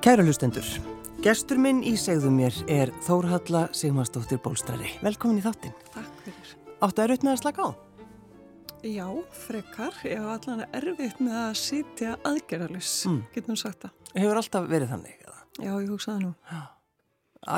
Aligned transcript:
Kæra 0.00 0.24
hlustendur, 0.24 0.64
gestur 1.20 1.58
minn 1.60 1.82
í 1.84 1.90
segðu 2.00 2.30
mér 2.32 2.54
er 2.72 2.88
Þórhalla 3.04 3.66
Sigmarsdóttir 3.76 4.38
Bólstrari. 4.40 4.94
Velkomin 5.04 5.42
í 5.42 5.44
þáttinn. 5.44 5.74
Takk 5.92 6.22
fyrir. 6.24 6.54
Áttu 6.80 7.04
raut 7.04 7.26
með 7.26 7.34
að 7.34 7.40
slaka 7.42 7.66
á? 7.68 7.70
Já, 8.88 9.04
frekar. 9.42 9.98
Ég 10.08 10.22
hafa 10.24 10.38
allan 10.38 10.64
erfitt 10.78 11.20
með 11.20 11.36
að 11.42 11.52
sitja 11.60 12.14
aðgerðalus, 12.24 12.94
mm. 13.10 13.20
getum 13.36 13.60
sagt 13.60 13.84
það. 13.84 13.92
Hefur 14.14 14.40
alltaf 14.40 14.72
verið 14.72 14.94
þannig? 14.94 15.20
Eða? 15.20 15.38
Já, 15.58 15.70
ég 15.74 15.92
hugsaði 15.92 16.24
nú. 16.24 16.32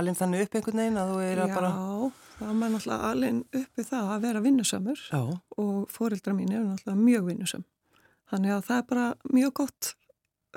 Alinn 0.01 0.19
þannig 0.19 0.47
upp 0.49 0.59
einhvern 0.59 0.83
veginn 0.83 1.01
að 1.05 1.15
þú 1.15 1.25
er 1.29 1.47
að 1.47 1.57
bara... 1.61 1.73
Já, 1.79 2.37
það 2.43 2.53
var 2.67 2.75
náttúrulega 2.75 3.13
alinn 3.13 3.43
uppi 3.63 3.89
það 3.93 4.15
að 4.17 4.27
vera 4.27 4.47
vinnusamur 4.49 5.07
Já. 5.07 5.23
og 5.63 5.75
fóreldra 5.95 6.35
mín 6.35 6.51
er 6.51 6.67
náttúrulega 6.67 7.07
mjög 7.07 7.31
vinnusam. 7.31 7.67
Þannig 8.35 8.59
að 8.59 8.71
það 8.73 8.83
er 8.83 8.87
bara 8.91 9.11
mjög 9.31 9.59
gott 9.63 9.97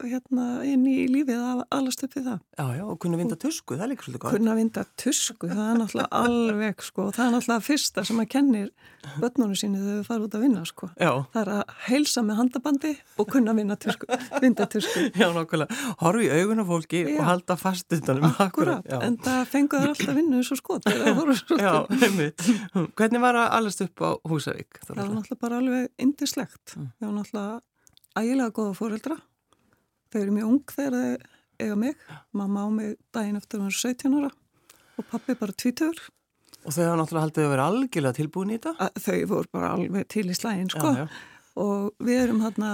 hérna 0.03 0.45
inn 0.67 0.83
í 0.89 1.05
lífið 1.07 1.39
að 1.39 1.61
alast 1.75 2.03
upp 2.05 2.15
við 2.17 2.25
það. 2.27 2.39
Já, 2.57 2.65
já, 2.77 2.83
og 2.85 2.97
kunna 3.03 3.19
vinda 3.19 3.37
tusku, 3.39 3.75
það 3.77 3.83
er 3.85 3.89
líka 3.91 4.05
svolítið 4.05 4.21
gott. 4.23 4.35
Kunna 4.35 4.55
vinda 4.57 4.83
tusku, 4.99 5.49
það 5.51 5.63
er 5.65 5.79
náttúrulega 5.79 6.19
alveg, 6.25 6.83
sko, 6.83 7.05
það 7.15 7.25
er 7.25 7.33
náttúrulega 7.35 7.65
fyrsta 7.65 8.03
sem 8.09 8.21
að 8.23 8.29
kennir 8.35 8.71
börnunum 9.21 9.57
síni 9.59 9.79
þegar 9.81 9.99
þau 10.01 10.07
fara 10.09 10.27
út 10.27 10.37
að 10.37 10.45
vinna, 10.45 10.63
sko. 10.69 10.89
Já. 10.99 11.11
Það 11.33 11.41
er 11.43 11.51
að 11.55 11.75
heilsa 11.87 12.23
með 12.25 12.39
handabandi 12.41 12.93
og 13.21 13.29
kunna 13.35 13.55
vinda 13.59 13.77
tusku. 13.85 14.09
Vinda 14.43 14.67
tusku. 14.75 15.05
Já, 15.21 15.27
nákvæmlega. 15.35 15.79
Horfi 16.01 16.25
í 16.25 16.31
augun 16.39 16.63
á 16.63 16.65
fólki 16.67 17.03
já. 17.05 17.11
og 17.19 17.29
halda 17.29 17.57
fast 17.59 17.95
utanum. 17.95 18.25
Akkurat, 18.31 18.81
Akkurat. 18.81 19.05
en 19.05 19.19
það 19.23 19.43
fengur 19.53 19.85
alltaf 19.91 20.17
vinnu 20.17 20.41
svo 20.43 20.57
skot. 20.59 20.89
já, 20.89 21.73
einmitt. 22.01 22.49
Hvernig 22.97 23.23
var 23.23 23.39
að 23.39 23.53
alast 23.59 23.85
upp 23.85 24.03
á 24.03 24.09
Húsavík? 24.27 24.81
Það 24.83 24.99
var 24.99 25.13
náttúrulega 25.13 25.41
bara 25.45 25.61
alveg 25.61 25.87
indislegt. 26.01 26.75
Mm. 26.75 26.91
Það 26.99 27.07
var 27.07 27.15
náttúrulega 27.19 27.61
ægilega 28.15 28.55
góða 28.55 28.75
fóreldra 28.79 29.17
Þau 30.13 30.19
eru 30.21 30.35
mjög 30.35 30.51
ung 30.51 30.75
þegar 30.75 30.97
þau 30.99 31.31
eiga 31.65 31.77
mig. 31.79 31.95
Mamma 32.35 32.65
á 32.65 32.69
mig 32.71 32.97
daginn 33.15 33.39
eftir 33.39 33.61
hún 33.61 33.71
er 33.71 33.79
17 33.79 34.19
ára 34.19 34.31
og 34.95 35.07
pappi 35.11 35.35
bara 35.39 35.55
20. 35.55 36.03
Og 36.65 36.73
þau 36.73 36.83
hafa 36.87 36.97
náttúrulega 36.99 37.25
haldið 37.27 37.45
að 37.45 37.51
vera 37.53 37.65
algjörlega 37.69 38.17
tilbúin 38.17 38.53
í 38.53 38.57
þetta? 38.57 38.89
Þau 39.05 39.17
voru 39.31 39.51
bara 39.53 39.71
alveg 39.75 40.07
til 40.11 40.25
í 40.25 40.37
slægin, 40.37 40.69
sko. 40.73 40.93
Já, 40.95 41.03
já. 41.03 41.43
Og 41.61 42.05
við 42.07 42.21
erum 42.23 42.41
hérna, 42.43 42.71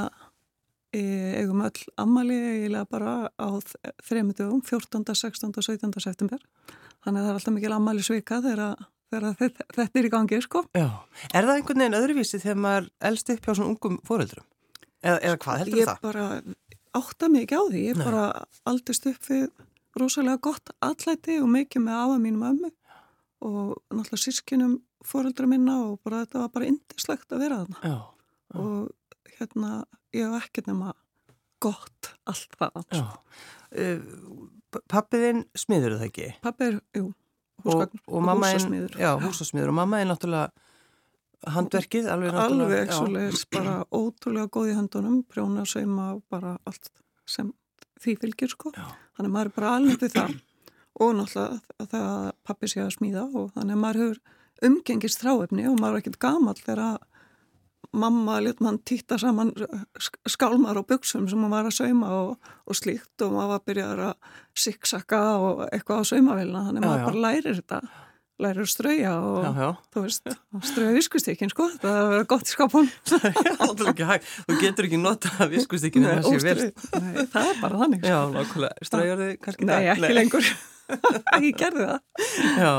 eigum 0.96 1.66
öll 1.66 1.84
ammali 2.02 2.38
eiginlega 2.38 2.88
bara 2.92 3.16
á 3.36 3.50
þrejum 4.08 4.32
dögum, 4.38 4.64
14., 4.64 5.04
16. 5.12 5.52
og 5.52 5.68
17. 5.68 6.00
september. 6.06 6.40
Þannig 7.02 7.20
að 7.20 7.26
það 7.26 7.34
er 7.34 7.40
alltaf 7.42 7.56
mikil 7.58 7.76
ammali 7.76 8.06
svika 8.06 8.40
þegar, 8.46 8.88
þegar 9.12 9.38
þetta, 9.42 9.68
þetta 9.76 10.02
er 10.02 10.08
í 10.08 10.14
gangi, 10.16 10.42
sko. 10.46 10.64
Já. 10.78 10.88
Er 11.34 11.50
það 11.50 11.56
einhvern 11.58 11.84
veginn 11.84 12.00
öðruvísi 12.00 12.42
þegar 12.46 12.64
maður 12.64 12.90
elst 13.12 13.34
upp 13.36 13.44
hjá 13.44 13.54
svona 13.54 13.74
ungum 13.74 14.00
fóreldrum? 14.08 14.48
Eða, 15.02 15.18
eða 15.18 15.38
hvað 15.42 15.64
heldur 15.64 15.82
það? 15.82 15.96
Ég 15.98 16.04
bara 16.06 16.26
átta 16.98 17.30
ekki 17.40 17.58
á 17.58 17.64
því, 17.66 17.82
ég 17.92 18.00
Nei. 18.00 18.06
bara 18.06 18.24
aldist 18.68 19.08
upp 19.10 19.28
við 19.30 19.50
rosalega 20.00 20.40
gott 20.44 20.72
allæti 20.84 21.40
og 21.42 21.50
mikið 21.52 21.86
með 21.86 22.00
afa 22.00 22.18
mínum 22.22 22.48
ömmu 22.48 22.72
og 23.42 23.76
náttúrulega 23.92 24.22
sískinum 24.22 24.80
fóröldra 25.06 25.48
minna 25.50 25.78
og 25.88 26.00
bara 26.06 26.24
þetta 26.26 26.44
var 26.44 26.52
bara 26.56 26.70
indislegt 26.70 27.34
að 27.34 27.44
vera 27.46 27.62
þarna 27.64 27.80
já, 27.82 27.96
já. 27.98 28.60
og 28.62 29.38
hérna 29.38 29.72
ég 30.16 30.28
hef 30.28 30.46
ekki 30.46 30.66
nema 30.68 30.94
gott 31.62 32.12
allt 32.30 32.58
það 32.60 32.84
uh, 32.92 33.16
eh, 33.72 34.04
Pappiðinn 34.72 35.44
smiður 35.58 35.98
það 35.98 36.06
ekki? 36.08 36.28
Pappið 36.46 36.70
er, 36.70 36.76
jú, 36.96 37.08
húsgagn 37.66 38.04
og, 38.06 38.14
og 38.16 38.30
húsasmiður 38.30 38.94
Já, 39.02 39.10
húsasmiður 39.20 39.74
og 39.74 39.78
mamma 39.82 40.00
er 40.00 40.08
náttúrulega 40.12 40.70
handverkið 41.50 42.10
alveg 42.12 42.36
náttúrulega 42.36 42.66
alveg 42.68 42.94
svoleiðis 42.94 43.46
bara 43.54 43.76
ótrúlega 43.90 44.52
góð 44.54 44.72
í 44.72 44.78
höndunum 44.78 45.22
prjóna, 45.30 45.66
sauma 45.66 46.14
bara 46.30 46.58
allt 46.70 46.92
sem 47.26 47.52
því 48.02 48.18
fylgir 48.22 48.52
sko. 48.52 48.74
Já. 48.76 48.90
þannig 49.18 49.30
að 49.30 49.36
maður 49.36 49.52
er 49.52 49.56
bara 49.58 49.76
alveg 49.78 50.04
við 50.04 50.18
það. 50.18 50.36
Og 51.02 51.16
náttúrulega 51.18 51.88
það 51.94 52.10
að 52.10 52.28
pappi 52.46 52.70
sé 52.70 52.84
að 52.84 52.94
smíða 52.98 53.24
og 53.32 53.54
þannig 53.56 53.78
að 53.78 53.82
maður 53.86 54.04
hefur 54.04 54.22
umgengist 54.68 55.24
þráefni 55.24 55.66
og 55.70 55.80
maður 55.80 55.98
er 55.98 56.04
ekkert 56.04 56.22
gamal 56.22 56.58
þegar 56.60 56.84
mamma 57.92 58.38
lit 58.40 58.62
mann 58.64 58.78
týtta 58.88 59.18
saman 59.20 59.52
skálmar 60.30 60.78
og 60.80 60.88
buksum 60.88 61.26
sem 61.28 61.42
maður 61.42 61.56
var 61.56 61.72
að 61.72 61.78
sauma 61.80 62.12
og, 62.20 62.52
og 62.70 62.78
slíkt 62.78 63.26
og 63.26 63.34
maður 63.34 63.52
var 63.52 63.60
að 63.60 63.66
byrja 63.72 63.90
að 63.96 64.14
siksaka 64.66 65.22
og 65.42 65.66
eitthvað 65.72 66.06
á 66.06 66.10
saumavélina. 66.12 66.64
Þannig 66.70 66.86
að 66.86 66.88
maður 66.88 67.06
bara 67.10 67.26
lærir 67.26 67.60
þetta 67.60 67.82
lærir 68.42 68.64
að 68.64 68.70
strauja 68.72 69.14
og 69.20 69.46
já, 69.46 69.52
já. 69.62 69.70
þú 69.94 70.04
veist, 70.06 70.34
strauja 70.70 70.96
viskustíkin 70.98 71.52
sko, 71.54 71.68
það 71.82 71.92
er 71.92 72.02
að 72.02 72.12
vera 72.16 72.28
gott 72.34 72.50
í 72.50 72.56
skapun 72.56 72.90
Þú 73.12 74.58
getur 74.62 74.90
ekki 74.90 75.00
nota 75.02 75.48
viskustíkin 75.52 76.08
en 76.08 76.22
það 76.26 76.44
sé 76.44 76.56
vel. 76.56 76.68
Það 77.32 77.48
er 77.52 77.62
bara 77.62 77.82
þannig 77.84 78.06
Já, 78.10 78.18
nákvæmlega, 78.34 78.90
straujar 78.90 79.24
þið 79.24 79.34
kannski? 79.46 79.70
Nei, 79.70 79.80
ekki 79.94 80.06
Nei. 80.08 80.14
lengur. 80.18 80.52
Ég 81.46 81.56
gerði 81.56 81.88
það. 81.88 82.00
Já, 82.60 82.74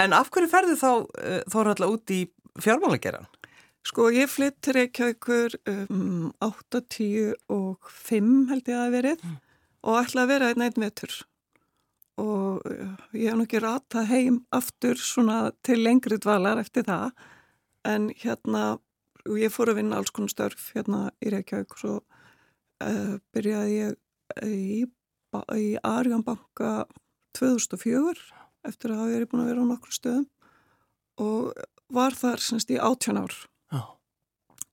en 0.00 0.16
af 0.16 0.32
hverju 0.32 0.48
ferðu 0.52 0.78
þá 0.80 0.90
þá 1.52 1.56
er 1.60 1.72
alltaf 1.74 1.96
út 1.98 2.14
í 2.14 2.22
fjármálageran? 2.62 3.28
Sko, 3.82 4.06
ég 4.14 4.30
flytt 4.30 4.68
Reykjavíkur 4.76 5.56
um, 5.66 6.30
8, 6.38 6.80
10 6.86 7.32
og 7.50 7.90
5 7.90 8.30
held 8.52 8.68
ég 8.70 8.76
að 8.76 8.84
það 8.84 8.94
verið 8.94 9.24
mm. 9.26 9.38
og 9.90 9.98
ætla 9.98 10.22
að 10.22 10.30
vera 10.30 10.50
einn 10.52 10.64
einn 10.68 10.84
vetur 10.84 11.16
og 12.22 12.64
eh, 12.70 12.94
ég 13.18 13.30
hef 13.30 13.38
nú 13.38 13.46
ekki 13.46 13.62
ratað 13.62 14.10
heim 14.12 14.40
aftur 14.54 15.00
svona 15.00 15.50
til 15.66 15.80
lengri 15.82 16.18
dvalar 16.22 16.60
eftir 16.62 16.86
það. 16.86 17.12
En 17.88 18.10
hérna 18.22 18.78
ég 19.38 19.52
fór 19.54 19.72
að 19.72 19.80
vinna 19.80 19.98
alls 19.98 20.12
konar 20.14 20.32
störf 20.32 20.70
hérna 20.76 21.10
í 21.22 21.32
Reykjavík 21.32 21.74
og 21.76 21.80
svo 21.80 21.94
uh, 22.82 23.16
byrjaði 23.34 23.74
ég 23.78 23.96
í, 24.46 24.84
í 25.58 25.66
Arjanbanka 25.86 26.72
2004 27.38 28.14
eftir 28.68 28.92
að 28.92 29.02
hafa 29.02 29.12
verið 29.14 29.30
búin 29.30 29.44
að 29.44 29.50
vera 29.50 29.66
á 29.66 29.70
nokkru 29.70 29.94
stöðum 29.94 30.28
og 31.22 31.52
var 31.92 32.16
þar 32.16 32.42
semst 32.42 32.70
í 32.72 32.78
18 32.78 33.20
ár. 33.20 33.34
Já. 33.72 33.82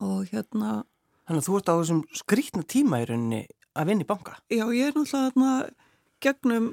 og 0.05 0.29
hérna 0.31 0.83
Þannig 1.29 1.43
að 1.43 1.47
þú 1.47 1.57
ert 1.59 1.69
á 1.69 1.75
þessum 1.77 2.03
skrítna 2.17 2.63
tíma 2.65 3.03
í 3.03 3.09
rauninni 3.09 3.43
að 3.77 3.91
vinna 3.91 4.05
í 4.05 4.09
banka. 4.09 4.39
Já, 4.49 4.63
ég 4.73 4.89
er 4.89 4.95
náttúrulega 4.95 5.27
hérna 5.27 5.51
gegnum 6.25 6.71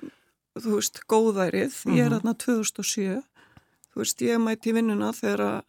þú 0.63 0.77
veist, 0.79 1.01
góðærið, 1.09 1.73
mm 1.73 1.93
-hmm. 1.93 1.97
ég 1.97 2.05
er 2.05 2.11
mhm. 2.11 2.19
aðna 2.19 2.35
2007, 2.35 3.23
þú 3.93 3.97
veist, 4.01 4.23
ég 4.23 4.41
mæti 4.41 4.73
vinnuna 4.73 5.13
þegar 5.13 5.41
að 5.41 5.63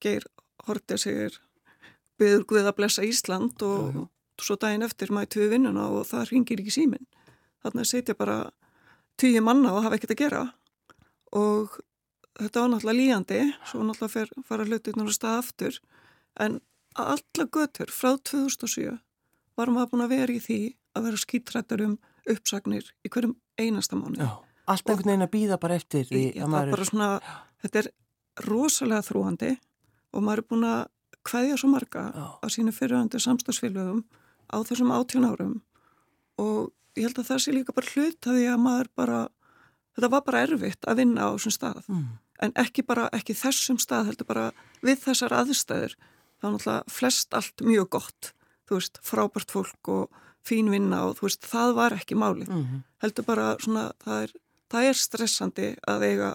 Geir 0.00 0.24
Hortið 0.66 0.98
segir 0.98 1.40
byður 2.18 2.44
Guð 2.44 2.66
að 2.66 2.76
blessa 2.76 3.02
Ísland 3.02 3.62
og 3.62 3.94
mm 3.94 4.00
-hmm. 4.00 4.08
svo 4.40 4.56
daginn 4.56 4.82
eftir 4.82 5.10
mæti 5.10 5.40
við 5.40 5.50
vinnuna 5.50 5.88
og 5.88 6.06
það 6.06 6.30
ringir 6.30 6.60
ekki 6.60 6.70
símin. 6.70 7.06
Þannig 7.62 7.80
að 7.80 7.90
setja 7.90 8.14
bara 8.14 8.50
tíu 9.16 9.40
manna 9.42 9.72
og 9.72 9.82
hafa 9.82 9.96
ekkert 9.96 10.10
að 10.10 10.22
gera 10.24 10.52
og 11.32 11.80
þetta 12.38 12.60
var 12.60 12.68
náttúrulega 12.68 13.00
líjandi, 13.00 13.40
svo 13.66 13.82
náttúrulega 13.82 14.08
fer, 14.08 14.28
fara 14.44 14.64
hlutir 14.64 14.94
náttúrulega 14.94 15.18
stað 15.18 15.38
aftur, 15.38 15.80
en 16.40 16.60
alla 16.94 17.44
götur 17.52 17.90
frá 17.90 18.16
2007 18.16 18.98
varum 19.56 19.74
við 19.74 19.82
að 19.82 19.90
búin 19.90 20.04
að 20.04 20.14
vera 20.14 20.32
í 20.32 20.40
því 20.40 20.60
að 20.94 21.04
vera 21.08 21.16
skýttrættar 21.24 21.84
um 21.84 21.98
uppsagnir 22.28 22.90
í 23.04 23.10
hverjum 23.10 23.36
einasta 23.58 23.98
mánu. 23.98 24.18
Já, 24.18 24.30
allt 24.70 24.90
einhvern 24.90 25.12
veginn 25.12 25.26
að 25.26 25.32
býða 25.34 25.58
bara 25.60 25.78
eftir 25.78 26.06
því 26.08 26.22
að 26.42 26.52
maður 26.52 26.74
er... 26.76 26.90
Svona, 26.90 27.08
þetta 27.64 27.82
er 27.82 27.90
rosalega 28.46 29.06
þrúandi 29.06 29.50
og 30.12 30.24
maður 30.24 30.42
er 30.42 30.48
búin 30.52 30.68
að 30.68 30.82
hvaðja 31.28 31.58
svo 31.60 31.72
marga 31.72 32.04
Já. 32.14 32.26
á 32.40 32.46
sínu 32.52 32.72
fyrirhandi 32.72 33.20
samstagsfélögum 33.20 34.04
á 34.48 34.56
þessum 34.64 34.94
áttjón 34.94 35.28
árum 35.28 35.56
og 36.40 36.70
ég 36.96 37.08
held 37.08 37.20
að 37.20 37.28
það 37.32 37.42
sé 37.44 37.52
líka 37.52 37.74
bara 37.76 37.92
hlut 37.92 38.30
að 38.30 38.38
því 38.38 38.46
að 38.48 38.62
maður 38.64 38.90
bara, 38.96 39.18
þetta 39.96 40.12
var 40.14 40.24
bara 40.24 40.44
erfitt 40.46 40.88
að 40.88 41.02
vinna 41.02 41.26
á 41.26 41.30
þessum 41.34 41.56
stað 41.58 41.82
mm. 41.90 42.06
en 42.46 42.56
ekki 42.64 42.86
bara, 42.86 43.10
ekki 43.12 43.36
þessum 43.36 43.82
stað 43.82 44.12
heldur 44.12 44.30
bara 44.30 44.46
við 44.80 45.02
þessar 45.04 45.36
aðstæður 45.42 45.98
þá 46.38 46.46
er 46.46 46.54
náttúrulega 46.54 46.96
flest 46.98 47.36
allt 47.36 47.66
mjög 47.66 47.90
gott 47.98 48.32
þú 48.68 48.78
veist, 48.78 49.00
frábært 49.04 49.52
fólk 49.52 49.90
og 49.92 50.24
fín 50.44 50.70
vinna 50.72 51.04
og 51.08 51.18
þú 51.18 51.28
veist, 51.28 51.48
það 51.48 51.74
var 51.78 51.96
ekki 51.96 52.18
máli. 52.18 52.46
Mm 52.48 52.64
-hmm. 52.64 52.82
Heldur 53.02 53.26
bara 53.26 53.48
svona, 53.62 53.88
það 54.04 54.22
er, 54.26 54.32
það 54.72 54.88
er 54.90 55.00
stressandi 55.00 55.68
að 55.88 56.06
eiga 56.08 56.30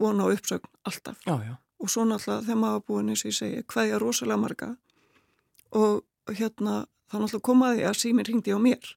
vona 0.00 0.26
á 0.26 0.32
uppsögn 0.34 0.70
alltaf. 0.84 1.20
Já, 1.24 1.36
já. 1.44 1.54
Og 1.80 1.90
svo 1.92 2.04
náttúrulega 2.08 2.46
þegar 2.46 2.60
maður 2.60 2.84
búin 2.88 3.12
eins 3.12 3.24
og 3.24 3.30
ég 3.30 3.38
segi, 3.38 3.64
hvað 3.68 3.88
ég 3.88 3.96
er 3.96 4.04
rosalega 4.04 4.40
marga 4.40 4.70
og 5.74 6.30
hérna 6.30 6.76
þá 7.10 7.16
náttúrulega 7.18 7.48
komaði 7.48 7.84
að 7.88 7.98
síminn 8.00 8.28
ringdi 8.28 8.54
á 8.54 8.58
mér 8.60 8.94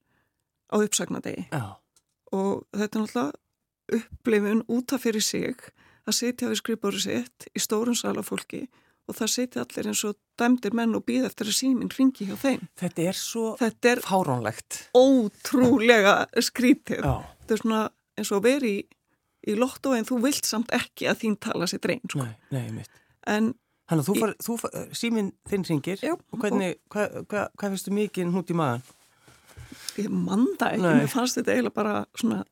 á 0.72 0.76
uppsögnadegi. 0.78 1.48
Já. 1.52 1.76
Og 2.32 2.64
þetta 2.76 2.98
er 2.98 3.04
náttúrulega 3.04 3.98
upplifun 3.98 4.64
út 4.68 4.92
af 4.92 5.04
fyrir 5.04 5.24
sig 5.24 5.56
að 6.08 6.16
sitja 6.16 6.48
við 6.50 6.60
skrifbóru 6.60 7.00
sitt 7.00 7.48
í 7.54 7.62
stórun 7.62 7.96
sala 7.96 8.24
fólki 8.24 8.66
og 9.08 9.16
það 9.16 9.32
seti 9.34 9.60
allir 9.62 9.90
eins 9.90 10.04
og 10.08 10.16
dæmdir 10.38 10.76
menn 10.76 10.96
og 10.98 11.04
býð 11.08 11.28
eftir 11.28 11.50
að 11.50 11.58
síminn 11.58 11.92
ringi 11.94 12.28
hjá 12.28 12.36
þeim. 12.40 12.66
Þetta 12.80 13.06
er 13.10 13.18
svo 13.18 13.54
Þetta 13.60 13.92
er 13.92 14.02
fárónlegt. 14.06 14.80
Ótrúlega 14.98 16.14
skrítið. 16.48 17.04
Já. 17.04 17.16
Þetta 17.42 17.56
er 17.56 17.62
svona 17.64 17.84
eins 18.18 18.34
og 18.34 18.44
veri 18.46 18.74
í, 18.80 18.84
í 19.48 19.56
lotto 19.58 19.94
en 19.96 20.06
þú 20.08 20.20
vilt 20.26 20.48
samt 20.48 20.74
ekki 20.74 21.08
að 21.10 21.24
þín 21.24 21.38
tala 21.48 21.70
sér 21.70 21.82
dreyn. 21.84 22.04
Sko. 22.06 22.24
Nei, 22.24 22.36
nei, 22.54 22.68
mitt. 22.80 23.02
En 23.28 23.54
Þannig 23.88 24.02
að 24.02 24.08
þú 24.10 24.14
far, 24.20 24.32
þú 24.44 24.54
far 24.60 24.88
síminn 25.00 25.28
þinn 25.48 25.62
ringir 25.64 26.02
já, 26.04 26.12
og 26.12 26.42
hvernig, 26.42 26.74
hvað 26.92 27.14
hva, 27.24 27.44
hva 27.56 27.68
finnst 27.72 27.86
þú 27.88 27.94
mikið 27.96 28.34
hútt 28.34 28.50
í 28.52 28.56
maðan? 28.58 28.82
ég 29.98 30.08
manda 30.12 30.72
ekki, 30.74 30.84
mér 30.84 31.10
fannst 31.12 31.38
þetta 31.38 31.54
eiginlega 31.54 31.76
bara 31.76 31.94
svona, 32.18 32.42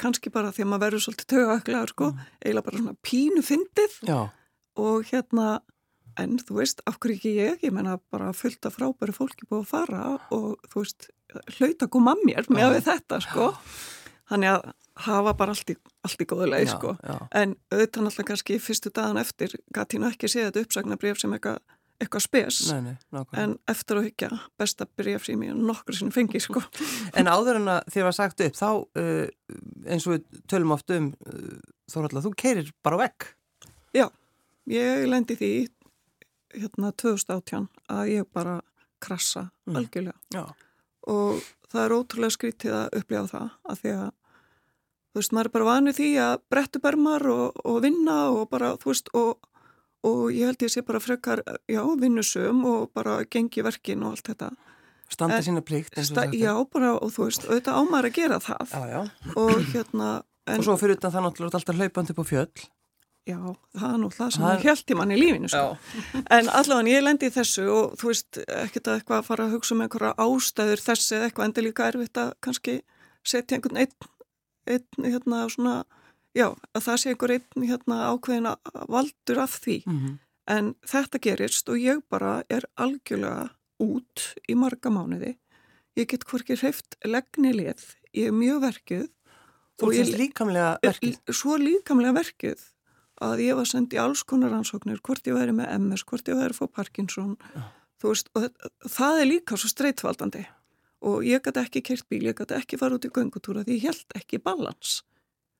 kannski 0.00 0.32
bara 0.34 0.52
því 0.54 0.64
að 0.64 0.70
maður 0.72 0.84
verður 0.86 1.04
svolítið 1.06 1.30
tögaklegar 1.32 1.92
sko, 1.94 2.10
eiginlega 2.42 2.66
bara 2.68 2.82
svona 2.82 2.94
pínu 3.08 3.44
fyndið 3.48 3.96
og 4.78 5.08
hérna, 5.10 5.48
en 6.18 6.38
þú 6.42 6.58
veist, 6.60 6.82
hverju 6.86 7.16
ekki 7.16 7.34
ég, 7.36 7.62
ég 7.66 7.74
menna 7.74 7.98
bara 8.12 8.32
fullt 8.36 8.68
af 8.68 8.76
frábæru 8.78 9.14
fólki 9.16 9.48
búið 9.48 9.64
að 9.64 9.70
fara 9.70 10.02
og 10.34 10.68
þú 10.72 10.82
veist, 10.82 11.08
hlaut 11.58 11.86
að 11.86 11.92
koma 11.94 12.16
að 12.16 12.26
mér 12.28 12.50
með 12.52 12.74
við 12.76 12.86
þetta 12.90 13.22
sko, 13.24 13.48
þannig 14.32 14.54
að 14.56 14.68
hafa 15.08 15.34
bara 15.38 15.54
allt 15.54 15.72
í, 15.72 15.76
allt 16.06 16.22
í 16.22 16.28
góðu 16.28 16.50
leið 16.50 16.70
sko, 16.74 16.94
já. 16.98 17.16
en 17.38 17.54
auðvitað 17.70 18.06
náttúrulega 18.06 18.30
kannski 18.32 18.60
fyrstu 18.62 18.94
dagan 18.94 19.20
eftir 19.20 19.54
gæti 19.74 20.00
nú 20.00 20.08
ekki 20.10 20.30
séð 20.30 20.48
þetta 20.48 20.64
uppsagnabrif 20.66 21.20
sem 21.22 21.36
eitthvað 21.36 21.60
eitthvað 21.98 22.22
spes, 22.22 22.58
Nei, 22.70 22.92
nei, 22.92 23.22
en 23.42 23.56
eftir 23.70 23.98
að 23.98 24.04
hyggja 24.06 24.28
besta 24.60 24.86
bref 24.98 25.24
sem 25.26 25.40
ég 25.42 25.56
nokkur 25.58 25.96
sinni 25.98 26.14
fengi 26.14 26.38
sko. 26.42 26.62
En 27.18 27.30
áður 27.30 27.58
en 27.58 27.72
að 27.72 27.90
þér 27.94 28.06
var 28.06 28.14
sagt 28.14 28.44
upp, 28.46 28.54
þá 28.54 28.68
uh, 28.70 29.24
eins 29.90 30.06
og 30.06 30.14
við 30.14 30.44
tölum 30.50 30.76
oft 30.76 30.94
um, 30.94 31.10
uh, 31.26 31.58
Þórhalla, 31.88 32.22
þú 32.22 32.32
keirir 32.36 32.70
bara 32.84 33.00
vekk. 33.00 33.30
Já, 33.96 34.04
ég 34.70 35.06
lendi 35.08 35.38
því 35.40 35.52
hérna 36.54 36.92
2018 36.96 37.68
að 37.90 38.12
ég 38.14 38.28
bara 38.32 38.60
krassa 39.00 39.50
Mm. 39.68 39.76
algjörlega 39.76 40.16
Já. 40.34 40.44
og 41.06 41.42
það 41.70 41.82
er 41.84 41.94
ótrúlega 41.98 42.34
skrítið 42.34 42.72
að 42.72 42.96
upplifa 43.02 43.28
það 43.28 43.50
að 43.68 43.80
því 43.82 43.92
að 43.98 44.08
þú 45.08 45.20
veist, 45.20 45.32
maður 45.32 45.44
er 45.50 45.54
bara 45.56 45.68
vanið 45.68 45.98
því 45.98 46.08
að 46.24 46.40
brettu 46.50 46.80
bermar 46.80 47.26
og, 47.26 47.60
og 47.64 47.82
vinna 47.82 48.16
og 48.30 48.48
bara, 48.50 48.72
þú 48.76 48.90
veist, 48.92 49.08
og, 49.14 49.38
og 50.04 50.22
ég 50.32 50.46
held 50.46 50.58
ég 50.62 50.72
sé 50.72 50.82
bara 50.86 51.00
frekar, 51.00 51.42
já, 51.68 51.82
vinnusum 52.00 52.64
og 52.64 52.90
bara 52.94 53.24
gengi 53.24 53.62
verkin 53.64 54.02
og 54.04 54.12
allt 54.16 54.28
þetta. 54.32 54.50
Standa 55.08 55.36
En- 55.36 55.42
sína 55.42 55.62
og 55.64 56.04
Sta, 56.04 56.26
já, 56.32 56.52
bara, 56.72 56.94
og 57.00 57.10
þú 57.12 57.24
veist, 57.28 57.46
auðvitað 57.48 57.78
ámar 57.80 58.04
að 58.04 58.12
gera 58.14 58.38
það 58.38 58.68
Já, 58.68 58.82
já. 58.92 59.10
og 59.36 59.54
hérna, 59.72 60.22
en 60.46 60.58
Og 60.58 60.64
svo 60.64 60.76
fyrir 60.80 60.96
utan 60.96 61.12
það 61.12 61.24
náttúrulega 61.26 61.54
alltaf 61.60 61.76
hlaupandi 61.76 62.12
á 62.16 62.24
fjöll. 62.24 62.68
Já, 63.28 63.38
það 63.76 63.92
er 63.94 63.98
nú 64.02 64.08
það 64.14 64.30
sem 64.34 64.44
Það 64.44 64.62
held 64.68 64.92
í 64.92 64.96
manni 64.98 65.16
lífinu, 65.20 65.48
sko. 65.52 65.76
En 66.38 66.48
allavega 66.48 66.92
ég 66.94 67.02
lendi 67.04 67.28
í 67.28 67.34
þessu 67.34 67.64
og 67.74 67.96
þú 68.00 68.10
veist, 68.12 68.38
ekkert 68.46 68.88
að 68.88 68.96
eitthvað 69.00 69.18
að 69.20 69.26
fara 69.28 69.44
að 69.48 69.52
hugsa 69.56 69.74
um 69.76 69.82
einhverja 69.84 70.14
ástæður 70.24 70.82
þessi 70.86 71.16
eða 71.18 71.28
eitthvað 71.28 71.48
endur 71.48 71.66
líka 71.68 71.88
erfitt 71.92 72.20
að 72.22 72.32
kannski 72.46 72.76
setja 73.28 73.58
einhvern 73.58 73.80
einn, 73.82 74.08
einn 74.68 75.10
hérna 75.12 75.42
svona, 75.52 75.74
já, 76.36 76.48
að 76.74 76.86
það 76.86 76.96
sé 77.02 77.12
einhver 77.12 77.34
einn 77.36 77.68
hérna 77.68 77.98
ákveðin 78.14 78.48
að- 78.54 78.88
valdur 78.88 79.38
af 79.44 79.58
því. 79.64 79.82
Mm 79.86 79.98
-hmm. 80.00 80.16
En 80.48 80.74
þetta 80.88 81.18
gerist 81.20 81.68
og 81.68 81.76
ég 81.76 82.00
bara 82.08 82.42
er 82.48 82.64
algjörlega 82.80 83.50
út 83.80 84.34
í 84.48 84.54
marga 84.56 84.88
mánuði. 84.90 85.36
Ég 85.96 86.06
get 86.08 86.24
hvorki 86.24 86.56
hreift 86.56 86.96
legni 87.04 87.52
lið, 87.52 87.82
ég 88.14 88.26
er 88.28 88.32
mjög 88.32 88.60
verkið. 88.62 89.08
Þú 89.78 89.92
finnst 89.94 90.16
líkamlega 90.18 90.78
verkið. 90.82 91.18
Svo 91.30 91.56
líkamlega 91.56 92.12
verkið 92.14 92.58
að 93.24 93.42
ég 93.44 93.56
var 93.58 93.66
sendið 93.68 93.98
í 93.98 94.02
alls 94.02 94.22
konar 94.28 94.52
rannsóknir, 94.54 95.00
hvort 95.02 95.26
ég 95.26 95.34
væri 95.36 95.54
með 95.56 95.72
MS, 95.78 96.04
hvort 96.08 96.28
ég 96.30 96.38
væri 96.38 96.54
að 96.54 96.60
fá 96.60 96.66
Parkinson. 96.78 97.36
Þú 97.98 98.12
veist, 98.12 98.28
og 98.34 98.42
þetta- 98.44 98.70
það 98.94 99.20
er 99.20 99.26
líka 99.26 99.56
svo 99.58 99.68
streitfaldandi. 99.72 100.46
Og 101.02 101.22
ég 101.22 101.42
gæti 101.42 101.62
ekki 101.64 101.82
kert 101.82 102.08
bíl, 102.08 102.22
ég 102.26 102.34
gæti 102.34 102.54
ekki 102.58 102.78
fara 102.78 102.94
út 102.98 103.04
í 103.06 103.10
göngutúra 103.10 103.64
því 103.64 103.74
ég 103.78 103.82
held 103.82 104.04
ekki 104.14 104.42
balans. 104.42 105.02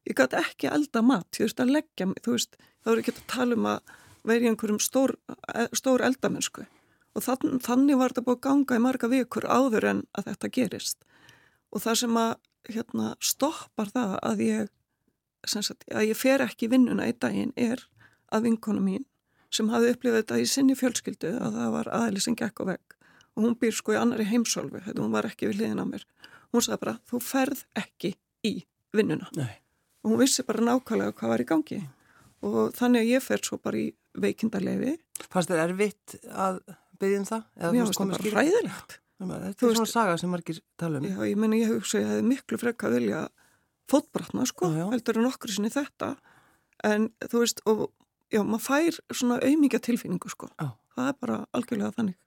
Ég 0.08 0.14
gæti 0.14 0.38
ekki 0.38 0.70
elda 0.72 1.02
mat, 1.02 1.26
ég 1.32 1.46
veist 1.46 1.60
að 1.60 1.72
leggja 1.76 2.06
mig, 2.06 2.22
þú 2.22 2.32
veist, 2.36 2.56
þá 2.84 2.92
er 2.92 2.98
ekki 3.02 3.12
að 3.14 3.26
tala 3.26 3.54
um 3.54 3.64
að 3.66 3.80
vera 4.24 4.40
í 4.44 4.48
einhverjum 4.50 4.80
stór, 4.80 5.14
stór 5.74 6.00
eldamennsku. 6.00 6.66
Og 7.16 7.22
þann, 7.22 7.58
þannig 7.60 7.98
var 7.98 8.10
þetta 8.10 8.24
búið 8.24 8.36
að 8.36 8.46
ganga 8.46 8.76
í 8.76 8.82
marga 8.82 9.08
vikur 9.08 9.46
áður 9.48 9.84
en 9.84 10.06
að 10.14 10.24
þetta 10.30 10.50
gerist. 10.54 10.98
Og 11.72 11.82
það 11.82 11.96
sem 12.02 12.14
að 12.14 12.34
hérna, 12.68 13.14
stoppar 13.20 13.90
það 13.94 14.18
að 14.22 14.42
ég, 14.44 14.68
sagt, 15.46 15.84
að 15.92 16.10
ég 16.10 16.18
fer 16.18 16.42
ekki 16.44 16.70
vinnuna 16.72 17.08
í 17.08 17.14
daginn 17.14 17.52
er 17.56 17.84
að 18.34 18.48
vinkona 18.48 18.82
mín 18.82 19.04
sem 19.54 19.68
hafði 19.72 19.94
upplifað 19.94 20.22
þetta 20.22 20.38
í 20.42 20.48
sinni 20.50 20.76
fjölskyldu 20.76 21.34
að 21.38 21.58
það 21.60 21.74
var 21.76 21.90
aðli 22.00 22.22
sem 22.24 22.36
gekk 22.36 22.60
á 22.60 22.64
vegg 22.74 22.96
og 23.38 23.44
hún 23.44 23.54
býr 23.60 23.76
sko 23.76 23.94
í 23.94 24.00
annari 24.00 24.26
heimsálfu, 24.28 24.82
þetta 24.82 25.04
hún 25.04 25.14
var 25.14 25.28
ekki 25.28 25.46
við 25.48 25.60
hliðin 25.60 25.84
á 25.84 25.86
mér. 25.86 26.04
Hún 26.50 26.64
sagði 26.64 26.80
bara, 26.82 26.94
þú 27.06 27.20
ferð 27.22 27.62
ekki 27.78 28.10
í 28.48 28.52
vinnuna 28.96 29.28
Nei. 29.38 29.54
og 30.02 30.12
hún 30.12 30.20
vissi 30.24 30.44
bara 30.48 30.64
nákvæmlega 30.66 31.14
hvað 31.14 31.32
var 31.34 31.44
í 31.44 31.48
gangi 31.48 31.80
og 32.48 32.74
þannig 32.76 33.04
að 33.04 33.12
ég 33.12 33.24
fer 33.24 33.42
svo 33.44 33.58
bara 33.62 33.78
í 33.78 33.88
veikindarleifi. 34.18 34.96
Fannst 35.30 35.52
þér 35.52 35.64
erfitt 35.68 36.16
að 36.30 36.60
byggja 36.98 37.20
um 37.20 37.28
það? 37.28 37.44
Eða 37.58 37.72
Mér 37.74 37.86
það 37.86 37.98
komið 38.00 38.18
bara 38.18 38.34
hræðilegt. 38.34 38.98
Þetta 39.18 39.66
er 39.66 39.74
svona 39.74 39.90
saga 39.90 40.18
sem 40.20 40.30
margir 40.30 40.60
tala 40.78 41.00
um. 41.00 41.06
Já, 41.08 41.18
ég 41.26 41.38
meni, 41.42 41.62
ég 41.64 41.72
hugsa, 41.72 41.98
ég 42.02 42.10
hefði 42.12 42.26
miklu 42.28 42.58
frekka 42.60 42.90
vilja 42.92 43.24
fótbrotna, 43.88 44.46
sko, 44.48 44.70
Já, 44.72 44.82
já. 44.82 44.86
heldur 44.94 45.20
en 45.20 45.28
okkur 45.30 45.52
sinni 45.54 45.70
þetta, 45.72 46.14
en 46.84 47.08
þú 47.24 47.42
veist, 47.42 47.62
og 47.66 47.88
já, 48.32 48.42
maður 48.44 48.64
fær 48.66 48.98
svona 49.10 49.38
auðmíkja 49.42 49.80
tilfinningu, 49.88 50.30
sko, 50.32 50.50
Já. 50.58 50.72
það 50.96 51.12
er 51.12 51.20
bara 51.22 51.38
algjörlega 51.56 51.94
þannig, 51.96 52.18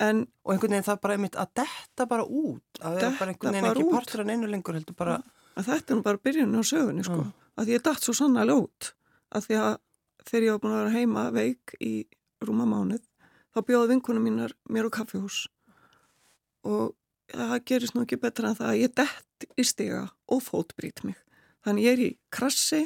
en 0.00 0.24
Og 0.44 0.54
einhvern 0.54 0.72
veginn 0.72 0.86
það 0.86 1.00
bara 1.02 1.14
einmitt 1.14 1.36
að 1.36 1.50
detta 1.60 2.06
bara 2.08 2.24
út. 2.24 2.78
Að 2.80 2.94
vera 2.96 3.10
Detta 3.10 3.18
bara 3.20 3.34
einhvern 3.34 3.54
veginn 3.54 3.68
ekki 3.70 3.90
partur 3.92 4.22
en 4.24 4.30
einu 4.32 4.48
lengur 4.48 4.74
heldur 4.78 4.96
bara... 4.96 5.18
að 5.54 5.66
þetta 5.68 5.92
er 5.92 5.98
nú 5.98 6.04
bara 6.06 6.22
byrjunin 6.24 6.58
á 6.58 6.64
sögunni, 6.64 7.04
sko, 7.04 7.26
að 7.60 7.72
ég 7.74 7.84
datt 7.84 8.02
svo 8.02 8.14
sannlega 8.16 8.56
út, 8.56 8.94
að 9.30 9.46
því 9.46 9.58
að 9.60 9.74
þegar 10.30 10.46
ég 10.46 10.56
var 10.56 10.62
búin 10.62 10.74
að 10.74 10.80
vera 10.80 10.94
heima 10.96 11.24
veik 11.34 11.74
í 11.80 11.92
rúma 12.40 12.66
mánuð, 12.70 13.02
þá 13.54 13.60
bjóði 13.68 13.90
vinkunum 13.92 14.24
mínar 14.24 14.54
mér 14.72 14.88
á 14.88 14.90
kaffihús. 14.94 15.42
Og 16.64 16.94
það 17.34 17.64
gerist 17.70 17.94
nú 17.94 18.02
ekki 18.04 18.18
betra 18.20 18.50
en 18.50 18.56
það 18.58 18.70
að 18.72 18.80
ég 18.80 18.94
dett 19.00 19.46
í 19.60 19.64
stiga 19.66 20.02
og 20.30 20.42
fótbrít 20.44 21.04
mig. 21.04 21.16
Þannig 21.64 21.84
ég 21.86 21.92
er 21.96 22.02
í 22.04 22.10
krassi, 22.32 22.82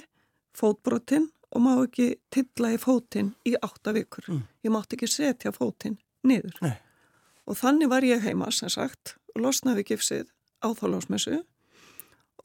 fótbrotin 0.57 1.29
og 1.55 1.63
má 1.63 1.73
ekki 1.85 2.09
tilla 2.35 2.73
í 2.75 2.79
fótinn 2.83 3.33
í 3.47 3.55
átta 3.63 3.93
vikur. 3.95 4.27
Mm. 4.29 4.43
Ég 4.67 4.75
mátti 4.75 4.97
ekki 4.99 5.09
setja 5.11 5.53
fótinn 5.55 5.99
niður. 6.27 6.57
Nei. 6.65 6.75
Og 7.47 7.59
þannig 7.61 7.91
var 7.93 8.03
ég 8.07 8.23
heima, 8.25 8.49
sem 8.51 8.71
sagt, 8.73 9.17
og 9.35 9.43
losnaði 9.45 9.85
gifsið 9.91 10.31
á 10.65 10.69
þálásmessu 10.75 11.43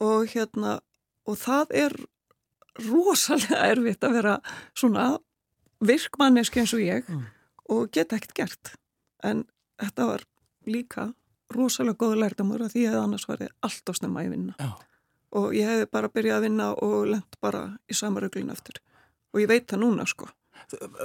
og 0.00 0.26
hérna, 0.32 0.78
og 1.28 1.36
það 1.40 1.72
er 1.76 1.94
rosalega 2.86 3.62
erfitt 3.72 4.04
að 4.06 4.14
vera 4.18 4.34
svona 4.78 5.06
virkmanneski 5.84 6.60
eins 6.62 6.74
og 6.76 6.80
ég 6.84 7.08
Mm. 7.08 7.24
og 7.70 7.90
geta 7.92 8.16
ekkert 8.16 8.34
gert. 8.34 8.74
En 9.22 9.44
þetta 9.80 10.06
var 10.06 10.22
líka 10.66 11.14
rosalega 11.54 12.00
góð 12.00 12.18
lærdamur 12.20 12.64
að 12.66 12.74
því 12.76 12.86
að 12.90 12.98
annars 13.04 13.26
ég 13.30 13.54
allt 13.66 13.90
á 13.90 13.92
snemma 13.96 14.24
í 14.26 14.30
vinna. 14.32 14.56
Já. 14.58 14.70
Og 15.38 15.54
ég 15.54 15.68
hefði 15.70 15.86
bara 15.94 16.10
byrjað 16.10 16.36
að 16.40 16.44
vinna 16.48 16.68
og 16.74 16.98
lent 17.12 17.40
bara 17.42 17.62
í 17.86 17.94
sama 17.94 18.22
rauglinu 18.22 18.54
eftir. 18.54 18.80
Og 19.30 19.42
ég 19.44 19.50
veit 19.50 19.68
það 19.70 19.84
núna, 19.84 20.06
sko. 20.10 20.26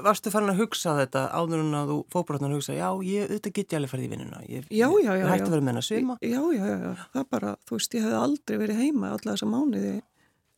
Varstu 0.04 0.32
farin 0.34 0.52
að 0.52 0.64
hugsa 0.64 0.96
þetta 0.98 1.28
áður 1.34 1.62
en 1.62 1.78
að 1.78 1.92
þú 1.92 1.98
fóbrotnar 2.14 2.52
að 2.52 2.58
hugsa, 2.58 2.74
já, 2.75 2.90
ég, 3.06 3.30
auðvitað 3.30 3.54
get 3.56 3.72
ég 3.72 3.78
alveg 3.80 3.94
farið 3.94 4.08
í 4.08 4.10
vinnuna. 4.12 4.42
Ég, 4.50 4.66
Já, 4.70 4.88
já, 4.90 5.12
já, 5.12 5.22
Ég 5.22 5.30
hætti 5.32 5.48
að 5.48 5.54
vera 5.56 5.66
með 5.66 5.72
hennar 5.72 5.86
svima. 5.86 6.18
Já, 6.22 6.42
já, 6.42 6.66
já, 6.66 6.75
já. 6.82 7.06
Það 7.14 7.30
bara, 7.38 7.54
þú 7.66 7.78
veist, 7.78 7.96
ég 7.96 8.06
hefði 8.06 8.20
aldrei 8.20 8.60
verið 8.62 8.82
heima 8.82 9.14
alla 9.16 9.32
þessa 9.36 9.50
mánuði 9.50 9.94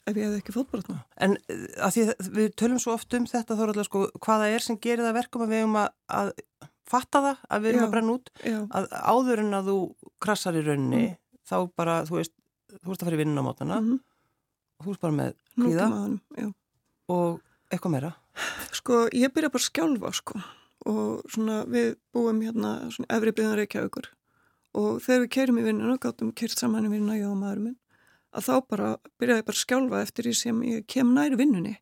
ef 0.07 0.15
ég 0.15 0.23
hefði 0.23 0.41
ekki 0.41 0.55
fótbrotna. 0.55 1.01
En 1.23 1.35
uh, 1.37 1.63
að 1.83 1.95
því 1.95 2.03
að 2.07 2.29
við 2.37 2.51
tölum 2.59 2.81
svo 2.81 2.95
oft 2.95 3.17
um 3.17 3.27
þetta 3.27 3.57
þá 3.57 3.63
er 3.63 3.71
alltaf 3.73 3.89
sko, 3.89 4.03
hvaða 4.23 4.49
er 4.55 4.65
sem 4.65 4.79
gerir 4.83 5.03
það 5.03 5.17
verkum 5.19 5.43
að 5.43 5.53
við 5.53 5.63
erum 5.63 5.79
að, 5.81 5.89
að 6.19 6.31
fatta 6.87 7.23
það, 7.23 7.45
að 7.51 7.63
við 7.63 7.71
erum 7.71 7.81
Já. 7.81 7.87
að 7.87 7.95
brenna 7.95 8.17
út, 8.17 8.29
Já, 8.43 8.59
að 8.79 8.91
áður 9.13 9.43
en 9.43 9.57
að 9.57 9.71
þú 9.71 9.79
krassar 10.23 10.59
í 10.59 10.65
rauninni, 10.65 11.01
þá 11.47 11.57
bara, 11.79 12.01
þú 12.07 12.19
veist, 12.19 12.35
þú 12.77 12.91
veist 12.91 13.01
að 13.01 13.09
fara 13.09 13.17
í 13.17 13.21
vinnuna 13.23 13.43
á 13.43 13.47
mótana, 13.47 13.81
mm 13.81 13.97
og 14.77 14.85
þú 14.85 14.93
veist 14.93 15.01
bara 15.01 15.15
með 15.17 15.33
já. 16.37 16.47
og 17.09 17.39
eitthvað 17.71 17.93
meira. 17.93 18.13
Sko, 18.75 19.07
ég 19.15 19.33
byrja 19.33 19.49
bara 19.49 19.63
að 19.63 19.69
skjálfa, 19.71 20.11
sko. 20.15 20.41
Og 20.87 21.25
svona, 21.33 21.63
við 21.67 21.95
búum 22.13 22.43
hérna, 22.45 22.75
svona, 22.93 23.09
efri 23.17 23.33
byggðan 23.33 23.57
Reykjavíkur. 23.61 24.11
Og 24.77 25.01
þegar 25.03 25.23
við 25.23 25.31
kerum 25.33 25.59
í 25.59 25.65
vinnuna, 25.65 25.97
gáttum 26.01 26.33
kert 26.37 26.59
saman 26.59 26.85
í 26.85 26.91
vinnuna, 26.93 27.17
ég 27.17 27.31
og 27.31 27.39
maður 27.39 27.63
minn, 27.65 27.77
að 28.37 28.45
þá 28.45 28.53
bara 28.69 28.91
byrjaði 29.17 29.47
bara 29.47 29.57
að 29.57 29.63
skjálfa 29.63 30.03
eftir 30.05 30.27
því 30.27 30.35
sem 30.37 30.61
ég 30.67 30.85
kem 30.93 31.15
nær 31.15 31.37
vinnunni. 31.39 31.73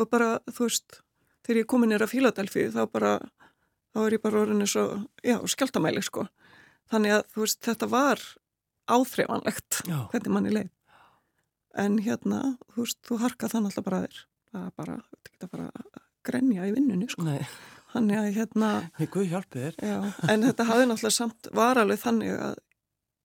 Og 0.00 0.10
bara, 0.10 0.32
þú 0.50 0.66
veist, 0.66 1.00
þegar 1.46 1.62
ég 1.62 1.70
komin 1.70 1.94
nýra 1.94 2.10
Fíladelfi, 2.10 2.66
þá 2.74 2.82
bara, 2.90 3.14
þá 3.94 3.98
er 4.06 4.16
ég 4.16 4.22
bara 4.24 4.42
orðinni 4.44 4.68
svo, 4.70 4.84
já, 5.26 5.36
skjáltamæli, 5.54 6.02
sko. 6.06 6.26
Þannig 6.90 7.16
að, 7.16 7.24
þú 7.34 7.44
veist, 7.44 7.60
þetta 7.66 7.88
var 7.90 8.22
áþreifanlegt, 8.90 9.80
hvernig 10.12 10.34
manni 10.34 10.54
leið. 10.54 10.70
En 11.78 11.98
hérna, 12.02 12.40
þú 12.74 12.84
veist, 12.84 12.98
þú 13.06 13.18
harkað 13.22 13.52
þannig 13.54 13.70
alltaf 13.70 13.86
bara 13.86 14.00
þér. 14.06 14.22
Það 14.50 14.64
er 14.66 14.72
bara, 14.82 14.96
þetta 15.10 15.34
geta 15.34 15.50
bara 15.52 15.68
að 15.70 16.00
grenja 16.26 16.66
í 16.66 16.72
vinnunni, 16.74 17.10
sko. 17.12 17.26
Nei, 17.28 17.44
Þannig 17.90 18.18
að 18.20 18.26
hérna, 18.36 18.66
ég 19.02 19.08
guð 19.10 19.24
hjálpi 19.32 19.62
þér. 19.64 19.76
já, 19.82 19.96
en 20.30 20.44
þetta 20.46 20.66
hafði 20.68 20.84
náttúrulega 20.86 21.10
samt 21.16 21.48
var 21.58 21.78
alveg 21.80 21.98
þannig 21.98 22.36
að 22.38 22.52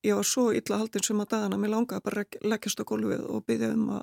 ég 0.08 0.18
var 0.18 0.26
svo 0.26 0.46
illa 0.58 0.80
haldin 0.82 1.04
sem 1.06 1.20
að 1.22 1.28
dagana, 1.36 1.60
mér 1.62 1.70
langaði 1.76 2.02
bara 2.08 2.24
að 2.24 2.48
leggjast 2.50 2.82
á 2.82 2.90
gólfið 2.90 3.28
og 3.30 3.44
byggja 3.46 3.70
um 3.76 3.84
að 4.00 4.02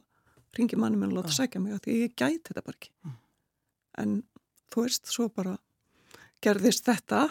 ringi 0.59 0.79
manni 0.79 1.01
minn 1.01 1.17
og 1.17 1.19
láta 1.19 1.35
sækja 1.35 1.63
mig 1.65 1.75
að 1.75 1.89
ég 1.91 2.15
gæti 2.15 2.45
þetta 2.53 2.63
bara 2.63 2.79
ekki. 2.79 2.93
En 3.99 4.15
þú 4.71 4.85
veist, 4.87 5.11
svo 5.11 5.27
bara 5.35 5.57
gerðist 6.43 6.87
þetta 6.89 7.27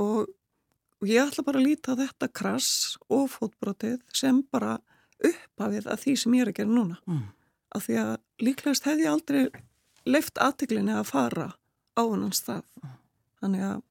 og 0.00 0.30
og 1.02 1.10
ég 1.10 1.26
ætla 1.26 1.42
bara 1.42 1.58
að 1.58 1.66
líta 1.66 1.96
þetta 1.98 2.28
krass 2.30 2.96
og 3.10 3.26
fótbrotið 3.32 3.98
sem 4.14 4.38
bara 4.54 4.76
upphafið 5.22 5.88
að 5.90 6.02
því 6.04 6.12
sem 6.20 6.36
ég 6.36 6.44
er 6.44 6.50
að 6.52 6.58
gera 6.60 6.70
núna. 6.70 6.98
Mm. 7.10 7.24
Af 7.74 7.86
því 7.88 7.96
að 8.02 8.12
líklegast 8.46 8.86
hefði 8.86 9.06
ég 9.06 9.16
aldrei 9.16 9.42
leift 10.06 10.38
aðtiklinni 10.42 10.94
að 10.94 11.08
fara 11.10 11.48
á 11.98 12.02
hann 12.02 12.30
stað. 12.36 12.62
Mm. 12.78 12.94
Þannig 13.42 13.64
að 13.66 13.82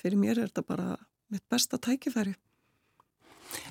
fyrir 0.00 0.22
mér 0.22 0.38
er 0.38 0.48
þetta 0.48 0.64
bara 0.72 0.88
mitt 1.32 1.44
besta 1.52 1.80
tækifæri. 1.80 2.34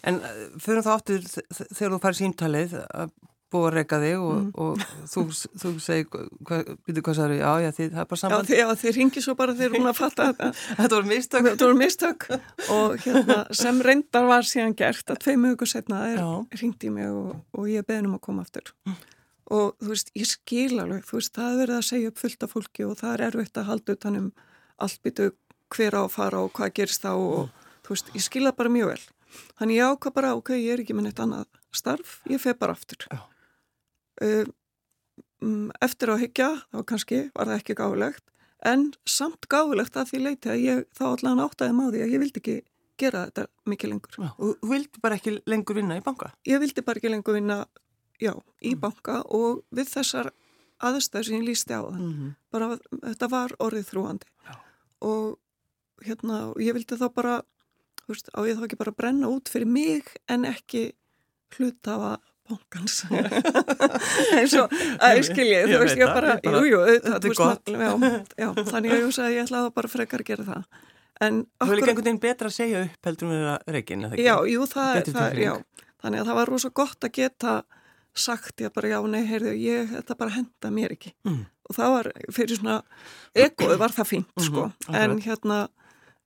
En 0.05 0.21
eh, 0.21 0.45
fyrir 0.61 0.85
þá 0.85 0.91
áttur 0.93 1.25
þegar 1.25 1.95
þú 1.95 2.01
farið 2.05 2.21
síntalið 2.21 2.77
að 2.85 3.15
búið 3.51 3.67
að 3.67 3.75
reyka 3.77 3.99
þig 4.01 4.23
og, 4.23 4.33
mm. 4.37 4.49
og 4.63 4.83
þú, 5.11 5.23
þú 5.61 5.71
segi, 5.83 6.05
býtu 6.87 7.03
hvað 7.05 7.17
særu, 7.17 7.37
já, 7.39 7.51
já, 7.65 7.69
þið, 7.77 7.87
það 7.93 8.03
er 8.03 8.09
bara 8.11 8.21
samband. 8.21 8.51
Já, 8.51 8.65
þið, 8.65 8.73
þið 8.81 8.97
ringi 8.97 9.23
svo 9.25 9.35
bara 9.39 9.55
þegar 9.57 9.77
hún 9.77 9.91
að 9.91 9.97
fatta 9.99 10.27
þetta. 10.31 10.49
þetta 10.81 10.97
voru 10.97 11.11
mistök. 11.11 11.47
Þetta 11.49 11.67
voru 11.67 11.79
mistök 11.79 12.27
og 12.77 12.97
hérna, 13.05 13.37
sem 13.61 13.81
reyndar 13.87 14.27
var 14.31 14.47
síðan 14.47 14.75
gert 14.79 15.13
að 15.13 15.21
tvei 15.25 15.33
mögur 15.41 15.69
setna 15.69 16.03
ringdi 16.61 16.91
mig 16.93 17.09
og, 17.11 17.39
og 17.57 17.69
ég 17.71 17.87
beði 17.87 18.07
um 18.07 18.17
að 18.17 18.23
koma 18.27 18.45
aftur. 18.45 18.73
Mm. 18.87 18.99
Og 19.51 19.71
þú 19.83 19.91
veist, 19.91 20.11
ég 20.15 20.29
skil 20.29 20.79
alveg, 20.79 21.05
þú 21.07 21.17
veist, 21.19 21.33
það 21.35 21.49
er 21.53 21.61
verið 21.65 21.77
að 21.77 21.87
segja 21.89 22.11
upp 22.11 22.21
fullt 22.21 22.45
af 22.45 22.53
fólki 22.55 22.85
og 22.87 22.99
það 23.01 23.15
er 23.15 23.23
erfitt 23.27 23.59
að 23.59 23.67
halda 23.67 23.95
utan 23.97 24.19
um 24.19 24.29
allt 24.81 25.01
býtu 25.03 25.31
hver 25.75 25.97
á 25.99 26.01
að 26.05 26.13
fara 26.13 26.43
og 26.45 26.53
hvað 26.55 26.71
gerist 26.79 27.03
þá 27.03 27.11
og 27.15 27.41
mm. 27.49 27.73
þú 27.83 27.95
veist, 27.95 28.13
ég 28.15 28.25
skil 28.25 28.45
það 28.47 28.55
bara 28.61 28.71
mjög 28.77 28.93
vel. 28.93 29.01
Þannig 29.59 29.77
ég 29.79 29.91
ákvað 29.91 30.15
bara, 30.15 30.31
ok, 30.39 30.53
ég 30.55 30.73
er 30.73 30.83
ekki 30.83 30.95
með 30.95 31.09
neitt 31.09 31.21
annað 31.23 31.45
starf, 31.75 32.19
ég 32.31 32.41
feg 32.43 32.57
bara 32.59 32.75
aftur. 32.75 33.07
Já. 33.07 33.19
Eh, 34.21 34.43
mm, 35.41 35.71
eftir 35.81 36.11
að 36.13 36.25
hyggja, 36.25 36.49
þá 36.73 36.83
kannski 36.89 37.21
var 37.35 37.49
það 37.49 37.61
ekki 37.61 37.77
gáðilegt, 37.79 38.25
en 38.71 38.91
samt 39.09 39.47
gáðilegt 39.49 39.97
að 39.97 40.11
því 40.11 40.19
leiti 40.25 40.51
að 40.51 40.65
ég 40.65 40.83
þá 40.97 41.05
allan 41.13 41.43
áttaði 41.45 41.77
máði 41.77 42.03
að 42.03 42.13
ég 42.13 42.23
vildi 42.25 42.41
ekki 42.43 42.57
gera 43.01 43.25
þetta 43.29 43.47
mikið 43.71 43.93
lengur. 43.93 44.17
Já, 44.19 44.29
og 44.37 44.67
vildi 44.69 45.01
bara 45.01 45.17
ekki 45.17 45.37
lengur 45.49 45.79
vinna 45.79 45.97
í 45.97 46.03
banka? 46.05 46.31
Ég 46.45 46.61
vildi 46.61 46.83
bara 46.85 47.01
ekki 47.01 47.13
lengur 47.13 47.37
vinna, 47.37 47.63
já, 48.21 48.33
í 48.61 48.75
mm. 48.75 48.81
banka 48.83 49.21
og 49.33 49.63
við 49.73 49.89
þessar 49.95 50.31
aðstæður 50.81 51.29
sem 51.29 51.37
ég 51.39 51.47
lísti 51.47 51.77
á 51.77 51.81
það. 51.81 51.97
Mm 51.97 52.11
-hmm. 52.11 52.35
Bara 52.51 52.67
þetta 52.91 53.29
var 53.31 53.55
orðið 53.59 53.89
þrúandi 53.89 54.27
já. 54.45 54.53
og 55.01 55.39
hérna, 56.05 56.53
ég 56.59 56.73
vildi 56.73 56.97
þá 56.97 57.07
bara, 57.13 57.35
þú 58.05 58.13
veist, 58.13 58.29
á 58.33 58.39
ég 58.45 58.57
þá 58.57 58.65
ekki 58.65 58.81
bara 58.81 58.97
brenna 58.97 59.29
út 59.29 59.49
fyrir 59.49 59.67
mig 59.67 60.09
en 60.27 60.45
ekki 60.45 60.91
hlutafa 61.55 62.17
bankans. 62.51 62.99
Eins 64.37 64.55
og 64.59 64.77
að 64.99 65.23
skilja 65.31 65.65
þú 65.71 65.81
veist 65.85 65.99
ég 65.99 66.13
bara, 66.13 66.37
jújú 66.45 66.83
þetta 66.91 67.19
er 67.31 67.35
gott. 67.39 67.73
já, 68.37 68.47
þannig 68.69 68.95
að 68.95 68.97
ég 68.99 69.11
sagði 69.17 69.37
ég 69.39 69.45
ætlaði 69.47 69.75
bara 69.79 69.91
frekar 69.95 70.23
að 70.23 70.31
gera 70.31 70.47
það. 70.51 70.87
En 71.21 71.43
Þú 71.61 71.67
vil 71.69 71.77
ekki 71.77 71.91
einhvern 71.91 72.07
veginn 72.07 72.23
betra 72.23 72.49
að 72.49 72.55
segja 72.55 72.85
upp 72.87 73.07
heldur 73.07 73.27
um 73.27 73.33
þeirra 73.35 73.57
reygin 73.75 74.07
Já, 74.17 74.35
jú, 74.49 74.65
það, 74.69 75.01
það 75.13 75.37
já, 75.37 75.51
þannig 76.01 76.23
að 76.23 76.31
það 76.31 76.39
var 76.39 76.51
rosa 76.51 76.71
gott 76.81 77.05
að 77.05 77.13
geta 77.19 77.57
sagt 78.17 78.61
ég 78.61 78.73
bara 78.75 78.89
já, 78.91 78.97
nei, 79.07 79.21
heyrðu, 79.29 79.53
ég 79.61 79.91
þetta 79.93 80.17
bara 80.19 80.33
henda 80.35 80.71
mér 80.73 80.95
ekki. 80.97 81.13
Mm. 81.27 81.43
og 81.69 81.77
það 81.77 81.93
var 81.95 82.09
fyrir 82.35 82.59
svona 82.59 82.79
egoðu 83.37 83.77
var 83.79 83.93
það 83.95 84.09
fínt, 84.09 84.33
mhm, 84.35 84.47
sko, 84.49 84.65
en 84.91 85.13
hérna 85.23 85.59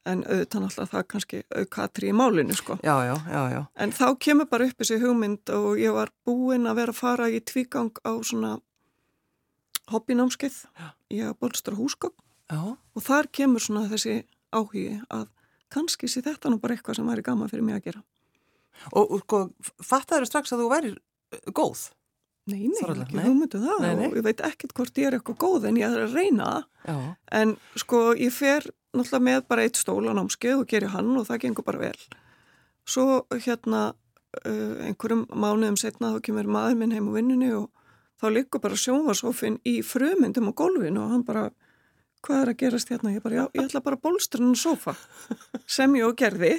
en 0.05 0.21
auðvitað 0.25 0.63
náttúrulega 0.63 0.91
það 0.91 1.05
kannski 1.11 1.41
aukatri 1.59 2.11
í 2.11 2.15
málinu 2.15 2.55
sko. 2.57 2.77
Já, 2.85 2.95
já, 3.07 3.15
já, 3.31 3.41
já. 3.53 3.61
En 3.81 3.93
þá 3.95 4.05
kemur 4.21 4.49
bara 4.51 4.67
upp 4.69 4.81
þessi 4.81 4.99
hugmynd 5.01 5.51
og 5.55 5.81
ég 5.81 5.95
var 5.95 6.13
búinn 6.27 6.69
að 6.69 6.79
vera 6.81 6.95
að 6.95 6.99
fara 7.01 7.29
í 7.31 7.41
tvígang 7.41 7.93
á 8.05 8.13
svona 8.21 8.55
hobbynámskeið 9.91 10.61
í 11.13 11.21
að 11.25 11.35
bólstra 11.41 11.77
húsgögn 11.77 12.15
og 12.53 13.05
þar 13.05 13.29
kemur 13.33 13.63
svona 13.63 13.87
þessi 13.89 14.21
áhugi 14.53 14.99
að 15.09 15.27
kannski 15.73 16.09
sé 16.09 16.21
þetta 16.25 16.51
nú 16.51 16.61
bara 16.61 16.77
eitthvað 16.77 16.99
sem 16.99 17.09
væri 17.09 17.25
gama 17.25 17.49
fyrir 17.49 17.65
mig 17.65 17.79
að 17.79 17.89
gera. 17.89 18.05
Og, 18.95 19.19
sko, 19.23 19.45
fattaður 19.83 20.29
strax 20.29 20.53
að 20.53 20.63
þú 20.63 20.71
væri 20.71 20.95
góð? 21.55 21.89
Nei, 22.45 22.67
nei, 22.69 22.77
Þorlega, 22.77 23.07
ekki 23.07 23.21
hugmyndu 23.25 23.59
það 23.63 23.79
nei, 23.81 23.93
nei. 23.97 24.07
og 24.11 24.17
ég 24.19 24.25
veit 24.27 24.41
ekkert 24.45 24.73
hvort 24.77 24.99
ég 25.01 25.07
er 25.09 25.15
eitthvað 25.17 25.37
góð 25.41 25.63
en 25.65 25.79
ég 25.79 25.89
er 25.95 26.03
að 26.03 26.13
reyna 26.13 26.49
það 26.83 27.07
en 27.39 27.53
sko 27.81 28.01
ég 28.21 28.35
fer 28.35 28.67
náttúrulega 28.95 29.25
með 29.27 29.43
bara 29.51 29.65
eitt 29.65 29.79
stól 29.79 30.03
á 30.07 30.13
námskeið 30.15 30.61
og 30.61 30.69
gerir 30.71 30.93
hann 30.95 31.11
og 31.19 31.27
það 31.27 31.41
gengur 31.45 31.67
bara 31.67 31.83
vel. 31.87 31.99
Svo 32.85 33.25
hérna 33.31 33.81
uh, 33.91 34.87
einhverjum 34.87 35.25
mánuðum 35.31 35.77
setna 35.79 36.13
þá 36.15 36.23
kemur 36.27 36.49
maður 36.57 36.79
minn 36.79 36.95
heim 36.95 37.09
á 37.09 37.15
vinnunni 37.15 37.51
og 37.57 37.69
þá 38.21 38.27
likur 38.31 38.63
bara 38.63 38.79
sjónvarsófinn 38.79 39.59
í 39.67 39.77
frumyndum 39.85 40.51
á 40.51 40.53
gólfinu 40.57 41.03
og 41.03 41.13
hann 41.13 41.23
bara, 41.27 41.45
hvað 42.25 42.41
er 42.41 42.51
að 42.53 42.59
gerast 42.63 42.91
hérna? 42.91 43.13
Ég 43.15 43.23
bara, 43.25 43.41
já, 43.41 43.45
ég 43.57 43.67
ætla 43.67 43.83
bara 43.85 43.99
að 43.99 44.05
bólstra 44.07 44.43
hann 44.43 44.55
á 44.55 44.59
sofa 44.59 44.95
sem 45.77 45.95
ég 45.99 46.07
og 46.07 46.17
gerði 46.19 46.53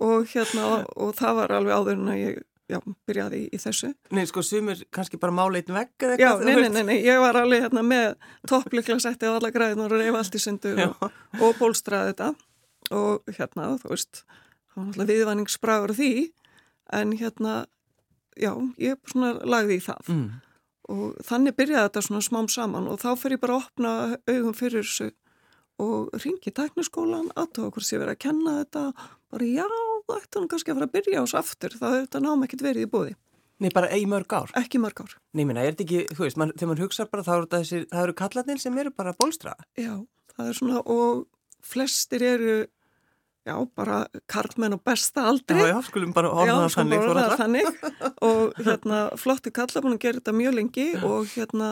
og 0.00 0.28
hérna 0.32 0.84
og 0.96 1.16
það 1.18 1.40
var 1.40 1.56
alveg 1.58 1.80
áður 1.80 2.00
en 2.00 2.12
að 2.14 2.22
ég 2.22 2.44
já, 2.70 2.78
byrjaði 3.08 3.42
í, 3.44 3.48
í 3.54 3.60
þessu. 3.60 3.92
Nei, 4.14 4.24
sko, 4.28 4.42
sumir 4.46 4.82
kannski 4.94 5.20
bara 5.22 5.34
mála 5.34 5.60
eitt 5.60 5.70
vegg 5.72 5.92
eða 6.02 6.16
eitthvað? 6.16 6.42
Já, 6.42 6.46
nei, 6.46 6.56
nei, 6.62 6.70
nei, 6.74 6.84
nei, 6.88 6.96
ég 7.04 7.20
var 7.22 7.38
alveg 7.40 7.66
hérna 7.66 7.84
með 7.86 8.16
topplikla 8.50 8.98
setti 9.02 9.30
á 9.30 9.36
alla 9.36 9.52
græðinar 9.54 9.94
og 9.94 10.02
reyfa 10.02 10.22
allt 10.22 10.38
í 10.38 10.42
sundur 10.42 10.82
og, 10.88 11.06
og 11.40 11.60
bólstraði 11.60 12.12
þetta 12.12 12.32
og 12.96 13.36
hérna, 13.36 13.70
þú 13.82 13.92
veist, 13.92 14.22
það 14.22 14.80
var 14.80 14.88
náttúrulega 14.88 15.12
viðvanningsbragur 15.12 15.94
því, 15.98 16.10
en 16.96 17.14
hérna, 17.18 17.54
já, 18.38 18.52
ég 18.82 18.98
svona 19.10 19.32
lagði 19.46 19.78
í 19.78 19.84
það 19.86 20.10
mm. 20.14 20.26
og 20.94 21.20
þannig 21.26 21.56
byrjaði 21.58 21.88
þetta 21.88 22.04
svona 22.08 22.26
smám 22.26 22.50
saman 22.52 22.90
og 22.90 23.00
þá 23.02 23.08
fyrir 23.18 23.38
ég 23.38 23.44
bara 23.46 23.56
að 23.56 23.64
opna 23.64 23.94
augum 24.30 24.56
fyrir 24.56 24.86
þessu 24.86 25.12
og 25.82 26.14
ringi 26.22 26.52
tækniskólan, 26.56 27.28
aðtóða 27.36 27.74
hvort 27.74 27.92
ég 27.92 28.00
verið 28.00 28.14
að 28.14 28.22
kenna 28.24 28.54
þetta, 28.62 28.84
bara 29.32 29.48
já, 29.50 29.66
ætti 30.14 30.38
hann 30.38 30.50
kannski 30.50 30.72
að 30.72 30.78
fara 30.78 30.88
að 30.88 30.94
byrja 30.96 31.22
ás 31.24 31.34
aftur, 31.38 31.74
það 31.80 31.96
er 31.96 32.04
þetta 32.06 32.22
náma 32.22 32.46
ekkert 32.46 32.64
verið 32.66 32.86
í 32.86 32.90
bóði. 32.92 33.16
Nei, 33.62 33.70
bara 33.72 33.88
ei 33.94 34.04
mörg 34.08 34.32
ár? 34.36 34.52
Ekki 34.58 34.78
mörg 34.82 35.00
ár. 35.00 35.16
Nei, 35.32 35.46
minna, 35.48 35.64
er 35.64 35.72
þetta 35.72 35.86
ekki, 35.86 36.00
þú 36.12 36.24
veist, 36.26 36.38
man, 36.40 36.52
þegar 36.52 36.70
mann 36.70 36.82
hugsa 36.84 37.06
bara, 37.08 37.24
þá 37.24 37.32
eru 37.38 37.50
þessi, 37.54 37.82
það 37.92 38.02
eru 38.02 38.16
kallarnir 38.20 38.60
sem 38.60 38.80
eru 38.82 38.92
bara 38.92 39.14
bólstraða. 39.16 39.68
Já, 39.80 39.92
það 40.36 40.50
er 40.50 40.58
svona, 40.58 40.82
og 40.92 41.22
flestir 41.64 42.24
eru, 42.28 42.56
já, 43.48 43.54
bara 43.80 44.02
karlmenn 44.28 44.76
og 44.76 44.82
besta 44.84 45.24
aldrei. 45.32 45.62
Já, 45.64 45.70
já, 45.72 45.78
skulum 45.88 46.12
bara 46.16 46.34
orða 46.36 46.58
það 46.66 46.76
þannig. 46.76 47.06
Það 47.08 47.36
þannig 47.40 47.70
og 48.28 48.60
hérna, 48.60 49.02
búin 49.16 49.96
að 49.96 50.02
gera 50.04 50.20
þetta 50.20 50.36
mjög 50.36 50.58
lengi 50.60 50.88
og 51.00 51.32
hérna, 51.32 51.70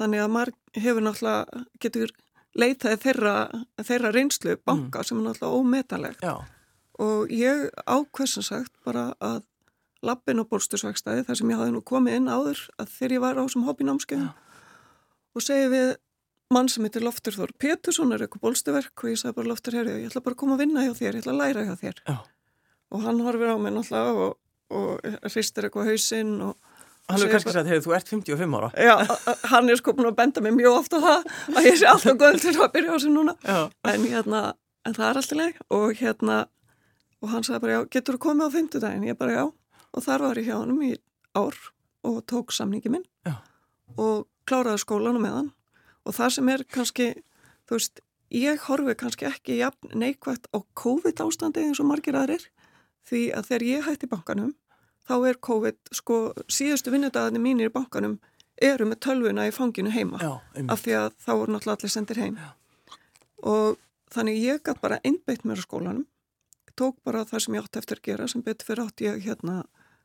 þannig 0.00 0.24
að 0.24 0.32
maður 0.38 0.56
hefur 0.80 1.06
náttúrulega, 1.10 1.66
getur 1.84 2.16
leitaði 2.56 3.00
þeirra, 3.04 3.36
þeirra 3.84 4.12
reynslu 4.14 4.56
banka 4.64 5.02
mm. 5.02 5.08
sem 5.08 5.18
er 5.20 5.26
náttúrulega 5.28 5.60
ómetalegt 5.60 6.24
Já. 6.24 6.34
Og 7.02 7.32
ég 7.32 7.68
ákveðsum 7.84 8.44
sagt 8.46 8.72
bara 8.86 9.10
að 9.20 9.42
lappin 10.06 10.40
og 10.42 10.48
bólstursvækstaði 10.50 11.24
þar 11.26 11.38
sem 11.40 11.52
ég 11.52 11.60
hafði 11.60 11.74
nú 11.74 11.82
komið 11.86 12.18
inn 12.20 12.30
áður 12.30 12.62
að 12.80 12.92
þegar 12.94 13.14
ég 13.16 13.24
var 13.24 13.40
á 13.40 13.42
þessum 13.44 13.66
hobbynámskeið 13.68 14.26
og 15.36 15.44
segi 15.44 15.70
við 15.72 15.90
mann 16.54 16.70
sem 16.70 16.86
heitir 16.86 17.04
Loftur 17.04 17.34
Þór 17.34 17.52
Pétursson 17.58 18.14
er 18.14 18.24
eitthvað 18.24 18.44
bólstuverk 18.46 19.02
og 19.02 19.10
ég 19.10 19.20
sagði 19.20 19.38
bara 19.40 19.50
Loftur 19.50 19.76
herri 19.76 19.96
ég 19.98 20.10
ætla 20.10 20.22
bara 20.22 20.36
að 20.36 20.42
koma 20.44 20.56
að 20.56 20.62
vinna 20.62 20.86
hjá 20.86 20.92
þér, 20.94 21.18
ég 21.18 21.24
ætla 21.24 21.34
að 21.34 21.40
læra 21.42 21.66
hjá 21.66 21.74
þér. 21.82 22.02
Já. 22.06 22.16
og 22.94 23.02
hann 23.02 23.22
horfir 23.26 23.50
á 23.50 23.56
mig 23.58 23.74
náttúrulega 23.74 24.26
og, 24.26 24.36
og 24.70 25.30
hristir 25.32 25.66
eitthvað 25.66 25.92
hausinn 25.92 26.34
og 26.46 26.56
Hann 27.06 27.20
hefur 27.22 27.36
kannski 27.36 27.52
sagt, 27.54 27.68
hefur 27.70 27.84
þú 27.84 27.92
ert 27.94 28.08
55 28.10 28.54
ára? 28.58 28.68
Já, 28.82 28.94
hann 29.52 29.70
er 29.70 29.78
sko 29.78 29.92
búin 29.94 30.08
að 30.08 30.16
benda 30.18 30.42
mig 30.42 30.56
mjög 30.56 30.78
ofta 30.80 30.98
það 31.04 31.28
að 31.52 31.68
ég 31.68 31.76
sé 31.78 31.86
alltaf 31.86 32.16
góð 32.18 32.38
til 32.42 32.54
að 32.56 32.72
byrja 32.74 32.90
á 32.90 32.94
þessu 32.96 33.12
núna. 33.14 33.34
En, 33.46 34.06
hérna, 34.10 34.40
en 34.82 34.96
það 34.96 35.06
er 35.06 35.20
alltaf 35.20 35.38
leik 35.38 35.60
og 35.76 35.92
hérna 36.00 36.38
og 37.22 37.32
hann 37.32 37.46
sagði 37.46 37.62
bara 37.64 37.76
já, 37.76 37.80
getur 37.96 38.16
þú 38.16 38.22
komið 38.26 38.48
á 38.48 38.54
fymtudagin? 38.56 39.06
Ég 39.08 39.18
bara 39.18 39.36
já 39.36 39.44
og 39.46 40.04
þar 40.04 40.26
var 40.26 40.40
ég 40.40 40.48
hjá 40.50 40.56
hann 40.58 40.82
í 40.84 40.94
ár 41.36 41.56
og 42.06 42.18
tók 42.30 42.52
samningi 42.54 42.92
minn 42.92 43.06
já. 43.26 43.40
og 43.96 44.26
kláraði 44.48 44.82
skólanu 44.84 45.22
með 45.22 45.38
hann 45.40 45.52
og 46.06 46.14
það 46.16 46.34
sem 46.36 46.52
er 46.52 46.64
kannski, 46.76 47.08
þú 47.66 47.78
veist, 47.78 48.02
ég 48.30 48.68
horfi 48.68 48.94
kannski 48.98 49.28
ekki 49.28 49.58
jafn 49.60 49.96
neikvægt 49.98 50.46
á 50.54 50.58
COVID 50.78 51.24
ástandi 51.24 51.64
eins 51.66 51.80
og 51.82 51.90
margir 51.90 52.18
aðrir 52.18 52.46
því 53.06 53.22
að 53.38 53.50
þegar 53.50 53.66
ég 53.70 53.86
hætti 53.86 54.10
bankanum 54.10 54.54
þá 55.06 55.16
er 55.30 55.38
COVID, 55.48 55.78
sko, 55.94 56.16
síðustu 56.50 56.92
vinnudagarnir 56.94 57.42
mínir 57.42 57.70
í 57.70 57.74
bankanum 57.74 58.18
eru 58.62 58.88
með 58.88 59.02
tölvuna 59.06 59.46
í 59.46 59.54
fanginu 59.54 59.92
heima 59.94 60.20
Já, 60.22 60.32
af 60.72 60.82
því 60.82 60.96
að 60.98 61.08
þá 61.22 61.30
voru 61.32 61.54
náttúrulega 61.54 61.76
allir 61.76 61.92
sendir 61.92 62.20
heim 62.22 62.38
Já. 62.40 62.48
og 63.44 63.80
þannig 64.14 64.40
ég 64.42 64.62
gæti 64.64 64.82
bara 64.82 65.00
einbeitt 65.04 65.44
mér 65.44 65.60
á 65.60 65.64
skólanum 65.66 66.06
tók 66.78 66.96
bara 67.06 67.24
það 67.28 67.44
sem 67.44 67.58
ég 67.58 67.66
átti 67.66 67.82
eftir 67.82 68.00
að 68.00 68.08
gera 68.10 68.30
sem 68.30 68.44
betur 68.46 68.70
fyrir 68.70 68.86
átti 68.86 69.08
ég 69.08 69.20
hérna 69.26 69.60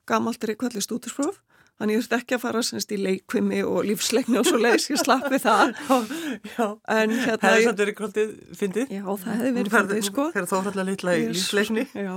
gamaldir 0.09 0.53
í 0.53 0.59
kvelli 0.59 0.83
stúdurspróf 0.83 1.41
Þannig 1.81 1.95
ég 1.95 2.03
þurfti 2.03 2.17
ekki 2.19 2.35
að 2.35 2.41
fara 2.43 2.61
semst 2.61 2.91
í 2.93 2.97
leikvimi 3.01 3.59
og 3.65 3.79
lífsleikni 3.87 4.37
og 4.37 4.45
svo 4.45 4.59
leiðis, 4.61 4.83
ég 4.91 4.99
slappi 5.01 5.39
það. 5.41 5.71
Já, 6.51 6.65
en 6.93 7.13
hérna... 7.15 7.37
Það 7.41 7.55
hefði 7.55 7.63
samt 7.65 7.81
verið 7.81 7.95
kvöldið 7.97 8.35
fyndið? 8.59 8.91
Já, 8.93 9.01
það 9.07 9.31
hefði 9.31 9.53
verið 9.55 9.75
fyndið, 9.75 10.01
sko. 10.05 10.25
Það 10.27 10.37
hefði 10.37 10.51
þó 10.51 10.59
alltaf 10.59 10.85
litla 10.91 11.15
í 11.17 11.23
lífsleikni? 11.31 11.87
Já, 12.05 12.13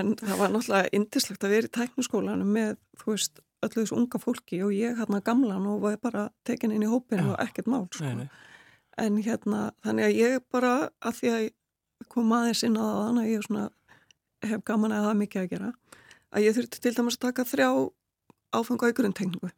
en 0.00 0.10
það 0.18 0.42
var 0.42 0.52
náttúrulega 0.56 0.90
indislegt 0.98 1.46
að 1.46 1.54
vera 1.54 1.70
í 1.70 1.72
tæknuskólanum 1.78 2.50
með, 2.58 2.74
þú 2.98 3.14
veist, 3.14 3.40
öllu 3.68 3.84
þessu 3.84 3.98
unga 4.00 4.22
fólki 4.24 4.60
og 4.66 4.74
ég 4.74 4.98
hérna 4.98 5.22
gamlan 5.30 5.70
og 5.70 5.86
var 5.86 6.02
bara 6.02 6.26
tekin 6.48 6.74
inn 6.74 6.82
í 6.82 6.90
hópinu 6.90 7.36
og 7.36 7.40
ekkert 7.46 7.70
mál, 7.70 7.86
sko. 7.94 8.02
Nei, 8.02 8.24
nei. 8.24 8.44
En 8.98 9.22
hérna, 9.22 9.68
þannig 9.86 10.08
að 10.08 10.18
ég 10.24 10.42
bara, 10.50 10.74
að 11.06 11.20
því 11.20 11.34
að 11.36 11.48
kom 12.10 12.34
aðeins 12.34 12.66
inn 12.66 12.82
að 12.82 13.70
hef 14.44 14.64
gaman 14.64 14.92
að 14.92 15.08
hafa 15.08 15.18
mikið 15.18 15.42
að 15.42 15.50
gera 15.52 15.72
að 16.30 16.44
ég 16.44 16.56
þurfti 16.56 16.80
til 16.84 16.94
dæmis 16.94 17.18
að 17.18 17.24
taka 17.26 17.46
þrjá 17.48 17.68
áfengu 18.52 18.88
aukurinn 18.88 19.16
tegningu 19.16 19.50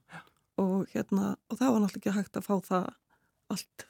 og 0.61 0.87
hérna, 0.93 1.37
og 1.49 1.59
það 1.59 1.73
var 1.73 1.81
náttúrulega 1.83 2.11
ekki 2.11 2.17
hægt 2.19 2.37
að 2.37 2.47
fá 2.47 2.55
það 2.67 2.89
allt 3.51 3.87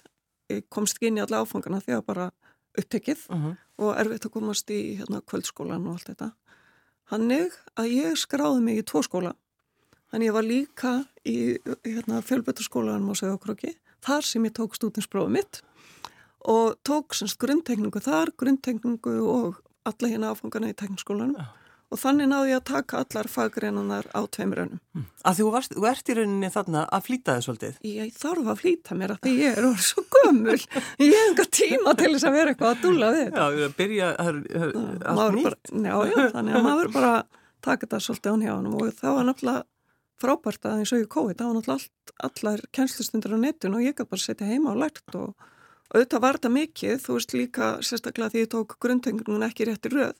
ég 0.50 0.66
komst 0.72 0.98
ekki 0.98 1.10
inn 1.10 1.20
í 1.20 1.24
alla 1.24 1.42
áfangana 1.44 1.80
því 1.84 1.96
að 1.96 2.06
bara 2.06 2.30
upptekið 2.78 3.24
uh 3.28 3.44
-huh. 3.44 3.56
og 3.82 3.96
erfitt 4.00 4.26
að 4.26 4.34
komast 4.36 4.70
í 4.70 4.80
hérna, 4.98 5.22
kvöldskólan 5.22 5.86
og 5.86 5.98
allt 5.98 6.10
þetta. 6.10 6.32
Hannig 7.10 7.54
að 7.74 7.86
ég 7.86 8.18
skráði 8.18 8.60
mig 8.62 8.78
í 8.78 8.86
tvo 8.86 9.02
skóla. 9.02 9.34
Þannig 10.10 10.26
ég 10.26 10.32
var 10.34 10.44
líka 10.46 10.92
í 11.24 11.58
hérna, 11.84 12.22
fjölbötarskólanum 12.22 13.10
á 13.10 13.14
Sögokróki 13.14 13.76
þar 14.02 14.22
sem 14.22 14.44
ég 14.44 14.52
tók 14.52 14.74
stúdinsprófið 14.74 15.30
mitt 15.30 15.62
og 16.40 16.78
tók 16.82 17.14
semst 17.14 17.38
grunntekningu 17.38 18.00
þar, 18.00 18.32
grunntekningu 18.36 19.20
og 19.22 19.60
alla 19.88 20.12
hérna 20.12 20.34
áfangana 20.34 20.70
í 20.70 20.76
tekniskólanum 20.76 21.38
ja. 21.38 21.46
og 21.90 22.00
þannig 22.00 22.28
náði 22.30 22.52
ég 22.52 22.60
að 22.60 22.66
taka 22.70 23.00
allar 23.04 23.28
fagreinunar 23.30 24.08
á 24.12 24.20
tveimur 24.28 24.62
önum. 24.66 24.82
Mm. 24.96 25.06
Að 25.26 25.40
þú, 25.40 25.48
varst, 25.54 25.74
þú 25.76 25.88
ert 25.90 26.12
í 26.12 26.16
rauninni 26.18 26.52
þarna 26.52 26.84
að 26.86 27.08
flýta 27.08 27.36
þið 27.36 27.46
svolítið? 27.48 27.80
Ég 27.90 28.14
þarf 28.20 28.52
að 28.52 28.62
flýta 28.62 28.98
mér 29.00 29.14
að 29.16 29.26
því 29.26 29.34
ég 29.40 29.58
er 29.58 29.68
orðið 29.70 29.88
svo 29.88 30.06
gömul. 30.16 30.60
Ég 31.00 31.16
hef 31.16 31.26
enga 31.30 31.48
tíma 31.58 31.96
til 31.98 32.12
þess 32.14 32.28
að 32.28 32.38
vera 32.38 32.54
eitthvað 32.54 32.72
að 32.74 32.86
dúla 32.86 33.10
við 33.16 33.26
þetta. 33.26 33.50
Já, 33.50 33.74
byrja 33.80 34.12
allt 34.20 35.36
nýtt. 35.40 35.74
Já, 35.74 35.94
já, 36.12 36.24
þannig 36.36 36.60
að 36.60 36.66
maður 36.68 36.94
bara 36.96 37.12
taka 37.60 37.86
þetta 37.86 38.02
svolítið 38.04 38.34
án 38.34 38.44
hjá 38.44 38.54
hann 38.54 38.72
og 38.72 38.96
það 38.96 39.16
var 39.16 39.28
náttúrulega 39.28 39.66
frábært 40.20 40.66
að 40.68 40.82
eins 40.82 40.92
og 40.92 41.00
ég 41.00 41.10
COVID, 41.12 41.38
það 41.38 41.48
var 41.48 41.58
náttúrulega 41.58 42.28
allar 42.28 42.62
kennslustundir 42.76 43.36
á 43.36 43.38
netun 43.40 43.76
og 43.78 43.84
ég 43.84 43.96
gaf 43.96 44.10
bara 44.10 44.22
setja 44.22 44.48
heima 44.48 44.74
og 44.74 44.82
lært 44.82 45.16
og 45.16 45.48
auðvitað 45.90 46.22
var 46.22 46.38
þetta 46.38 46.50
mikið, 46.54 46.98
þú 47.04 47.16
veist 47.16 47.32
líka 47.34 47.70
sérstaklega 47.84 48.32
því 48.32 48.44
ég 48.44 48.50
tók 48.52 48.76
grundtengunum 48.82 49.46
ekki 49.46 49.66
rétt 49.68 49.88
í 49.88 49.92
röð. 49.94 50.18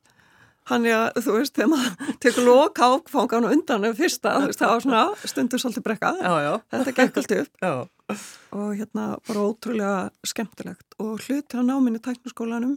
Hann 0.69 0.87
er 0.87 0.97
að, 0.97 1.21
þú 1.25 1.35
veist, 1.39 1.55
þegar 1.57 1.71
maður 1.73 2.09
tekur 2.23 2.47
loka 2.47 2.89
áfangan 2.91 3.47
og 3.49 3.55
undan 3.57 3.87
eða 3.89 3.99
fyrsta, 3.99 4.35
þú 4.37 4.51
veist, 4.51 4.61
það 4.61 4.73
var 4.73 4.85
svona 4.85 5.03
stundur 5.33 5.63
svolítið 5.63 5.87
brekkað, 5.87 6.23
þetta 6.75 6.95
gekk 6.99 7.21
allt 7.23 7.37
upp. 7.39 7.53
Já. 7.65 7.75
og 8.59 8.73
hérna 8.75 9.05
bara 9.29 9.45
ótrúlega 9.47 9.99
skemmtilegt. 10.27 10.97
Og 10.99 11.23
hluti 11.27 11.59
á 11.59 11.63
náminni 11.63 12.03
tæknaskólanum 12.03 12.75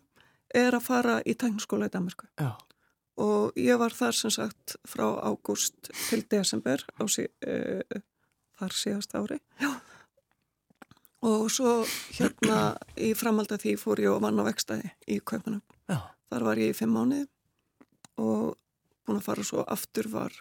er 0.54 0.78
að 0.78 0.86
fara 0.86 1.18
í 1.26 1.34
tæknaskóla 1.34 1.90
í 1.90 1.94
Danmarku 1.94 2.30
já. 2.38 2.54
og 3.18 3.58
ég 3.58 3.80
var 3.82 3.96
þar 3.98 4.14
sem 4.14 4.34
sagt 4.34 4.76
frá 4.86 5.08
ágúst 5.26 5.90
til 5.90 6.22
desember 6.30 6.86
á 7.02 7.04
sí, 7.10 7.26
e, 7.42 7.82
þar 8.62 8.77
síðast 8.77 9.18
ári. 9.18 9.42
Já 9.58 9.74
og 11.24 11.46
svo 11.51 11.75
hérna 12.18 12.74
í 13.00 13.14
framhald 13.18 13.53
að 13.55 13.66
því 13.66 13.75
fór 13.79 14.01
ég 14.03 14.12
og 14.12 14.24
vann 14.25 14.42
á 14.42 14.44
vekstæði 14.48 14.92
í 15.07 15.20
Kaupanum. 15.24 15.64
Þar 15.88 16.48
var 16.50 16.59
ég 16.59 16.74
í 16.74 16.77
fimm 16.77 16.96
mánuði 16.98 17.27
og 18.22 18.55
búin 19.05 19.20
að 19.20 19.27
fara 19.27 19.46
svo 19.46 19.64
aftur 19.70 20.09
var 20.12 20.36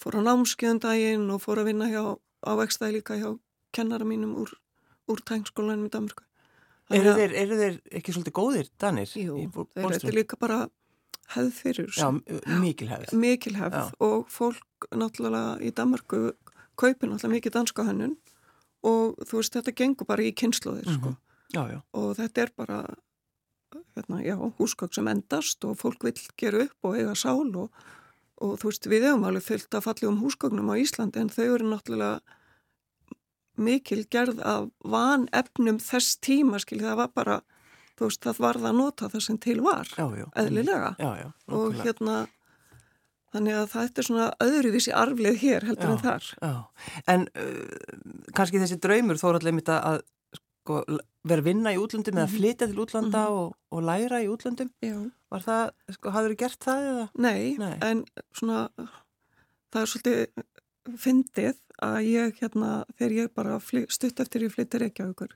fór 0.00 0.20
á 0.20 0.26
námskjöndaginn 0.26 1.26
og 1.32 1.42
fór 1.42 1.62
að 1.62 1.70
vinna 1.70 1.88
hjá, 1.88 2.02
á 2.18 2.50
vekstæði 2.58 2.98
líka 2.98 3.18
hjá 3.18 3.30
kennara 3.74 4.06
mínum 4.06 4.34
úr, 4.42 4.52
úr 5.10 5.22
tængskólanum 5.26 5.88
í 5.88 5.92
Danmarku. 5.92 6.26
Eru 6.92 7.14
þeir, 7.16 7.34
eru 7.40 7.58
þeir 7.58 7.76
ekki 7.98 8.12
svolítið 8.12 8.36
góðir, 8.36 8.70
Danir? 8.80 9.12
Jú, 9.16 9.38
þeir 9.72 9.94
eru 9.96 10.14
líka 10.18 10.38
bara 10.40 10.66
hefð 11.32 11.54
fyrir. 11.56 11.88
Já, 11.96 12.10
mikil 12.60 12.90
hefð. 12.90 13.14
Mikil 13.16 13.54
hefð 13.56 13.78
Já. 13.80 13.86
og 14.04 14.28
fólk 14.32 14.88
náttúrulega 14.92 15.56
í 15.64 15.72
Danmarku 15.72 16.26
kaupir 16.76 17.08
náttúrulega 17.08 17.38
mikið 17.38 17.56
danska 17.56 17.86
hannun 17.88 18.18
og 18.84 19.24
þú 19.24 19.40
veist 19.40 19.56
þetta 19.56 19.74
gengur 19.80 20.08
bara 20.08 20.22
í 20.22 20.34
kynnslóðir 20.36 20.86
mm 20.86 20.94
-hmm. 20.94 21.00
sko. 21.00 21.16
já, 21.54 21.62
já. 21.72 21.82
og 21.92 22.16
þetta 22.16 22.42
er 22.42 22.50
bara 22.56 22.78
hérna, 23.96 24.22
já, 24.22 24.36
húsgögg 24.58 24.94
sem 24.94 25.08
endast 25.08 25.64
og 25.64 25.78
fólk 25.78 26.04
vil 26.04 26.14
gera 26.36 26.64
upp 26.64 26.84
og 26.84 26.96
eiga 26.96 27.14
sál 27.14 27.56
og, 27.56 27.70
og 28.36 28.58
þú 28.58 28.70
veist 28.70 28.86
við 28.86 29.06
hefum 29.08 29.24
alveg 29.24 29.42
fyllt 29.42 29.74
að 29.74 29.84
falli 29.86 30.08
um 30.08 30.20
húsgögnum 30.22 30.70
á 30.70 30.74
Íslandi 30.76 31.20
en 31.20 31.28
þau 31.28 31.54
eru 31.54 31.70
náttúrulega 31.70 32.20
mikil 33.56 34.04
gerð 34.10 34.40
af 34.42 34.70
van 34.84 35.28
efnum 35.32 35.78
þess 35.78 36.18
tíma 36.18 36.58
skil 36.58 36.80
það 36.82 36.96
var 36.96 37.10
bara 37.14 37.40
þú 37.98 38.08
veist 38.08 38.24
það 38.26 38.40
var 38.42 38.58
það 38.58 38.70
að 38.70 38.78
nota 38.78 39.10
það 39.12 39.26
sem 39.26 39.38
til 39.38 39.60
var 39.62 39.90
já, 39.94 40.06
eðlilega 40.34 40.94
og 41.46 41.76
hérna 41.78 42.26
Þannig 43.34 43.58
að 43.58 43.70
þetta 43.72 44.00
er 44.00 44.06
svona 44.08 44.26
öðruvísi 44.44 44.92
arflið 44.94 45.38
hér 45.42 45.68
heldur 45.68 45.90
já, 45.90 45.92
en 45.92 46.02
þar. 46.04 46.28
Já. 46.38 46.52
En 47.10 47.28
uh, 47.34 48.28
kannski 48.38 48.62
þessi 48.62 48.78
draumur 48.82 49.18
þó 49.18 49.28
er 49.32 49.38
allir 49.40 49.56
mitt 49.56 49.70
að 49.74 50.00
sko, 50.38 50.80
vera 51.28 51.44
vinna 51.44 51.72
í 51.74 51.80
útlöndum 51.80 52.14
mm 52.14 52.20
-hmm. 52.20 52.22
eða 52.22 52.30
mhm. 52.30 52.36
flytja 52.36 52.66
til 52.70 52.78
útlanda 52.78 53.22
mm 53.24 53.26
-hmm. 53.26 53.40
og, 53.40 53.56
og 53.70 53.82
læra 53.82 54.22
í 54.22 54.28
útlöndum. 54.30 54.70
Já. 54.80 55.10
Var 55.30 55.42
það, 55.42 55.70
sko, 55.96 56.10
hafður 56.10 56.30
þið 56.30 56.42
gert 56.44 56.60
það 56.64 56.90
eða? 56.90 57.08
Nei, 57.14 57.56
Nei, 57.58 57.78
en 57.82 58.04
svona 58.32 58.68
það 59.72 59.82
er 59.82 59.90
svolítið 59.90 60.20
fyndið 61.00 61.56
að 61.82 61.98
ég 62.06 62.38
hérna, 62.40 62.84
þegar 62.98 63.12
ég 63.18 63.34
bara 63.34 63.58
stutt 63.88 64.20
eftir 64.20 64.44
ég 64.46 64.52
flyttir 64.52 64.84
ekki 64.86 65.02
á 65.02 65.10
ykkur, 65.10 65.32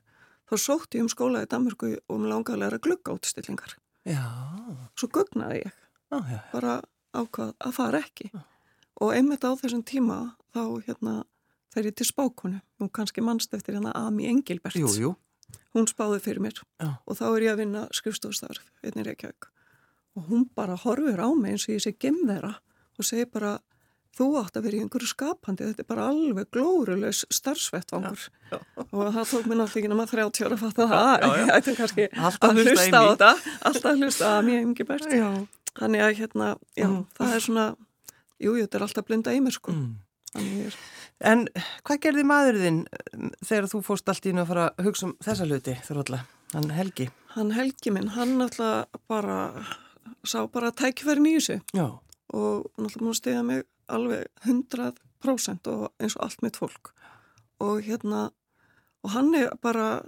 þá 0.48 0.54
sótti 0.56 0.98
ég 0.98 1.06
um 1.06 1.08
skóla 1.08 1.42
í 1.42 1.50
Danmarku 1.50 1.96
og 2.08 2.20
mér 2.20 2.34
langaði 2.34 2.68
að 2.68 2.84
glugga 2.84 3.16
átstillingar. 3.16 3.74
Já. 4.06 4.22
Svo 4.94 5.08
gugnaði 5.12 5.64
ég. 5.64 5.74
Já, 6.12 6.18
já. 6.30 6.40
Bara 6.52 6.80
ákvað 7.16 7.54
að 7.58 7.74
fara 7.78 8.02
ekki. 8.04 8.30
Ja. 8.34 8.44
og 9.00 9.12
einmitt 9.14 9.44
á 9.46 9.54
þessum 9.54 9.84
tíma 9.86 10.34
þá 10.54 10.62
hérna 10.88 11.12
fer 11.74 11.86
ég 11.86 11.94
til 11.94 12.06
spákonu. 12.08 12.60
Og 12.82 12.90
kannski 12.92 13.22
mannst 13.22 13.52
eftir 13.54 13.76
hérna 13.76 13.92
Ami 13.94 14.26
Engilbert. 14.26 14.74
Jú, 14.74 14.88
jú. 14.98 15.14
hún 15.74 15.86
spáði 15.86 16.18
fyrir 16.24 16.40
mér. 16.42 16.58
Ja. 16.80 16.96
og 17.06 17.16
þá 17.16 17.24
er 17.28 17.42
ég 17.46 17.52
að 17.52 17.60
vinna 17.62 17.86
skrifstofstarf 17.94 18.64
einnig 18.82 19.06
Reykjavík. 19.06 19.48
Og 20.16 20.26
hún 20.28 20.48
bara 20.54 20.74
horfur 20.76 21.20
á 21.22 21.28
mig 21.36 21.52
eins 21.54 21.68
og 21.68 21.76
ég 21.76 21.84
sé 21.84 21.92
gemvera 21.94 22.56
og 22.98 23.04
segir 23.06 23.30
bara 23.30 23.58
þú 24.18 24.32
átt 24.40 24.56
að 24.58 24.64
vera 24.66 24.76
í 24.76 24.80
einhverju 24.82 25.06
skapandi. 25.12 25.68
Þetta 25.68 25.84
er 25.84 25.88
bara 25.88 26.08
alveg 26.10 26.48
glórulegs 26.50 27.22
starfsvettvangur. 27.30 28.24
Ja, 28.50 28.58
og 28.90 29.12
það 29.14 29.28
tók 29.30 29.46
mér 29.46 29.60
náttúrulega 29.60 29.78
ekki 29.78 29.92
náma 29.92 30.06
30 30.10 30.48
ára 30.48 30.56
að 30.56 30.64
fatta 30.64 30.88
það. 30.90 31.26
ég 31.38 31.52
ætti 31.58 31.76
kannski 31.78 32.08
að 32.10 32.62
hlusta 32.64 32.98
á 32.98 33.02
þetta. 33.12 33.30
Alltaf 33.70 33.90
að 33.92 34.02
hlusta 34.02 34.32
að 34.32 34.42
mér 34.48 34.64
Engi 34.64 34.88
Bert 34.88 35.06
Þannig 35.78 36.04
að 36.04 36.14
hérna, 36.18 36.52
já, 36.74 36.88
mm. 36.88 37.02
það 37.18 37.34
er 37.34 37.44
svona, 37.44 37.66
jú, 38.42 38.54
þetta 38.58 38.78
er 38.78 38.86
alltaf 38.88 39.06
blinda 39.06 39.34
í 39.36 39.42
mér 39.44 39.54
sko. 39.54 39.74
Mm. 39.74 39.92
Er... 40.38 40.78
En 41.28 41.46
hvað 41.86 42.00
gerði 42.04 42.24
maður 42.28 42.58
þinn 42.62 42.80
mm, 42.86 43.30
þegar 43.42 43.70
þú 43.72 43.80
fórst 43.86 44.10
allt 44.10 44.26
í 44.28 44.34
nú 44.34 44.44
að 44.44 44.50
fara 44.52 44.66
að 44.70 44.88
hugsa 44.88 45.08
um 45.08 45.14
þessa 45.24 45.46
hluti 45.48 45.76
þurfa 45.86 46.20
hann 46.54 46.70
Helgi? 46.72 47.08
Hann 47.34 47.54
Helgi 47.56 47.92
minn, 47.94 48.12
hann 48.14 48.40
alltaf 48.44 49.00
bara, 49.10 49.38
sá 50.24 50.46
bara 50.52 50.72
tækverðin 50.72 51.30
í 51.30 51.34
þessu 51.38 51.58
já. 51.76 51.86
og 52.32 52.68
náttúrulega 52.78 53.08
múið 53.08 53.18
stiða 53.20 53.42
mig 53.48 53.66
alveg 53.88 54.28
100% 54.44 55.70
og 55.72 55.84
eins 55.98 56.16
og 56.16 56.24
allt 56.24 56.44
mitt 56.44 56.60
fólk 56.60 56.92
og 57.64 57.82
hérna, 57.84 58.28
og 59.04 59.14
hann 59.16 59.34
er 59.36 59.50
bara 59.62 60.00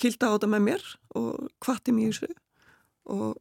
kilda 0.00 0.32
á 0.32 0.34
þetta 0.36 0.50
með 0.52 0.66
mér 0.66 0.86
og 1.16 1.48
hvati 1.64 1.94
mér 1.94 2.10
í 2.10 2.14
þessu 2.16 2.32
og 3.12 3.36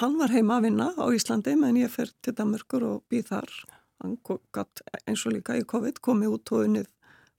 hann 0.00 0.18
var 0.20 0.32
heima 0.32 0.58
að 0.58 0.68
vinna 0.68 0.88
á 0.96 1.04
Íslandi 1.12 1.54
menn 1.58 1.78
ég 1.80 1.92
fer 1.92 2.10
til 2.24 2.34
Danmörkur 2.38 2.84
og 2.88 3.04
býð 3.12 3.32
þar. 3.32 3.54
Hann 4.02 4.16
gætt 4.54 4.82
eins 5.06 5.26
og 5.26 5.36
líka 5.36 5.56
í 5.58 5.66
COVID 5.68 6.00
komið 6.04 6.36
út 6.36 6.52
og 6.56 6.66
unnið 6.66 6.88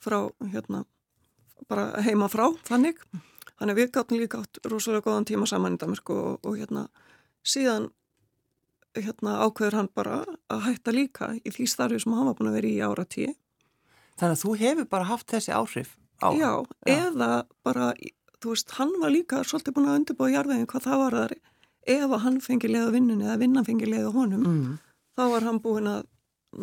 frá 0.03 0.19
hérna 0.53 0.83
bara 1.69 2.03
heima 2.05 2.29
frá 2.31 2.49
þannig. 2.67 2.99
Þannig 3.59 3.79
við 3.79 3.91
gáttum 3.95 4.19
líka 4.21 4.41
átt 4.43 4.61
rosalega 4.67 5.05
góðan 5.07 5.27
tíma 5.29 5.47
saman 5.49 5.77
í 5.77 5.81
Danmörku 5.81 6.15
og, 6.15 6.39
og 6.43 6.57
hérna 6.59 6.87
síðan 7.43 7.91
hérna 8.97 9.39
ákveður 9.47 9.79
hann 9.79 9.89
bara 9.95 10.19
að 10.53 10.65
hætta 10.67 10.93
líka 10.93 11.31
í 11.41 11.51
því 11.53 11.65
starfi 11.69 12.01
sem 12.03 12.13
hann 12.13 12.27
var 12.29 12.37
búin 12.37 12.51
að 12.51 12.59
vera 12.59 12.69
í 12.69 12.81
ára 12.83 13.05
tíu 13.09 13.31
Þannig 14.19 14.35
að 14.35 14.43
þú 14.43 14.51
hefur 14.61 14.89
bara 14.91 15.09
haft 15.09 15.31
þessi 15.33 15.53
áhrif 15.55 15.95
á 16.21 16.29
Já, 16.37 16.51
Já. 16.85 16.99
eða 16.99 17.29
bara, 17.65 17.93
þú 18.37 18.53
veist, 18.53 18.75
hann 18.77 18.93
var 19.01 19.13
líka 19.13 19.41
svolítið 19.41 19.77
búin 19.77 19.89
að 19.89 19.97
undirbúa 20.01 20.29
jarðveginn 20.35 20.69
hvað 20.69 20.85
það 20.85 21.01
var 21.01 21.17
þar 21.19 21.35
ef 21.89 22.09
að 22.09 22.23
hann 22.25 22.39
fengi 22.43 22.71
leið 22.71 22.89
á 22.89 22.95
vinnunni 22.95 23.27
eða 23.27 23.39
vinnan 23.41 23.67
fengi 23.67 23.89
leið 23.89 24.09
á 24.09 24.11
honum 24.15 24.43
mm. 24.47 24.73
þá 25.17 25.23
var 25.33 25.47
hann 25.47 25.61
búin 25.63 25.89
að 25.89 26.05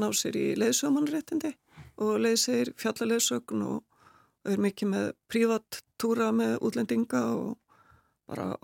ná 0.00 0.08
sér 0.14 0.38
í 0.38 0.46
leiðsömanréttindi 0.60 1.54
og 2.00 2.20
leið 2.24 2.38
sér 2.44 2.72
fjallaleðsögn 2.80 3.64
og 3.66 4.50
er 4.50 4.60
mikið 4.62 4.92
með 4.94 5.08
prívattúra 5.28 6.30
með 6.32 6.58
útlendinga 6.64 7.24
og 7.36 7.56
bara 8.30 8.54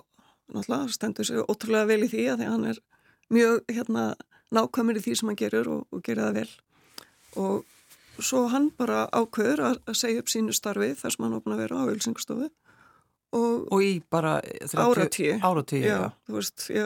náttúrulega 0.53 0.95
stendur 0.95 1.29
sér 1.29 1.45
ótrúlega 1.45 1.91
vel 1.91 2.05
í 2.07 2.11
því 2.11 2.27
að 2.33 2.43
því 2.43 2.51
hann 2.53 2.69
er 2.73 2.83
mjög 3.35 3.73
hérna 3.77 4.05
nákvæmur 4.55 5.01
í 5.01 5.03
því 5.05 5.17
sem 5.19 5.31
hann 5.31 5.41
gerur 5.41 5.73
og, 5.73 5.83
og 5.91 6.05
gerir 6.07 6.23
það 6.23 6.39
vel 6.41 6.53
og 7.43 8.23
svo 8.23 8.47
hann 8.53 8.71
bara 8.79 9.07
ákveður 9.13 9.65
að, 9.71 9.81
segja 9.99 10.23
upp 10.23 10.31
sínu 10.33 10.55
starfi 10.57 10.95
þar 10.97 11.15
sem 11.15 11.27
hann 11.27 11.37
opna 11.37 11.57
að 11.57 11.63
vera 11.65 11.83
á 11.83 11.91
Ölsingastofu 11.93 12.49
Og, 13.35 13.67
og 13.75 13.83
í 13.83 13.97
bara 14.07 14.37
áratíu, 14.79 15.35
áratíu 15.43 15.81
já, 15.83 15.97
já. 15.99 16.05
þú 16.29 16.37
veist, 16.37 16.67
já, 16.71 16.85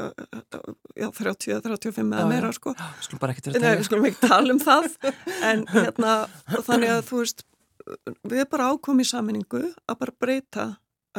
já 0.96 1.07
30, 1.12 1.61
35 1.66 2.14
eða 2.16 2.29
meira 2.31 2.50
sko. 2.57 2.72
Við 2.72 3.05
skulum 3.07 3.20
bara 3.20 3.35
við 3.37 3.83
skulum 3.87 4.07
ekki 4.09 4.22
tala 4.24 4.55
um 4.55 4.62
það, 4.62 4.88
en 5.50 5.66
hérna, 5.68 6.14
þannig 6.64 6.94
að 6.94 7.03
þú 7.11 7.20
veist, 7.20 7.44
við 8.24 8.38
erum 8.38 8.53
bara 8.57 8.70
ákomið 8.72 9.05
í 9.05 9.11
saminningu 9.11 9.61
að 9.68 10.00
bara 10.00 10.16
breyta 10.24 10.66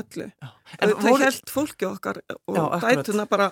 öllu. 0.01 0.27
En 0.79 0.89
það 0.89 1.05
voru... 1.05 1.21
held 1.27 1.53
fólki 1.53 1.87
okkar 1.91 2.21
og 2.49 2.75
dætuna 2.81 3.27
bara, 3.29 3.51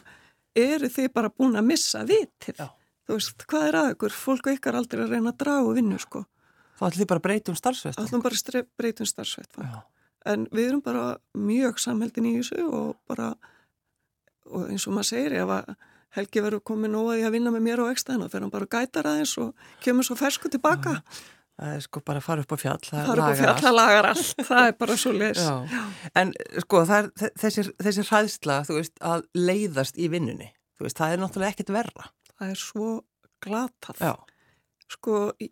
eru 0.57 0.89
þið 0.89 1.13
bara 1.15 1.31
búin 1.31 1.59
að 1.59 1.69
missa 1.69 2.01
vitið? 2.07 2.57
Já. 2.57 2.73
Þú 3.05 3.17
veist, 3.17 3.45
hvað 3.49 3.69
er 3.69 3.79
að 3.79 3.93
ykkur? 3.93 4.17
Fólk 4.25 4.51
veikar 4.51 4.77
aldrei 4.77 5.05
að 5.05 5.15
reyna 5.15 5.31
að 5.31 5.39
draga 5.45 5.77
vinnu, 5.77 6.01
sko. 6.01 6.25
Þá 6.79 6.83
ætlum 6.89 7.01
þið 7.01 7.09
bara 7.13 7.25
breytum 7.25 7.55
starfsveit? 7.57 7.95
Þá 7.97 8.03
ætlum 8.05 8.25
bara 8.25 8.65
breytum 8.79 9.09
starfsveit. 9.09 9.63
En 10.29 10.45
við 10.53 10.67
erum 10.71 10.83
bara 10.85 11.05
mjög 11.37 11.81
samheldin 11.81 12.29
í 12.29 12.35
þessu 12.39 12.67
og 12.67 12.93
bara, 13.09 13.31
og 14.49 14.69
eins 14.69 14.85
og 14.87 14.95
maður 14.97 15.11
segir, 15.13 15.39
ef 15.41 15.55
að 15.59 15.73
Helgi 16.17 16.41
verður 16.41 16.63
komin 16.65 16.95
og 16.97 17.11
að 17.11 17.19
ég 17.19 17.27
að 17.27 17.35
vinna 17.35 17.51
með 17.53 17.65
mér 17.67 17.81
á 17.85 17.91
ekstæðina, 17.93 18.25
þá 18.25 18.31
fer 18.33 18.41
hann 18.41 18.53
bara 18.53 18.65
að 18.65 18.71
gæta 18.73 19.03
aðeins 19.05 19.33
og 19.37 19.67
kemur 19.85 20.07
svo 20.07 20.15
fersku 20.17 20.49
tilbaka. 20.49 20.95
Já 20.97 21.27
Það 21.59 21.73
er 21.75 21.81
sko 21.83 21.99
bara 22.07 22.21
að 22.21 22.23
fara 22.23 22.43
upp 22.45 22.53
á 22.55 22.57
fjall, 22.61 22.79
það 22.87 23.07
fara 23.09 23.23
lagar 23.25 23.35
fjall, 23.35 23.49
allt. 23.51 23.63
Það 23.65 23.73
lagar 23.75 24.05
allt, 24.07 24.43
það 24.47 24.67
er 24.69 24.75
bara 24.79 24.95
svo 25.01 25.11
les. 25.17 25.41
En 26.21 26.29
sko 26.63 26.83
er, 26.85 27.09
þessir, 27.41 27.71
þessir 27.83 28.07
hræðsla, 28.07 28.59
þú 28.69 28.77
veist, 28.77 28.93
að 29.03 29.25
leiðast 29.35 29.99
í 29.99 30.07
vinnunni, 30.13 30.47
veist, 30.79 30.95
það 31.01 31.15
er 31.15 31.21
náttúrulega 31.25 31.55
ekkit 31.57 31.73
verra. 31.75 32.07
Það 32.31 32.53
er 32.53 32.61
svo 32.63 32.91
glatað. 33.43 33.99
Já. 33.99 34.13
Sko, 34.89 35.31
ég, 35.41 35.51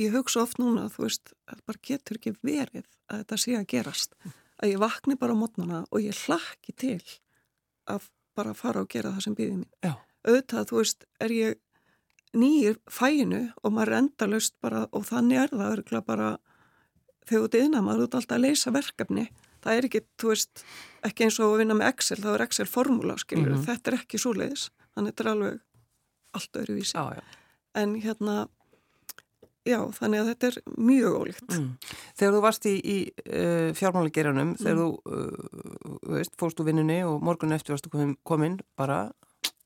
ég 0.00 0.14
hugsa 0.14 0.44
oft 0.44 0.60
núna, 0.60 0.88
þú 0.92 1.04
veist, 1.04 1.34
það 1.48 1.64
bara 1.68 1.82
getur 1.90 2.20
ekki 2.20 2.34
verið 2.40 2.86
að 3.10 3.22
þetta 3.22 3.40
sé 3.42 3.56
að 3.58 3.66
gerast. 3.74 4.14
Að 4.60 4.72
ég 4.72 4.80
vakni 4.80 5.16
bara 5.20 5.36
á 5.36 5.40
mótnana 5.40 5.82
og 5.90 6.04
ég 6.04 6.16
hlakki 6.26 6.72
til 6.76 7.00
að 7.90 8.08
bara 8.36 8.54
fara 8.56 8.84
og 8.84 8.88
gera 8.92 9.12
það 9.12 9.26
sem 9.26 9.36
býðið 9.36 9.58
mín. 9.58 9.68
Já. 9.84 9.94
Auðvitað, 10.20 10.66
þú 10.70 10.80
veist, 10.80 11.04
er 11.20 11.34
ég 11.34 11.58
nýjir 12.36 12.78
fæinu 12.90 13.42
og 13.62 13.74
maður 13.74 13.92
er 13.92 13.98
endalust 14.04 14.54
bara 14.62 14.84
og 14.94 15.06
þannig 15.08 15.42
er 15.42 15.54
það 15.54 15.72
örgulega 15.74 16.06
bara 16.06 16.28
þegar 17.26 17.42
þú 17.42 17.50
dýðna 17.54 17.82
maður 17.84 18.06
út 18.06 18.16
alltaf 18.18 18.36
að 18.36 18.44
leysa 18.44 18.72
verkefni 18.74 19.24
það 19.60 19.76
er 19.76 19.88
ekki, 19.88 20.02
þú 20.20 20.30
veist, 20.32 20.62
ekki 21.06 21.26
eins 21.26 21.40
og 21.40 21.54
að 21.54 21.62
vinna 21.62 21.76
með 21.76 21.90
Excel, 21.90 22.20
þá 22.22 22.30
er 22.32 22.44
Excel 22.46 22.68
formúla, 22.70 23.16
skilur 23.20 23.50
mm 23.50 23.56
-hmm. 23.56 23.66
þetta 23.66 23.90
er 23.90 23.98
ekki 23.98 24.18
svo 24.18 24.32
leiðis, 24.32 24.70
þannig 24.94 25.12
þetta 25.12 25.24
er 25.24 25.32
alveg 25.32 25.60
allt 26.32 26.56
öðru 26.56 26.74
vísi 26.78 26.94
já, 26.96 27.04
já. 27.14 27.22
en 27.74 27.94
hérna 27.94 28.48
já, 29.68 29.78
þannig 29.96 30.22
að 30.22 30.30
þetta 30.30 30.50
er 30.50 30.58
mjög 30.76 31.16
ólíkt. 31.20 31.56
Mm. 31.56 31.66
Þegar 32.20 32.36
þú 32.36 32.42
varst 32.44 32.68
í, 32.70 32.74
í 32.80 32.96
uh, 33.26 33.70
fjármálageranum, 33.76 34.54
þegar 34.60 34.78
mm. 34.78 34.84
þú 34.84 35.16
uh, 35.16 36.14
veist, 36.16 36.36
fórst 36.40 36.62
úr 36.62 36.70
vinnunni 36.70 37.00
og 37.06 37.20
morgun 37.26 37.56
eftir 37.56 37.76
varstu 37.76 37.92
komin, 37.92 38.16
komin 38.26 38.58
bara 38.78 39.02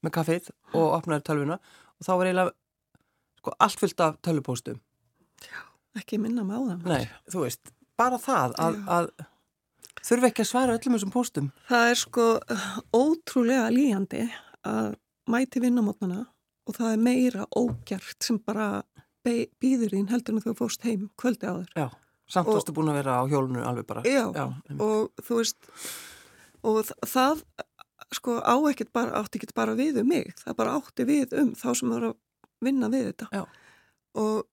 með 0.05 0.17
kaffið 0.19 0.51
og 0.75 0.99
opnaði 0.99 1.27
tölvuna 1.29 1.61
og 1.61 2.07
þá 2.07 2.13
var 2.13 2.29
eiginlega 2.29 2.55
sko, 3.41 3.55
allt 3.67 3.81
fullt 3.81 4.05
af 4.05 4.19
tölupóstum 4.25 4.83
Já, 5.45 5.63
ekki 6.01 6.19
minna 6.21 6.45
það. 6.47 6.85
Nei, 6.89 7.07
þú 7.31 7.45
veist, 7.47 7.73
bara 7.99 8.19
það 8.21 8.55
að, 8.63 8.79
að 8.97 9.09
þurfa 10.05 10.31
ekki 10.31 10.45
að 10.45 10.51
svara 10.51 10.77
öllum 10.79 10.97
þessum 10.97 11.15
póstum. 11.15 11.51
Það 11.69 11.91
er 11.91 12.01
sko 12.01 12.29
ótrúlega 12.95 13.67
líjandi 13.75 14.25
að 14.69 14.95
mæti 15.31 15.63
vinnamotnana 15.65 16.25
og 16.65 16.77
það 16.79 16.95
er 16.95 17.05
meira 17.05 17.47
ógjart 17.57 18.25
sem 18.25 18.41
bara 18.41 18.85
býður 19.25 19.95
ín 19.99 20.09
heldur 20.13 20.37
en 20.37 20.45
þú 20.45 20.57
fórst 20.59 20.85
heim 20.87 21.09
kvöldi 21.21 21.49
á 21.49 21.55
þér 21.59 21.79
Já, 21.81 21.87
samt 22.37 22.51
varstu 22.51 22.75
búin 22.77 22.93
að 22.93 23.01
vera 23.01 23.21
á 23.21 23.23
hjólunu 23.31 23.63
alveg 23.65 23.87
bara. 23.89 24.05
Já, 24.09 24.29
Já 24.35 24.47
og 24.79 25.13
þú 25.25 25.41
veist 25.41 25.71
og 26.65 26.81
það 27.05 27.45
sko 28.15 28.39
á 28.41 28.57
ekkert 28.71 28.93
bara, 28.95 29.21
átti 29.21 29.41
ekkert 29.41 29.55
bara 29.57 29.77
við 29.77 30.01
um 30.03 30.09
mig, 30.09 30.33
það 30.41 30.59
bara 30.61 30.77
átti 30.79 31.07
við 31.09 31.35
um 31.41 31.53
þá 31.59 31.69
sem 31.75 31.93
var 31.93 32.11
að 32.11 32.19
vinna 32.65 32.91
við 32.93 33.11
þetta. 33.13 33.29
Já. 33.33 33.45
og 34.21 34.45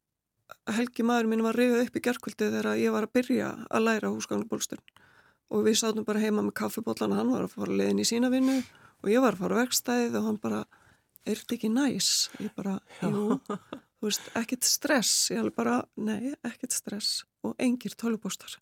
Helgi 0.71 1.03
maður 1.07 1.29
minn 1.31 1.43
var 1.45 1.55
reyðið 1.57 1.85
upp 1.87 1.95
í 1.97 2.01
gerðkvöldi 2.05 2.49
þegar 2.51 2.75
ég 2.77 2.93
var 2.93 3.05
að 3.07 3.13
byrja 3.15 3.51
að 3.71 3.85
læra 3.85 4.11
húsgagnabólsturn 4.11 4.83
og 5.51 5.63
við 5.65 5.77
sátum 5.79 6.05
bara 6.07 6.21
heima 6.21 6.43
með 6.43 6.55
kaffibótlana, 6.59 7.17
hann 7.19 7.31
var 7.33 7.45
að 7.45 7.55
fara 7.55 7.77
leiðin 7.79 8.01
í 8.03 8.07
sína 8.07 8.29
vinnu 8.31 8.57
og 9.01 9.09
ég 9.11 9.23
var 9.23 9.35
að 9.35 9.43
fara 9.45 9.59
verkstæðið 9.61 10.17
og 10.19 10.27
hann 10.27 10.39
bara, 10.43 10.59
er 11.25 11.39
þetta 11.39 11.57
ekki 11.57 11.71
næs? 11.73 12.11
Ég 12.39 12.53
bara, 12.57 12.77
jú, 13.01 13.39
þú 14.01 14.09
veist, 14.09 14.29
ekkert 14.39 14.65
stress, 14.65 15.13
ég 15.29 15.41
alveg 15.43 15.55
bara, 15.59 15.77
nei, 16.01 16.33
ekkert 16.47 16.73
stress 16.73 17.21
og 17.45 17.53
engir 17.61 17.93
tölubóstar. 17.97 18.57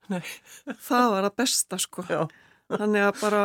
Það 0.89 1.11
var 1.15 1.27
að 1.29 1.37
besta 1.39 1.79
sko, 1.79 2.03
Já. 2.11 2.25
þannig 2.75 3.05
að 3.07 3.21
bara 3.21 3.43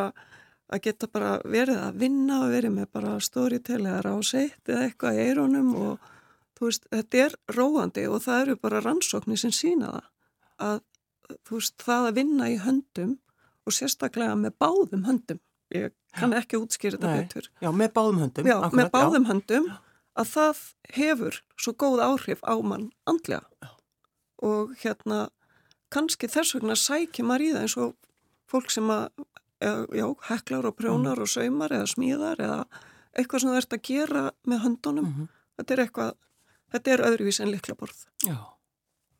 að 0.74 0.82
geta 0.88 1.08
bara 1.12 1.36
verið 1.44 1.78
að 1.78 2.00
vinna 2.02 2.40
og 2.42 2.52
verið 2.54 2.74
með 2.74 2.90
bara 2.96 3.14
storytell 3.22 3.82
eða 3.84 4.00
ráseitt 4.06 4.70
eða 4.70 4.88
eitthvað 4.88 5.18
í 5.18 5.26
eironum 5.28 5.70
og 5.76 6.10
þú 6.58 6.70
veist, 6.70 6.88
þetta 6.90 7.22
er 7.26 7.36
róandi 7.54 8.06
og 8.08 8.22
það 8.24 8.40
eru 8.42 8.56
bara 8.64 8.82
rannsóknir 8.82 9.40
sem 9.40 9.54
sína 9.54 9.92
það 9.92 10.10
að 10.68 10.80
þú 11.44 11.58
veist, 11.60 11.76
það 11.82 12.08
að 12.08 12.18
vinna 12.20 12.50
í 12.52 12.56
höndum 12.62 13.16
og 13.64 13.72
sérstaklega 13.74 14.34
með 14.36 14.56
báðum 14.60 15.06
höndum. 15.08 15.40
Ég 15.74 15.94
kann 16.14 16.34
ekki 16.36 16.58
útskýra 16.60 16.98
þetta 16.98 17.14
betur. 17.16 17.46
Já, 17.64 17.70
með 17.72 17.94
báðum 17.96 18.20
höndum 18.22 18.48
Já, 18.48 18.56
akkurat, 18.58 18.76
með 18.78 18.90
báðum 18.94 19.24
já. 19.24 19.28
höndum 19.32 19.68
að 20.14 20.30
það 20.30 20.62
hefur 20.94 21.40
svo 21.58 21.74
góð 21.78 22.02
áhrif 22.04 22.42
á 22.46 22.54
mann 22.62 22.90
andlega 23.10 23.46
já. 23.62 23.70
og 24.42 24.74
hérna 24.82 25.28
kannski 25.94 26.30
þess 26.30 26.56
vegna 26.56 26.76
sækja 26.78 27.26
maður 27.26 27.46
í 27.46 27.52
það 27.54 27.66
eins 27.66 27.76
og 27.80 27.94
fólk 28.50 28.70
sem 28.70 28.90
að 28.90 29.08
já, 29.64 30.06
heklar 30.28 30.68
og 30.68 30.76
prjónar 30.78 31.18
mm. 31.18 31.24
og 31.24 31.30
saumar 31.30 31.74
eða 31.74 31.90
smíðar 31.94 32.42
eða 32.42 32.58
eitthvað 33.14 33.44
sem 33.44 33.52
þú 33.52 33.60
ert 33.60 33.76
að 33.76 33.86
gera 33.88 34.24
með 34.50 34.64
höndunum 34.64 35.04
mm 35.04 35.14
-hmm. 35.14 35.28
þetta 35.58 35.74
er 35.74 35.84
eitthvað, 35.84 36.12
þetta 36.72 36.90
er 36.90 37.04
öðruvís 37.08 37.40
en 37.40 37.50
liklaborð 37.50 38.06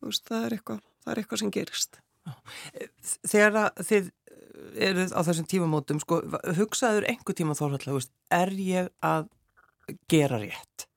veist, 0.01 0.27
það, 0.27 0.45
er 0.45 0.57
eitthvað, 0.57 0.81
það 1.03 1.11
er 1.11 1.19
eitthvað 1.19 1.39
sem 1.39 1.51
gerist 1.51 1.99
já. 2.25 2.33
Þegar 3.27 3.71
þið 3.79 4.11
eruð 4.75 5.13
á 5.13 5.19
þessum 5.23 5.47
tímamótum 5.47 5.99
sko, 5.99 6.21
hugsaður 6.57 7.07
einhver 7.09 7.35
tíma 7.35 7.55
þórhallega 7.55 7.99
er 8.31 8.51
ég 8.53 8.89
að 9.01 9.29
gera 10.11 10.39
rétt? 10.41 10.87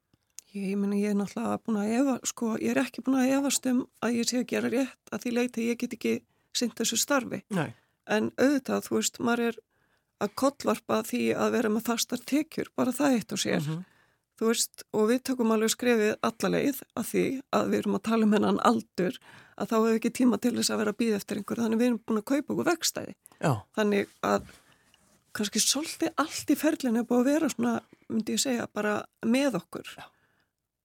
Ég, 0.52 0.70
ég 0.72 0.78
menna 0.80 0.96
ég 0.96 1.12
er 1.12 1.38
að 1.38 1.92
efa 1.98 2.18
sko, 2.24 2.54
ég 2.56 2.72
er 2.72 2.82
ekki 2.84 3.04
búin 3.04 3.20
að 3.20 3.34
efast 3.38 3.66
um 3.66 3.84
að 4.00 4.16
ég 4.20 4.28
sé 4.28 4.40
að 4.40 4.48
gera 4.54 4.72
rétt 4.72 5.12
að 5.12 5.22
því 5.22 5.34
leiti 5.36 5.68
ég 5.68 5.78
get 5.78 5.92
ekki 5.98 6.14
synd 6.56 6.74
þessu 6.78 6.96
starfi 6.96 7.42
Nei 7.52 7.74
en 8.08 8.30
auðvitað, 8.38 8.86
þú 8.86 8.98
veist, 8.98 9.20
maður 9.22 9.44
er 9.48 9.58
að 10.24 10.34
kollvarpa 10.40 11.02
því 11.06 11.22
að 11.38 11.54
vera 11.54 11.72
með 11.72 11.88
fastar 11.90 12.22
tekjur, 12.26 12.70
bara 12.78 12.94
það 12.94 13.18
eitt 13.18 13.34
og 13.34 13.42
sér. 13.42 13.60
Mm 13.60 13.68
-hmm. 13.68 13.84
Þú 14.38 14.46
veist, 14.46 14.84
og 14.94 15.08
við 15.10 15.20
tökum 15.26 15.50
alveg 15.50 15.70
skrefið 15.70 16.14
allaleið 16.22 16.80
að 16.94 17.04
því 17.10 17.24
að 17.52 17.68
við 17.70 17.78
erum 17.78 17.98
að 17.98 18.06
tala 18.08 18.24
um 18.24 18.32
hennan 18.32 18.60
aldur, 18.70 19.18
að 19.58 19.68
þá 19.70 19.76
hefur 19.76 19.98
ekki 19.98 20.10
tíma 20.18 20.38
til 20.38 20.54
þess 20.56 20.70
að 20.70 20.78
vera 20.78 20.90
að 20.90 21.00
býða 21.00 21.16
eftir 21.16 21.36
einhver, 21.36 21.58
þannig 21.58 21.78
við 21.78 21.86
erum 21.86 22.00
búin 22.06 22.18
að 22.18 22.30
kaupa 22.30 22.52
okkur 22.52 22.70
vegstæði. 22.70 23.14
Já. 23.42 23.52
Þannig 23.76 24.06
að 24.22 24.42
kannski 25.32 25.58
svolítið 25.58 26.10
allt 26.16 26.50
í 26.50 26.54
ferlinu 26.54 26.98
er 26.98 27.04
búin 27.04 27.20
að 27.20 27.30
vera 27.32 27.48
svona, 27.48 27.82
myndi 28.12 28.36
ég 28.36 28.42
segja, 28.42 28.68
bara 28.72 29.00
með 29.26 29.60
okkur 29.62 29.88
Já. 29.96 30.06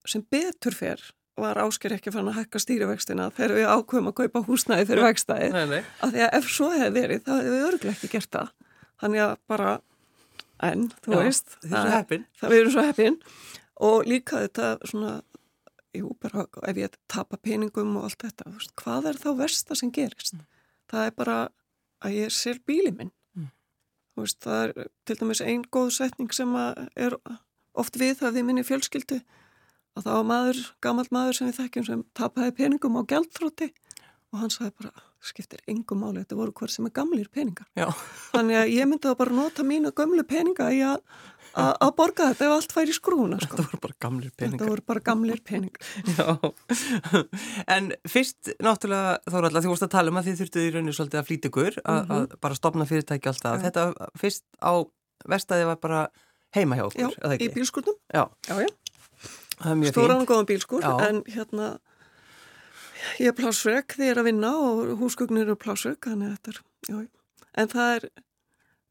sem 0.08 0.24
betur 0.30 0.76
fer 0.76 1.02
var 1.40 1.58
ásker 1.58 1.96
ekki 1.96 2.12
fann 2.14 2.28
að 2.30 2.38
hækka 2.42 2.60
stýrivextina 2.62 3.30
þegar 3.34 3.56
við 3.58 3.70
ákveðum 3.72 4.10
að 4.12 4.18
kaupa 4.20 4.44
húsnæði 4.46 4.86
fyrir 4.90 5.08
vextæði 5.08 5.48
af 5.54 6.12
því 6.12 6.22
að 6.26 6.36
ef 6.38 6.52
svo 6.52 6.70
hefði 6.70 6.94
verið 7.00 7.24
þá 7.24 7.32
hefði 7.34 7.54
við 7.54 7.66
örglega 7.70 7.96
ekki 7.96 8.12
gert 8.12 8.30
það 8.36 8.52
þannig 9.02 9.24
að 9.24 9.34
bara, 9.50 9.72
en 10.70 10.86
þú 11.02 11.16
Já, 11.16 11.18
veist 11.24 11.56
það, 11.64 12.18
það 12.38 12.56
erum 12.60 12.74
svo 12.76 12.86
heppin 12.86 13.18
og 13.90 14.06
líka 14.06 14.44
þetta 14.44 14.68
svona 14.86 15.16
jú, 15.94 16.12
bara 16.22 16.46
ef 16.68 16.78
ég 16.78 16.96
tapa 17.10 17.38
peningum 17.40 17.96
og 17.98 18.08
allt 18.08 18.24
þetta, 18.26 18.50
veist, 18.54 18.74
hvað 18.80 19.10
er 19.10 19.20
þá 19.20 19.28
versta 19.38 19.76
sem 19.78 19.92
gerist? 19.94 20.34
Mm. 20.36 20.46
Það 20.90 21.08
er 21.08 21.14
bara 21.18 21.36
að 22.04 22.16
ég 22.18 22.34
sér 22.34 22.60
bíli 22.66 22.92
minn. 22.94 23.12
Veist, 24.22 24.40
það 24.44 24.60
er 24.64 24.90
til 25.04 25.16
dæmis 25.20 25.42
einn 25.44 25.64
góð 25.74 25.90
setning 25.98 26.34
sem 26.34 26.52
er 26.56 27.16
oft 27.74 27.98
við 27.98 28.20
það 28.20 28.38
við 28.38 28.46
minni 28.48 28.66
fjölskyldu 28.66 29.20
að 29.94 30.06
það 30.06 30.14
var 30.18 30.28
maður, 30.30 30.60
gammalt 30.82 31.12
maður 31.14 31.38
sem 31.38 31.50
við 31.50 31.58
þekkjum 31.62 31.88
sem 31.88 32.04
tapaði 32.18 32.54
peningum 32.58 32.98
á 32.98 33.02
gældfróti 33.10 33.70
og 34.34 34.40
hann 34.42 34.50
sagði 34.50 34.72
bara, 34.82 35.04
skiptir 35.24 35.62
engum 35.70 36.02
máli, 36.02 36.24
þetta 36.24 36.38
voru 36.38 36.54
hver 36.58 36.72
sem 36.72 36.88
er 36.88 36.94
gamlir 36.94 37.28
peningar. 37.32 37.68
Já. 37.78 37.86
Þannig 38.32 38.58
að 38.58 38.72
ég 38.74 38.88
myndi 38.90 39.10
að 39.10 39.20
bara 39.20 39.36
nota 39.38 39.66
mínu 39.66 39.92
gamlu 39.96 40.24
peninga 40.26 40.66
í 40.74 40.80
að 40.84 40.98
að 41.54 41.92
borga 41.98 42.28
þetta 42.32 42.46
ef 42.48 42.54
allt 42.56 42.74
fær 42.74 42.90
í 42.90 42.94
skrúna 42.96 43.38
sko. 43.42 43.54
Þetta 43.54 43.66
voru 43.68 43.80
bara 43.84 43.96
gamlir 44.04 44.32
peningar. 44.34 44.58
Þetta 44.58 44.70
voru 44.72 44.84
bara 44.90 45.02
gamlir 45.08 45.42
peningar. 45.46 45.82
Já, 46.18 46.26
en 47.76 47.90
fyrst 48.10 48.52
náttúrulega 48.64 49.16
þá 49.28 49.38
er 49.38 49.48
alltaf 49.48 49.66
því 49.66 49.76
að 49.76 49.94
tala 49.94 50.12
um 50.12 50.20
að 50.20 50.28
þið 50.28 50.42
þurftuði 50.42 50.66
í 50.66 50.74
rauninu 50.74 50.96
svolítið 50.98 51.20
að 51.20 51.28
flýta 51.30 51.50
ykkur 51.50 51.78
að, 51.84 52.00
mm 52.00 52.10
-hmm. 52.10 52.18
að 52.18 52.36
bara 52.46 52.58
stopna 52.58 52.88
fyrirtæki 52.90 53.30
alltaf 53.30 53.58
ja. 53.58 53.62
Þetta 53.68 54.10
fyrst 54.18 54.44
á 54.58 54.72
vestæði 55.30 55.68
var 55.70 55.80
bara 55.82 56.02
heima 56.54 56.78
hjá 56.78 56.84
okkur 56.88 57.14
Já, 57.14 57.38
í 57.38 57.48
bílskurnum 57.54 57.96
Já, 58.10 58.24
já, 58.48 58.54
já. 58.64 58.70
Stóran 59.90 60.22
og 60.24 60.28
góðan 60.28 60.50
bílskur 60.50 60.82
Já. 60.82 60.98
en 61.08 61.22
hérna 61.30 61.78
ég 63.20 63.30
er 63.30 63.36
plásverk 63.36 63.94
því 63.94 64.08
ég 64.08 64.14
er 64.14 64.20
að 64.22 64.28
vinna 64.30 64.50
og 64.58 64.94
húsgögnir 64.98 65.46
eru 65.46 65.56
plásverk 65.56 66.08
en 66.10 67.68
það 67.70 67.96
er 67.96 68.08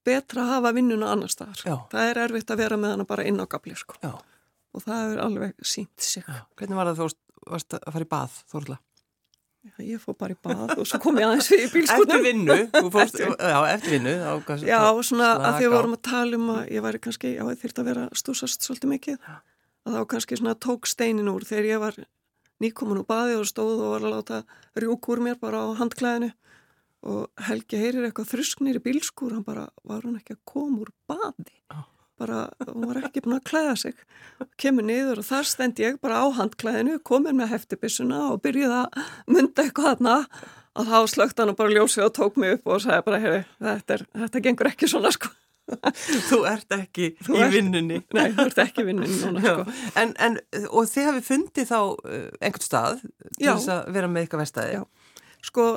betra 0.06 0.46
að 0.46 0.54
hafa 0.58 0.74
vinnuna 0.78 1.12
annar 1.14 1.32
staðar 1.32 1.62
Já. 1.66 1.76
það 1.92 2.10
er 2.12 2.22
erfitt 2.28 2.54
að 2.54 2.64
vera 2.64 2.80
með 2.80 2.96
hana 2.96 3.10
bara 3.10 3.28
inn 3.30 3.42
á 3.42 3.46
gabli 3.50 3.76
sko. 3.80 4.00
og 4.04 4.86
það 4.86 5.14
er 5.14 5.22
alveg 5.24 5.54
sínt 5.62 6.02
sig 6.02 6.26
Hvernig 6.28 6.80
var 6.80 6.92
það 6.92 7.04
þú 7.04 7.10
varst 7.54 7.78
að 7.78 7.94
fara 7.96 8.08
í 8.08 8.12
bað 8.16 8.42
Þorla? 8.52 8.80
ég 9.80 10.02
fór 10.02 10.16
bara 10.20 10.36
í 10.36 10.40
bað 10.44 10.74
og 10.76 10.88
svo 10.88 11.00
kom 11.00 11.20
ég 11.22 11.28
aðeins 11.28 11.48
við 11.52 11.62
í 11.64 11.68
bílskútum. 11.72 12.10
Eftir 12.18 12.26
vinnu, 12.26 12.58
þú 12.74 12.90
fórst, 12.92 13.20
já, 13.24 13.60
eftir 13.72 13.94
vinnu. 13.96 14.16
Þá, 14.20 14.66
já, 14.68 14.80
svona 15.08 15.30
að 15.38 15.56
því 15.56 15.64
við 15.64 15.76
vorum 15.78 15.96
að 15.96 16.02
tala 16.10 16.40
um 16.40 16.50
að 16.52 16.74
ég 16.76 16.84
væri 16.84 17.02
kannski, 17.06 17.32
já, 17.38 17.44
ég 17.48 17.62
þurfti 17.62 17.84
að 17.84 17.90
vera 17.92 18.04
stúsast 18.20 18.68
svolítið 18.68 18.92
mikið, 18.92 19.30
að 19.88 19.96
þá 19.96 20.02
kannski 20.14 20.40
svona 20.42 20.56
tók 20.68 20.90
steinin 20.92 21.32
úr 21.32 21.48
þegar 21.48 21.70
ég 21.70 21.84
var 21.84 22.00
nýkomin 22.64 23.02
úr 23.02 23.08
baði 23.08 23.40
og 23.40 23.48
stóð 23.48 23.80
og 23.80 23.94
var 23.96 24.08
að 24.08 24.16
láta 24.18 24.42
rjúk 24.80 25.10
úr 25.14 25.24
mér 25.24 25.40
bara 25.40 25.64
á 25.64 25.68
handklæðinu 25.80 26.34
og 27.04 27.46
Helgi 27.48 27.80
heyrir 27.80 28.08
eitthvað 28.08 28.32
þrusknir 28.34 28.80
í 28.80 28.84
bílskúr, 28.84 29.36
hann 29.36 29.48
bara, 29.48 29.68
var 29.88 30.06
hann 30.06 30.20
ekki 30.20 30.38
að 30.38 30.46
koma 30.50 30.86
úr 30.86 30.94
baði? 31.10 31.52
Já. 31.72 31.84
Bara, 32.22 32.44
hún 32.70 32.86
var 32.88 33.00
ekki 33.02 33.24
búin 33.26 33.40
að 33.40 33.48
klæða 33.50 33.76
sig. 33.82 34.02
Kemur 34.62 34.86
niður 34.86 35.24
og 35.24 35.26
þar 35.28 35.48
stend 35.50 35.80
ég 35.82 35.98
bara 36.04 36.22
á 36.22 36.26
handklæðinu, 36.38 37.00
komir 37.04 37.34
með 37.36 37.56
heftibissuna 37.56 38.20
og 38.32 38.44
byrjuði 38.46 38.84
að 38.84 39.08
mynda 39.34 39.66
eitthvað 39.66 39.90
þarna. 39.90 40.18
Og 40.74 40.90
þá 40.90 41.00
slögt 41.10 41.42
hann 41.42 41.52
og 41.52 41.58
bara 41.58 41.74
ljósið 41.74 42.06
og 42.08 42.14
tók 42.18 42.38
mig 42.42 42.56
upp 42.56 42.70
og 42.70 42.84
sagði 42.86 43.06
bara, 43.10 43.22
heyri, 43.22 43.42
þetta, 43.62 43.98
er, 43.98 44.06
þetta 44.24 44.44
gengur 44.48 44.70
ekki 44.72 44.90
svona 44.90 45.12
sko. 45.14 45.34
Þú 46.30 46.40
ert 46.50 46.74
ekki 46.76 47.10
þú 47.24 47.38
í 47.38 47.42
ert, 47.46 47.54
vinnunni. 47.54 48.00
Nei, 48.18 48.26
þú 48.36 48.46
ert 48.50 48.62
ekki 48.66 48.84
í 48.84 48.88
vinnunni 48.90 49.20
núna 49.22 49.44
sko. 49.44 49.76
en, 50.02 50.12
en, 50.26 50.36
Og 50.76 50.90
þið 50.92 51.08
hafi 51.08 51.22
fundið 51.24 51.70
þá 51.70 51.78
uh, 51.80 52.26
einhvern 52.44 52.66
stað 52.66 52.98
til 53.06 53.48
þess 53.48 53.72
að 53.72 53.94
vera 53.96 54.10
með 54.12 54.26
eitthvað 54.26 54.44
vestæði 54.44 54.76
Já, 54.76 54.82
sko 55.48 55.68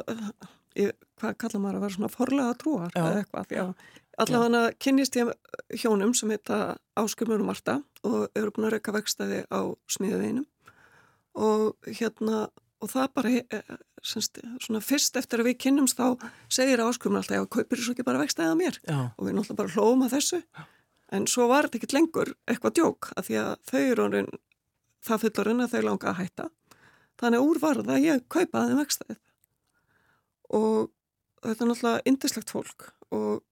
hvað 1.17 1.39
kallar 1.41 1.63
maður 1.63 1.79
að 1.79 1.87
vera 1.87 1.97
svona 1.97 2.13
forlega 2.13 2.59
trúar 2.61 2.93
eða 2.97 3.23
eitthvað, 3.23 3.55
já. 3.57 3.65
Allavega 4.17 4.61
kynist 4.81 5.17
ég 5.19 5.33
hjónum 5.83 6.15
sem 6.17 6.31
heita 6.33 6.77
Áskumur 6.97 7.43
og 7.43 7.51
Marta 7.51 7.81
og 8.07 8.31
eru 8.37 8.53
búin 8.55 8.69
að 8.71 8.79
reyka 8.79 8.95
vextaði 8.97 9.43
á 9.53 9.61
smíðaveginum 9.93 10.47
og 11.37 11.91
hérna 11.99 12.47
og 12.81 12.93
það 12.93 13.11
bara 13.17 13.33
eh, 13.41 13.77
semst, 14.05 14.41
svona 14.65 14.81
fyrst 14.85 15.17
eftir 15.21 15.43
að 15.43 15.51
við 15.51 15.59
kynnumst 15.67 16.01
þá 16.01 16.17
segir 16.53 16.81
Áskumur 16.85 17.21
alltaf 17.21 17.37
já, 17.37 17.45
kaupir 17.45 17.81
þessu 17.81 17.93
ekki 17.93 18.07
bara 18.09 18.23
vextaðið 18.23 18.55
að 18.55 18.61
mér? 18.63 18.81
Já. 18.85 18.99
og 19.13 19.29
við 19.29 19.37
náttúrulega 19.37 19.61
bara 19.61 19.75
hlóðum 19.77 20.07
að 20.07 20.17
þessu. 20.17 20.41
En 21.17 21.29
svo 21.31 21.47
var 21.51 21.69
þetta 21.69 21.81
ekkit 21.81 21.95
lengur 21.97 22.33
eitthvað 22.49 22.77
djók 22.81 23.11
að 23.15 23.29
því 23.29 23.39
að 23.43 23.53
þau 23.69 23.81
eru 23.83 24.07
orðin 24.07 24.33
það 25.07 25.23
fullorinn 25.27 25.65
að 25.65 25.77
þau 25.77 25.83
langa 25.87 26.11
að 26.11 26.21
hætta. 26.23 26.49
Þannig 27.21 27.47
úr 27.47 27.63
var 27.63 27.81
það 27.81 27.95
að 27.97 28.07
ég 28.09 28.27
kaupaði 28.33 28.81
vextaðið 28.81 29.21
og 30.55 30.93
þetta 31.43 31.65
er 31.65 31.71
náttúrulega 31.71 32.07
indislegt 32.11 32.53
fólk 32.53 32.91
og 33.15 33.43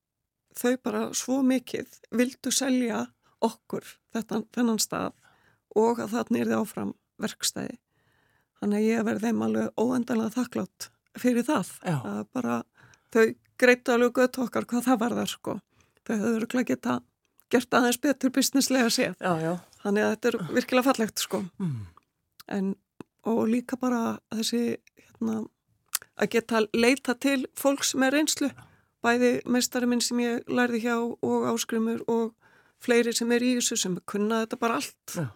þau 0.54 0.74
bara 0.82 1.04
svo 1.16 1.40
mikið 1.46 2.00
vildu 2.14 2.52
selja 2.54 3.04
okkur 3.44 3.86
þetta, 4.14 4.42
þennan 4.54 4.82
stað 4.82 5.12
og 5.74 6.02
að 6.02 6.14
það 6.14 6.34
nýrði 6.34 6.58
áfram 6.60 6.92
verkstæði. 7.22 7.78
Þannig 8.60 8.80
að 8.80 8.88
ég 8.88 9.06
verði 9.08 9.28
þeim 9.28 9.42
alveg 9.46 9.80
óendanlega 9.80 10.34
þakklátt 10.36 10.88
fyrir 11.20 11.46
það. 11.46 11.72
að 12.06 12.20
bara, 12.34 12.60
þau 13.14 13.24
greita 13.60 13.96
alveg 13.96 14.14
gött 14.20 14.38
okkar 14.44 14.68
hvað 14.70 14.86
það 14.88 15.00
var 15.02 15.16
þar 15.18 15.32
sko. 15.32 15.56
Þau 16.04 16.14
höfðu 16.14 16.38
öruglega 16.38 16.70
geta 16.74 17.00
gert 17.52 17.76
aðeins 17.76 18.00
betur 18.02 18.32
businesslega 18.34 18.90
séð. 18.92 19.18
Já, 19.20 19.34
já. 19.42 19.52
Þannig 19.84 20.06
að 20.06 20.14
þetta 20.14 20.30
er 20.30 20.38
virkilega 20.56 20.86
fallegt 20.88 21.22
sko. 21.22 21.42
Mm. 21.60 21.74
En, 22.54 22.70
og 23.28 23.42
líka 23.50 23.78
bara 23.80 24.16
þessi 24.32 24.62
hérna, 25.00 25.42
að 26.20 26.30
geta 26.36 26.62
leita 26.74 27.16
til 27.18 27.44
fólks 27.58 27.94
með 27.98 28.18
reynslu. 28.18 28.50
Bæði 29.04 29.34
meistari 29.50 29.88
minn 29.90 30.02
sem 30.04 30.20
ég 30.22 30.48
lærði 30.48 30.80
hjá 30.86 30.96
og 30.96 31.46
áskrymur 31.50 32.04
og 32.08 32.32
fleiri 32.84 33.14
sem 33.16 33.30
er 33.32 33.44
í 33.44 33.54
þessu 33.58 33.78
sem 33.80 33.96
kunna 34.08 34.42
þetta 34.44 34.58
bara 34.60 34.78
allt. 34.80 35.16
Já. 35.16 35.26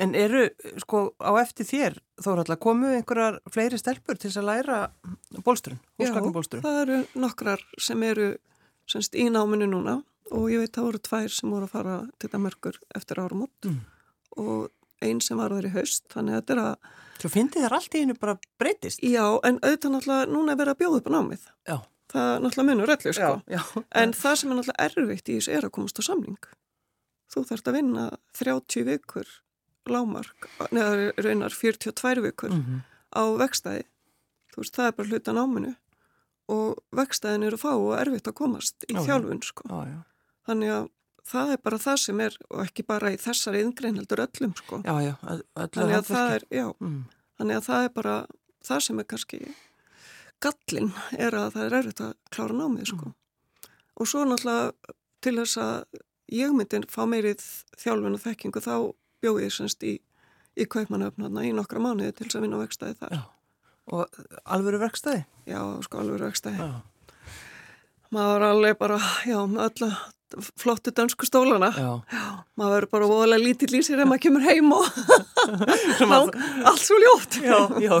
En 0.00 0.14
eru, 0.16 0.46
sko, 0.82 1.06
á 1.20 1.32
eftir 1.40 1.68
þér 1.68 1.98
þó 2.22 2.30
alltaf 2.34 2.60
komu 2.62 2.92
einhverjar 2.94 3.40
fleiri 3.52 3.80
stelpur 3.80 4.20
til 4.20 4.32
að 4.32 4.48
læra 4.48 4.78
bólsturinn, 5.44 5.80
húsgagnbólsturinn? 6.00 6.64
Já, 6.64 6.68
það 6.68 6.82
eru 6.84 7.24
nokkrar 7.26 7.64
sem 7.80 8.04
eru 8.06 8.30
semst 8.90 9.16
í 9.16 9.28
náminu 9.32 9.68
núna 9.68 9.98
og 10.32 10.48
ég 10.52 10.62
veit 10.62 10.76
það 10.76 10.88
voru 10.88 11.02
tvær 11.08 11.32
sem 11.32 11.52
voru 11.52 11.68
að 11.68 11.74
fara 11.74 11.98
til 12.20 12.30
það 12.32 12.44
mörgur 12.46 12.80
eftir 12.96 13.20
árum 13.20 13.44
út 13.46 13.68
mm. 13.68 13.80
og 14.40 14.70
einn 15.02 15.20
sem 15.20 15.38
var 15.38 15.50
þar 15.50 15.66
í 15.66 15.72
haust, 15.74 16.04
þannig 16.12 16.34
að 16.34 16.40
þetta 16.40 16.54
er 16.54 16.62
að... 16.64 16.92
Svo 17.18 17.30
þið 17.30 17.56
þar 17.56 17.74
allt 17.78 17.94
í 17.94 18.00
hennu 18.04 18.14
bara 18.20 18.38
breytist? 18.58 19.02
Já, 19.02 19.26
en 19.46 19.58
auðvitað 19.62 19.92
náttúrulega 19.94 20.30
núna 20.30 20.52
er 20.52 20.58
verið 20.60 20.74
að 20.74 20.80
bjóða 20.82 21.00
upp 21.00 21.08
á 21.08 21.12
námið. 21.14 21.50
Já 21.68 21.78
það 22.14 22.34
náttúrulega 22.42 22.68
munur 22.70 22.92
öllu 22.94 23.12
sko. 23.14 23.30
já, 23.46 23.56
já, 23.58 23.62
en 24.00 24.12
já. 24.12 24.18
það 24.20 24.36
sem 24.40 24.50
er 24.50 24.58
náttúrulega 24.58 24.88
erfitt 24.88 25.30
í 25.30 25.38
þessu 25.38 25.54
er 25.54 25.66
að 25.66 25.74
komast 25.76 26.00
á 26.00 26.02
samling 26.06 26.50
þú 27.34 27.44
þarfst 27.48 27.70
að 27.70 27.78
vinna 27.78 28.04
30 28.38 28.86
vikur 28.90 29.30
lámark, 29.90 30.48
neða 30.72 31.12
raunar 31.20 31.52
42 31.52 32.22
vikur 32.24 32.52
mm 32.52 32.62
-hmm. 32.62 32.80
á 33.12 33.22
vekstæði 33.42 33.84
þú 34.54 34.62
veist 34.62 34.76
það 34.76 34.86
er 34.86 34.96
bara 34.96 35.08
hlutan 35.08 35.40
áminu 35.42 35.74
og 36.48 36.78
vekstæðin 36.92 37.46
eru 37.48 37.56
fá 37.56 37.72
og 37.74 37.98
erfitt 37.98 38.28
að 38.28 38.38
komast 38.40 38.84
í 38.88 38.94
þjálfun 38.94 39.42
sko 39.42 39.68
þannig 40.46 40.70
að 40.70 40.88
það 41.24 41.52
er 41.56 41.60
bara 41.64 41.82
það 41.82 42.00
sem 42.04 42.24
er 42.24 42.38
og 42.50 42.64
ekki 42.64 42.86
bara 42.86 43.12
í 43.14 43.20
þessari 43.20 43.62
yngrein 43.64 44.00
heldur 44.00 44.24
öllum 44.26 44.56
sko 44.58 44.80
þannig 44.84 45.94
að 45.98 46.10
er 46.38 46.48
já, 46.52 46.66
mm. 46.78 46.98
þannig 47.40 47.60
að 47.60 47.68
það 47.68 47.86
er 47.88 47.94
bara 47.94 48.16
það 48.64 48.84
sem 48.88 49.00
er 49.00 49.08
kannski 49.08 49.40
gallin 50.44 50.90
er 51.16 51.36
að 51.36 51.54
það 51.54 51.66
er 51.66 51.76
erfitt 51.80 52.02
að 52.04 52.14
klára 52.34 52.56
námið 52.58 52.90
sko. 52.90 53.10
Mm. 53.10 53.70
Og 53.94 54.10
svo 54.10 54.24
náttúrulega 54.26 54.94
til 55.24 55.36
þess 55.38 55.60
að 55.62 56.00
ég 56.34 56.56
myndin 56.56 56.88
fá 56.90 57.04
meirið 57.08 57.44
þjálfun 57.80 58.18
og 58.18 58.24
þekkingu 58.24 58.64
þá 58.64 58.74
bjóð 59.24 59.44
ég 59.44 59.54
semst 59.54 59.86
í, 59.86 59.94
í 60.58 60.66
kaupmanöfnarna 60.70 61.46
í 61.46 61.52
nokkra 61.56 61.82
mánuði 61.82 62.12
til 62.16 62.26
þess 62.26 62.40
að 62.40 62.46
vinna 62.46 62.58
á 62.60 62.64
vekstæði 62.64 62.98
þar. 63.00 63.14
Já. 63.14 63.22
Og 63.94 64.18
alvöru 64.56 64.80
vekstæði? 64.80 65.22
Já, 65.48 65.60
sko 65.84 66.00
alvöru 66.00 66.28
vekstæði. 66.28 66.68
Maður 68.14 68.46
alveg 68.48 68.76
bara, 68.80 68.98
já, 69.26 69.38
með 69.50 69.64
öll 69.68 69.88
að 69.88 69.96
flottu 70.58 70.92
dansku 70.94 71.26
stólana. 71.28 71.70
Já. 71.76 71.90
Já, 72.10 72.24
maður 72.58 72.74
verður 72.74 72.90
bara 72.94 73.08
voðalega 73.10 73.44
lítill 73.44 73.78
í 73.78 73.82
sér 73.86 74.02
ef 74.02 74.08
maður 74.10 74.22
kemur 74.24 74.46
heim 74.46 74.72
og 74.74 74.88
allt 76.70 76.82
svo 76.82 76.98
ljótt. 77.02 77.38
Já, 77.44 77.58
já 77.82 77.92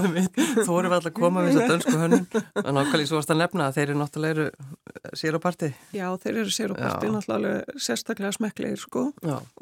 þú 0.64 0.66
voru 0.70 0.92
vel 0.92 1.00
að 1.00 1.12
koma 1.18 1.44
við 1.44 1.54
þess 1.54 1.62
að 1.64 1.72
dansku 1.74 1.94
hönnun 2.00 2.26
en 2.34 2.80
ákvæmlega 2.80 3.10
svo 3.10 3.20
varst 3.20 3.34
að 3.34 3.40
nefna 3.42 3.68
að 3.68 3.78
þeir 3.78 3.86
eru 3.86 4.00
náttúrulega 4.00 4.36
eru 4.36 4.48
eh, 4.50 5.14
sér 5.22 5.38
á 5.38 5.40
parti. 5.46 5.70
Já, 5.94 6.06
þeir 6.24 6.34
eru 6.34 6.56
sér 6.58 6.74
á 6.74 6.76
parti, 6.80 7.14
náttúrulega 7.14 7.80
sérstaklega 7.88 8.36
smekklegir 8.38 8.82
sko. 8.82 9.06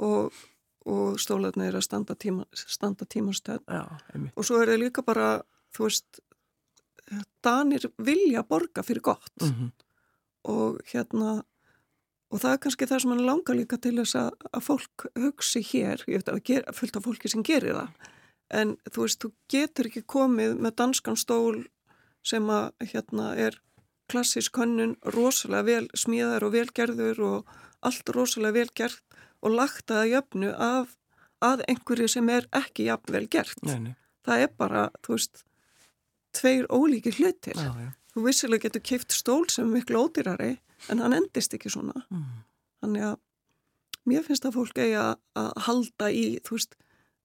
Og, 0.09 0.42
og 0.88 1.22
stólarnir 1.22 1.72
er 1.72 1.81
að 1.81 1.87
standa, 1.88 2.18
tíma, 2.18 2.48
standa 2.57 3.09
tímastöð 3.09 3.64
og 3.68 4.46
svo 4.46 4.62
er 4.62 4.75
þeir 4.75 4.87
líka 4.87 5.05
bara 5.07 5.35
þú 5.77 5.88
veist 5.88 6.22
Danir 7.44 7.90
vilja 8.01 8.40
borga 8.48 8.83
fyrir 8.83 9.03
gott. 9.05 9.35
Mm 9.42 9.48
-hmm. 9.48 9.70
og 10.42 10.81
hérna 10.94 11.42
Og 12.33 12.40
það 12.40 12.55
er 12.55 12.61
kannski 12.64 12.88
það 12.88 13.03
sem 13.03 13.12
hann 13.12 13.27
langar 13.27 13.59
líka 13.59 13.77
til 13.83 13.95
þess 13.99 14.16
að, 14.16 14.31
að 14.57 14.64
fólk 14.64 15.07
hugsi 15.21 15.61
hér, 15.68 16.05
ég 16.09 16.23
veit 16.23 16.31
að 16.33 16.40
það 16.49 16.79
fullt 16.79 16.97
af 16.97 17.05
fólki 17.05 17.31
sem 17.33 17.45
gerir 17.45 17.77
það, 17.77 18.09
en 18.62 18.73
þú 18.88 19.05
veist, 19.05 19.21
þú 19.21 19.33
getur 19.53 19.90
ekki 19.90 20.05
komið 20.14 20.57
með 20.64 20.77
danskan 20.81 21.18
stól 21.21 21.66
sem 22.25 22.49
að 22.53 22.88
hérna 22.92 23.33
er 23.37 23.59
klassísk 24.12 24.57
hönnun, 24.61 24.97
rosalega 25.14 25.66
vel 25.68 25.87
smíðar 25.97 26.47
og 26.47 26.55
velgerður 26.57 27.23
og 27.29 27.55
allt 27.85 28.12
rosalega 28.14 28.61
velgert 28.61 29.21
og 29.42 29.57
lagt 29.57 29.92
að 29.92 30.12
jöfnu 30.12 30.53
af 30.57 30.97
að 31.42 31.64
einhverju 31.68 32.09
sem 32.11 32.29
er 32.31 32.47
ekki 32.55 32.87
jafn 32.87 33.12
vel 33.16 33.27
gert. 33.31 33.59
Nei, 33.66 33.79
nei. 33.88 33.95
Það 34.23 34.45
er 34.45 34.53
bara, 34.59 34.85
þú 35.03 35.16
veist, 35.16 35.42
tveir 36.37 36.68
ólíki 36.71 37.12
hlutir. 37.16 37.59
Já, 37.59 37.73
já. 37.83 37.90
Þú 38.12 38.27
vissilega 38.27 38.66
getur 38.66 38.85
keift 38.85 39.14
stól 39.16 39.44
sem 39.51 39.66
er 39.68 39.79
miklu 39.79 40.05
ódýrari 40.05 40.57
en 40.90 41.03
hann 41.03 41.16
endist 41.16 41.55
ekki 41.57 41.70
svona 41.72 42.05
mm. 42.05 42.25
þannig 42.83 43.09
að 43.09 43.18
mér 44.11 44.25
finnst 44.27 44.46
að 44.48 44.57
fólk 44.59 44.81
eigi 44.83 44.98
að 44.98 45.51
halda 45.66 46.09
í 46.11 46.25
veist, 46.48 46.77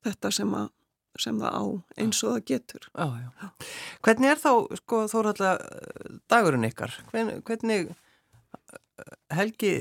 þetta 0.06 0.32
sem, 0.38 0.54
að, 0.54 0.68
sem 1.20 1.40
það 1.42 1.58
á 1.58 1.64
eins 2.04 2.24
og 2.24 2.36
það 2.36 2.44
getur 2.54 2.90
já, 2.92 3.08
já. 3.42 3.70
Hvernig 4.06 4.34
er 4.34 4.44
þá 4.44 4.52
sko, 4.82 5.04
þórallega 5.12 6.20
dagurinn 6.32 6.70
ykkar? 6.70 7.00
Hvernig, 7.12 7.42
hvernig 7.48 7.96
Helgi 9.34 9.72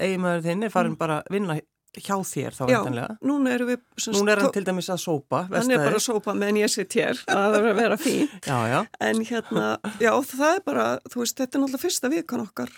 eigimæður 0.00 0.46
þinn 0.46 0.64
er 0.64 0.72
farin 0.72 0.94
mm. 0.94 1.00
bara 1.00 1.20
að 1.20 1.34
vinna 1.34 1.58
hjá 2.00 2.14
þér 2.24 2.54
þá 2.56 2.62
veitanlega. 2.68 3.08
Já, 3.12 3.26
núna 3.28 3.52
erum 3.52 3.68
við... 3.68 3.82
Núna 4.14 4.32
er 4.32 4.42
hann 4.42 4.54
til 4.54 4.64
dæmis 4.64 4.88
að 4.92 5.00
sópa. 5.02 5.42
Hann 5.52 5.74
er 5.74 5.82
bara 5.82 5.98
að 5.98 6.04
sópa 6.06 6.34
meðan 6.36 6.60
ég 6.62 6.72
sitt 6.72 6.96
hér, 6.96 7.18
það 7.26 7.58
er 7.58 7.66
að 7.68 7.80
vera 7.80 7.98
fín. 8.00 8.30
já, 8.50 8.56
já. 8.70 8.78
En 9.08 9.20
hérna, 9.28 9.66
já, 10.00 10.12
það 10.30 10.54
er 10.54 10.64
bara, 10.70 10.86
þú 11.08 11.20
veist, 11.24 11.36
þetta 11.42 11.58
er 11.58 11.64
náttúrulega 11.64 11.82
fyrsta 11.84 12.12
vikan 12.12 12.46
okkar 12.46 12.72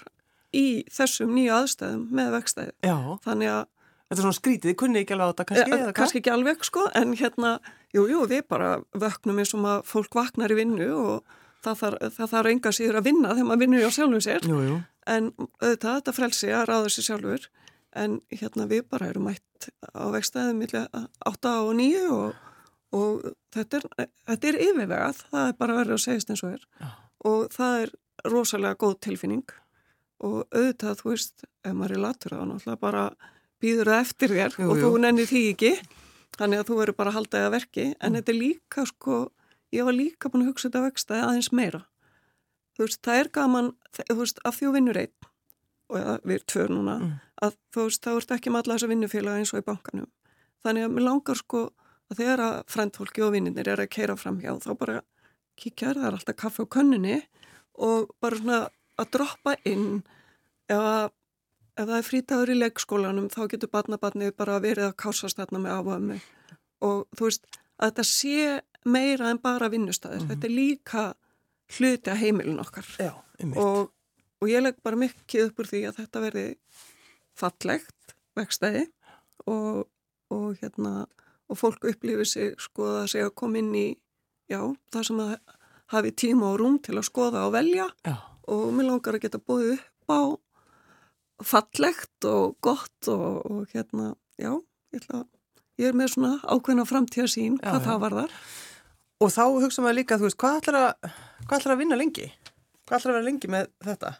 í 0.54 0.66
þessum 0.94 1.30
nýju 1.36 1.54
aðstæðum 1.60 2.02
með 2.18 2.34
vextæði. 2.38 2.74
Já. 2.86 2.96
Þannig 3.28 3.54
að... 3.54 3.62
Þetta 4.04 4.18
er 4.18 4.26
svona 4.26 4.38
skrítið, 4.38 4.68
þið 4.70 4.78
kunni 4.82 5.00
ekki 5.00 5.14
alveg 5.14 5.24
á 5.24 5.30
þetta 5.32 5.46
kannski? 5.50 5.78
Ja, 5.78 5.94
kannski 5.96 6.20
ekki 6.20 6.34
alveg 6.34 6.66
sko, 6.66 6.82
en 6.98 7.14
hérna, 7.18 7.54
jú, 7.94 8.04
jú, 8.10 8.26
við 8.30 8.44
bara 8.50 8.74
vöknum 8.92 9.40
eins 9.40 9.54
og 9.56 9.62
maður 9.64 9.88
fólk 9.88 10.18
vaknar 10.18 10.52
í 10.52 10.58
vinnu 10.58 10.90
og 10.92 11.38
það 11.64 12.18
þarf 12.18 12.50
enga 12.50 12.72
síður 12.74 13.00
að 13.00 13.08
vinna 13.08 13.32
þegar 13.32 13.48
maður 13.48 13.62
vinnur 13.64 13.88
á 13.88 13.90
sjálfum 13.96 14.22
sér. 14.22 14.44
Jú, 14.46 14.60
jú. 14.68 14.80
En 15.10 15.30
auðvitað, 15.38 15.98
þetta 15.98 16.14
frelsi 16.16 16.52
að 16.52 16.66
ráða 16.70 16.92
sér 16.92 17.08
sjálfur, 17.08 17.48
en 17.94 18.20
hérna 18.30 18.66
við 18.70 18.82
bara 18.90 19.08
erum 19.12 19.28
mætt 19.30 19.68
á 19.94 20.04
vextæðum 20.14 20.58
millir 20.62 20.88
8 21.26 21.52
og 21.64 21.74
9 21.78 22.00
og, 22.10 22.34
og 22.94 23.26
þetta 23.54 23.80
er, 23.80 24.08
þetta 24.28 24.48
er 24.50 24.58
yfirvegað, 24.68 25.20
það 25.32 25.48
er 25.50 25.58
bara 25.60 25.76
verið 25.80 25.96
að 25.96 26.02
segjast 26.04 26.30
eins 26.34 26.42
og 26.46 26.56
er. 26.56 26.64
Já. 26.80 26.88
og 27.24 27.46
það 27.54 27.76
er 27.84 27.94
rosalega 28.30 28.76
góð 28.80 28.98
tilfinning. 29.08 29.44
Og 30.24 30.44
auðvitað, 30.54 31.00
þú 31.02 31.10
veist, 31.10 31.44
ef 31.64 31.72
maður 31.76 31.96
er 31.96 32.02
latur 32.04 32.32
þá 32.36 32.42
náttúrulega 32.48 32.80
bara 32.80 33.04
býður 33.60 33.90
það 33.92 34.02
eftir 34.04 34.32
þér 34.34 34.54
Jú, 34.60 34.68
og 34.70 34.78
þú 34.82 34.90
nennir 35.02 35.26
því 35.28 35.42
ekki. 35.54 35.72
Þannig 36.38 36.60
að 36.62 36.68
þú 36.70 36.76
verður 36.80 36.96
bara 36.98 37.10
að 37.12 37.16
halda 37.18 37.42
það 37.44 37.52
verki. 37.58 37.84
En 38.00 38.12
Mm. 38.12 38.16
þetta 38.20 38.32
er 38.32 38.38
líka 38.38 38.84
sko 38.90 39.18
ég 39.74 39.84
var 39.84 39.92
líka 39.96 40.30
búin 40.30 40.44
að 40.44 40.50
hugsa 40.52 40.68
þetta 40.70 40.84
vextaði 40.86 41.24
aðeins 41.26 41.50
meira. 41.52 41.82
Þú 42.78 42.86
veist, 42.86 43.00
það 43.02 43.20
er 43.20 43.28
gaman 43.34 43.68
þú 43.98 44.16
veist, 44.22 44.38
af 44.44 44.56
því 44.58 44.66
þú 44.68 44.72
vinnur 44.78 44.98
einn 45.02 45.12
og 45.90 45.98
eða, 46.00 46.14
við 46.24 46.34
erum 46.38 46.48
tvö 46.54 46.64
núna 46.72 46.94
Mm. 47.02 47.12
Að 47.44 47.56
þú 47.74 47.86
veist, 47.88 48.02
þá 48.04 48.10
ert 48.18 48.34
ekki 48.36 48.52
með 48.54 48.62
alla 48.64 48.76
þessa 48.78 48.90
vinnufélaga 48.92 49.40
eins 49.42 49.52
og 49.54 49.62
í 49.62 49.66
bankanum. 49.68 50.10
Þannig 50.64 50.86
að 50.88 50.94
mér 50.96 51.04
langar 51.08 51.40
sko 51.40 51.62
að 52.12 52.20
þegar 52.20 52.42
að 52.44 52.54
frendfólki 52.74 53.24
og 53.26 53.32
vinninir 53.34 53.68
er 53.72 53.82
að 53.84 53.90
keira 53.96 54.16
fram 54.20 54.38
hjá 54.42 54.52
þá 54.64 54.70
bara 54.80 55.00
kíkjar, 55.60 55.94
það 55.98 56.06
er 56.10 56.16
alltaf 56.18 56.36
kaffe 56.40 56.64
á 56.64 56.72
könnunni 56.76 57.18
og 57.74 58.10
bara 58.22 58.38
svona 58.40 58.60
að 59.00 59.10
droppa 59.16 59.56
inn. 59.66 60.02
Ef, 60.68 60.78
að, 60.78 61.10
ef 61.76 61.88
það 61.88 61.96
er 61.98 62.06
frítagur 62.08 62.52
í 62.54 62.58
leikskólanum 62.60 63.28
þá 63.34 63.40
getur 63.52 63.70
barnabarnið 63.72 64.34
bara 64.38 64.60
verið 64.62 64.88
að 64.90 64.96
kásast 65.04 65.36
þarna 65.40 65.60
með 65.64 65.74
áfami 65.80 66.20
og 66.84 67.04
þú 67.16 67.28
veist 67.28 67.46
að 67.78 67.90
þetta 67.90 68.04
sé 68.08 68.60
meira 68.84 69.30
en 69.32 69.38
bara 69.42 69.68
vinnustæðir, 69.72 70.22
Mhm. 70.22 70.28
þetta 70.30 70.44
er 70.48 70.54
líka 70.54 71.04
hluti 71.78 72.10
að 72.12 72.20
heimilin 72.20 72.60
okkar. 72.60 72.84
Já, 73.00 73.12
og, 73.56 73.90
og 74.40 74.48
ég 74.48 74.62
legg 74.62 74.76
bara 74.84 74.96
mikið 75.00 75.46
upp 75.48 75.58
úr 75.62 75.70
því 75.70 75.80
að 75.88 75.96
þetta 76.02 76.20
verði 76.20 76.44
fallegt 77.38 78.14
vegstæði 78.38 78.86
og, 79.50 79.84
og 80.34 80.46
hérna 80.60 81.04
og 81.50 81.60
fólk 81.60 81.84
upplifir 81.90 82.28
sig 82.28 82.54
skoða 82.62 83.04
sig 83.10 83.24
að 83.24 83.34
koma 83.38 83.60
inn 83.60 83.74
í 83.76 83.86
já, 84.50 84.60
það 84.92 85.08
sem 85.08 85.22
að 85.24 85.34
hafi 85.94 86.14
tíma 86.24 86.52
og 86.52 86.58
rúm 86.62 86.78
til 86.82 86.96
að 86.98 87.08
skoða 87.10 87.44
og 87.48 87.54
velja 87.54 87.88
Já, 88.06 88.16
og 88.50 88.66
mér 88.74 88.90
langar 88.90 89.18
að 89.18 89.26
geta 89.26 89.42
búið 89.42 89.76
upp 89.76 90.14
á 90.14 90.22
fallegt 91.44 92.28
og 92.30 92.56
gott 92.64 93.10
og, 93.10 93.44
og 93.50 93.74
hérna, 93.74 94.14
já, 94.40 94.52
ég 94.94 95.02
ætla 95.02 95.24
að 95.24 95.30
ég 95.82 95.90
er 95.90 95.96
með 95.98 96.14
svona 96.14 96.36
ákveðna 96.46 96.86
framtíðasín 96.86 97.58
hvað 97.58 97.80
já. 97.80 97.86
það 97.88 98.02
varðar 98.04 98.34
og 99.24 99.32
þá 99.34 99.44
hugsa 99.64 99.82
maður 99.82 99.98
líka, 100.00 100.18
þú 100.18 100.28
veist, 100.28 100.38
hvað 100.40 100.60
ætlar 100.60 100.80
að, 100.80 101.08
hvað 101.44 101.56
ætlar 101.58 101.74
að 101.74 101.80
vinna 101.82 101.98
lengi? 101.98 102.28
Hvað 102.84 102.98
ætlar 102.98 103.12
að 103.12 103.18
vera 103.18 103.28
lengi 103.28 103.50
með 103.50 103.68
þetta? 103.88 104.12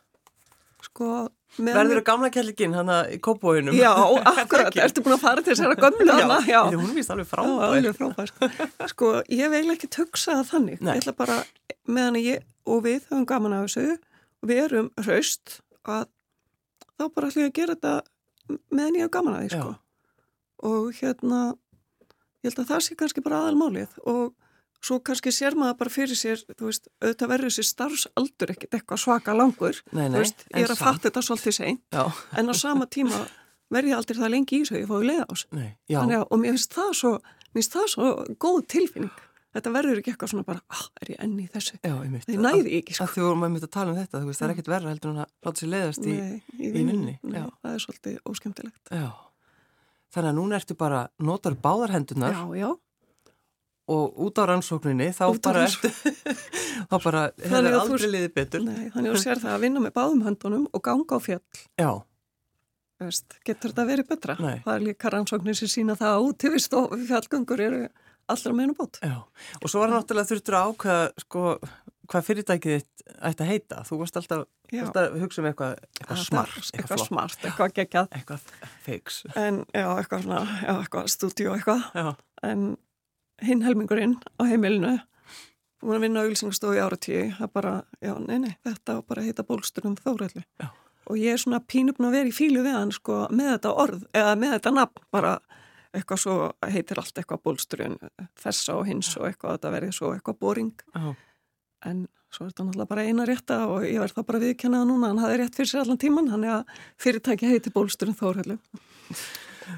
Sko, 0.95 1.09
Verður 1.55 2.01
það 2.01 2.07
gamla 2.09 2.29
kellikinn 2.35 2.73
hana 2.75 2.97
í 3.15 3.21
kópóinum? 3.23 3.77
Já, 3.79 3.93
akkurat, 4.43 4.75
ertu 4.83 5.05
búin 5.05 5.15
að 5.15 5.23
fara 5.23 5.43
til 5.45 5.53
þessara 5.53 5.77
gömlu 5.79 6.07
hana? 6.11 6.39
Já, 6.47 6.57
já. 6.73 6.79
hún 6.81 6.95
vist 6.97 7.13
alveg 7.15 7.29
Já, 7.29 7.31
frábær. 7.31 7.63
alveg 7.69 7.99
frábær. 7.99 8.33
Sko, 8.33 8.49
sko 8.91 9.11
ég 9.31 9.53
vil 9.53 9.75
ekki 9.75 9.91
töksa 9.95 10.41
það 10.41 10.49
þannig. 10.51 10.81
Nei. 10.83 10.97
Ég 10.97 11.05
ætla 11.05 11.15
bara, 11.21 11.37
meðan 11.87 12.19
ég 12.23 12.43
og 12.67 12.83
við 12.87 13.07
höfum 13.11 13.27
gaman 13.31 13.55
af 13.55 13.69
þessu 13.69 13.99
við 14.45 14.63
erum 14.65 14.91
hraust 15.05 15.59
að 15.85 16.09
þá 16.99 17.05
bara 17.15 17.31
ætlum 17.31 17.45
ég 17.45 17.53
að 17.53 17.57
gera 17.61 17.77
þetta 17.79 17.95
meðan 18.75 18.99
ég 18.99 19.07
hef 19.07 19.13
gaman 19.15 19.37
af 19.39 19.45
því, 19.45 19.53
sko. 19.55 19.75
Og 20.65 20.91
hérna, 20.99 21.43
ég 22.43 22.51
held 22.51 22.65
að 22.65 22.73
það 22.73 22.85
sé 22.89 22.99
kannski 22.99 23.25
bara 23.25 23.45
aðalmálið 23.45 23.95
og 24.11 24.35
svo 24.85 24.99
kannski 25.05 25.33
sér 25.35 25.57
maður 25.59 25.79
bara 25.83 25.93
fyrir 25.93 26.19
sér, 26.19 26.43
þú 26.59 26.69
veist, 26.71 26.89
auðvitað 27.03 27.33
verður 27.33 27.53
þessi 27.53 27.65
starfsaldur 27.71 28.53
ekkert 28.55 28.77
eitthvað 28.79 29.03
svaka 29.05 29.35
langur. 29.37 29.81
Nei, 29.93 30.07
Þú 30.07 30.13
nei, 30.13 30.21
veist, 30.23 30.45
ég 30.51 30.67
er 30.67 30.75
að 30.75 30.83
fatta 30.83 31.09
þetta 31.09 31.25
svolítið 31.29 31.57
sein, 31.59 31.79
Já, 31.95 32.05
en 32.39 32.53
á 32.53 32.55
sama 32.59 32.87
tíma 32.87 33.23
verð 33.75 33.91
ég 33.93 33.99
aldrei 33.99 34.19
það 34.21 34.35
lengi 34.37 34.59
í 34.59 34.63
þessu, 34.65 34.81
ég 34.81 34.91
fóði 34.91 35.11
leiða 35.11 35.25
á 35.25 35.33
þessu. 35.35 35.47
og 36.31 36.43
mér 36.43 36.55
finnst 36.55 36.75
það 36.77 36.91
svo, 37.01 37.13
mér 37.21 37.61
finnst 37.63 37.77
það 37.79 37.87
svo 37.95 38.11
góð 38.45 38.61
tilfinning. 38.75 39.23
Þetta 39.55 39.71
verður 39.71 39.99
ekki 40.01 40.11
eitthvað 40.11 40.31
svona 40.33 40.45
bara, 40.49 40.61
ah, 40.75 40.87
er 40.99 41.11
ég 41.13 41.21
enn 41.23 41.37
í 41.39 41.45
þessu? 41.47 41.77
já, 41.79 41.93
einmitt. 42.03 42.25
Það 42.27 42.41
næði 42.43 42.73
ekki, 42.81 42.95
sko. 42.97 43.07
Því 43.13 43.23
vorum 43.23 43.45
að 43.47 43.53
mynda 43.55 43.69
að 43.69 43.75
tala 43.77 43.93
um 43.93 43.99
þetta, 44.01 44.19
þú 44.19 44.27
veist, 44.27 44.41
það 44.41 44.49
er 44.49 44.55
ekkert 44.57 44.71
verra 44.73 44.91
heldur 44.91 45.13
en 45.13 45.21
að 45.23 45.29
láta 45.47 45.63
sér 45.63 45.71
leiðast 45.71 46.09
í, 46.11 46.17
í 46.59 46.59
í 46.59 46.73
vinnunni. 46.75 47.15
Þannig 50.15 50.31
að 50.31 50.37
núna 50.39 50.59
ertu 50.61 50.77
bara, 50.79 51.01
notar 51.27 51.57
báðar 51.59 51.91
hendunar 51.95 52.35
Já, 52.35 52.43
já. 52.55 52.69
Og 53.91 54.15
út 54.25 54.39
á 54.41 54.45
rannsókninni, 54.49 55.11
þá 55.13 55.25
Út 55.35 55.43
bara 55.45 55.67
þá 56.91 56.97
bara 57.05 57.23
hefur 57.37 57.59
að 57.61 57.75
þú- 57.75 57.81
aldrei 57.83 58.11
liðið 58.15 58.33
betur. 58.39 58.65
Nei, 58.65 58.89
þannig 58.95 59.13
að 59.13 59.23
sér 59.27 59.43
það 59.43 59.55
að 59.59 59.65
vinna 59.67 59.83
með 59.85 59.95
báðum 59.99 60.23
höndunum 60.29 60.67
og 60.73 60.85
ganga 60.87 61.17
á 61.17 61.21
fjall, 61.25 61.43
Já, 61.81 61.91
veist, 63.05 63.37
getur 63.45 63.73
þetta 63.75 63.87
verið 63.91 64.09
betra? 64.15 64.37
Nei. 64.41 64.57
Það 64.65 64.75
er 64.79 64.85
líka 64.89 65.13
rannsóknir 65.13 65.59
sem 65.59 65.69
sína 65.71 65.97
það 66.01 66.17
að 66.17 66.29
útivist 66.31 66.77
og 66.79 66.95
fjallgöngur 67.09 67.61
eru 67.67 67.83
allra 68.33 68.53
meina 68.57 68.73
bót. 68.79 69.01
já. 69.05 69.19
Og 69.61 69.69
svo 69.69 69.83
var 69.83 69.91
náttúrulega 69.93 70.31
þurftur 70.31 70.57
að 70.57 70.71
ákveða, 70.71 71.03
sko, 71.27 71.43
hvað 72.09 72.25
fyrirtækið 72.31 72.79
þitt 72.79 73.05
ætti 73.29 73.45
að 73.45 73.51
heita. 73.51 73.83
Þú 73.85 73.99
varst 74.01 74.17
alltaf, 74.17 74.47
alltaf 74.73 75.03
að 75.11 75.19
hugsa 75.21 75.43
um 75.43 75.49
eitthvað, 75.51 75.75
eitthvað 76.01 76.23
smart, 76.23 76.55
Eitthvað 76.57 76.79
eitthvað 76.81 77.03
smart, 77.05 77.45
eitthvað 77.45 77.75
geggjað. 77.77 78.09
eitthvað 78.17 78.47
feiks. 78.87 79.19
En, 79.37 79.61
já, 79.77 79.85
eitthvað 80.01 80.33
eitthvað 80.73 81.13
stúdíu 81.13 81.53
eitthvað. 81.59 81.85
Já, 81.93 82.09
en 82.49 82.65
hinn 83.43 83.65
helmingurinn 83.65 84.17
á 84.39 84.43
heimilinu. 84.47 84.95
Búin 85.83 85.99
að 85.99 86.07
vinna 86.07 86.23
á 86.25 86.29
ylsingastofu 86.31 86.79
í 86.79 86.81
áratíu 86.81 87.27
það 87.37 87.51
bara, 87.53 87.75
já, 88.01 88.15
nei, 88.23 88.39
nei, 88.47 88.55
þetta 88.65 88.97
á 88.97 88.99
bara 89.05 89.25
heita 89.25 89.45
bólsturum 89.45 89.99
þórelli 90.01 90.45
Já. 90.63 90.71
og 91.11 91.19
ég 91.21 91.35
er 91.35 91.43
svona 91.43 91.61
pínupn 91.61 92.09
að 92.09 92.17
vera 92.17 92.31
í 92.31 92.33
fílu 92.33 92.63
við 92.65 92.79
hann 92.79 92.95
sko, 92.95 93.27
með 93.35 93.51
þetta 93.57 93.75
orð, 93.83 94.07
eða 94.17 94.33
með 94.41 94.57
þetta 94.57 94.73
nafn 94.79 95.05
bara 95.13 95.35
eitthvað 95.95 96.23
svo 96.25 96.37
heitir 96.73 96.99
allt 96.99 97.21
eitthvað 97.21 97.43
bólsturinn, 97.45 97.99
þessa 98.41 98.79
og 98.79 98.89
hins 98.89 99.13
og 99.19 99.29
eitthvað 99.29 99.59
þetta 99.59 99.75
verið 99.77 99.93
svo 99.99 100.15
eitthvað 100.15 100.41
boring. 100.41 100.73
Já, 100.95 101.13
en 101.91 102.07
svo 102.35 102.47
er 102.47 102.55
þetta 102.55 102.67
náttúrulega 102.67 102.91
bara 102.95 103.05
eina 103.05 103.29
rétta 103.29 103.61
og 103.71 103.85
ég 103.87 104.01
verð 104.03 104.17
það 104.17 104.27
bara 104.31 104.41
að 104.41 104.47
viðkenna 104.49 104.81
það 104.81 104.91
núna 104.91 105.11
hann 105.13 105.23
hafði 105.23 105.39
rétt 105.43 105.59
fyrir 105.59 105.71
sér 105.71 105.85
allan 105.85 106.01
tíman, 106.03 106.33
hann 106.33 106.49
er 106.49 106.57
að 106.57 106.81
fyrirtæki 107.05 107.51
heiti 107.53 107.75
bólsturinn 107.75 108.19
þórelli 108.19 108.57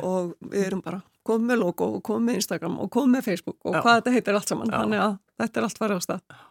og 0.07 0.33
við 0.41 0.63
erum 0.63 0.85
bara 0.85 1.03
komið 1.27 1.51
með 1.51 1.61
logo 1.63 1.91
og 1.97 2.03
komið 2.07 2.29
með 2.31 2.41
Instagram 2.41 2.79
og 2.85 2.91
komið 2.97 3.13
með 3.17 3.29
Facebook 3.31 3.59
og 3.67 3.77
Já. 3.77 3.81
hvað 3.83 4.01
þetta 4.01 4.17
heitir 4.17 4.41
allt 4.41 4.53
saman 4.53 4.73
Já. 4.73 4.79
þannig 4.81 5.05
að 5.05 5.15
þetta 5.43 5.61
er 5.61 5.69
allt 5.69 5.83
farið 5.83 6.01
á 6.01 6.03
stað 6.07 6.43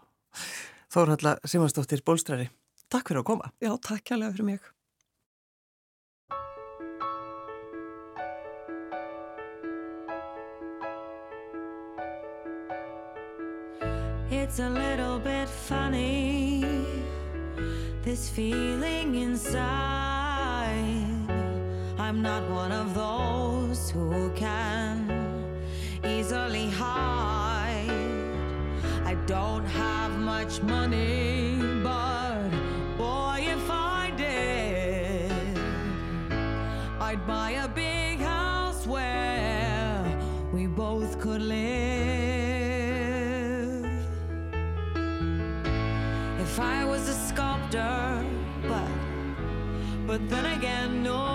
Þórhalla 0.95 1.35
Simansdóttir 1.47 2.01
Bólstrari, 2.05 2.45
takk 2.91 3.09
fyrir 3.09 3.23
að 3.23 3.27
koma. 3.27 3.51
Já, 3.63 3.73
takk 3.83 4.03
kærlega 4.07 4.35
fyrir 4.35 4.49
mig 4.53 4.71
It's 14.31 14.59
a 14.59 14.69
little 14.69 15.17
bit 15.19 15.49
funny, 15.49 16.63
this 18.03 18.29
feeling 18.29 19.15
inside. 19.15 19.65
I'm 21.97 22.21
not 22.21 22.43
one 22.49 22.71
of 22.71 22.93
those 22.93 23.44
who 23.75 24.31
can 24.35 24.95
easily 26.03 26.69
hide. 26.69 27.89
I 29.03 29.15
don't 29.25 29.65
have 29.65 30.11
much 30.17 30.61
money, 30.63 31.59
but 31.83 32.49
boy, 32.97 33.39
if 33.55 33.69
I 33.69 34.13
did, 34.15 35.57
I'd 37.01 37.27
buy 37.27 37.51
a 37.51 37.67
big 37.67 38.19
house 38.19 38.87
where 38.87 40.03
we 40.53 40.67
both 40.67 41.19
could 41.19 41.41
live. 41.41 41.65
If 46.39 46.59
I 46.59 46.85
was 46.85 47.09
a 47.09 47.17
sculptor, 47.27 48.25
but 48.69 48.89
but 50.07 50.21
then 50.29 50.45
again, 50.57 51.03
nor 51.03 51.34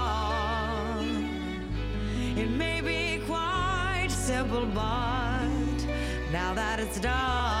boulevard 4.51 5.79
now 6.29 6.53
that 6.53 6.77
it's 6.77 6.99
dark 6.99 7.60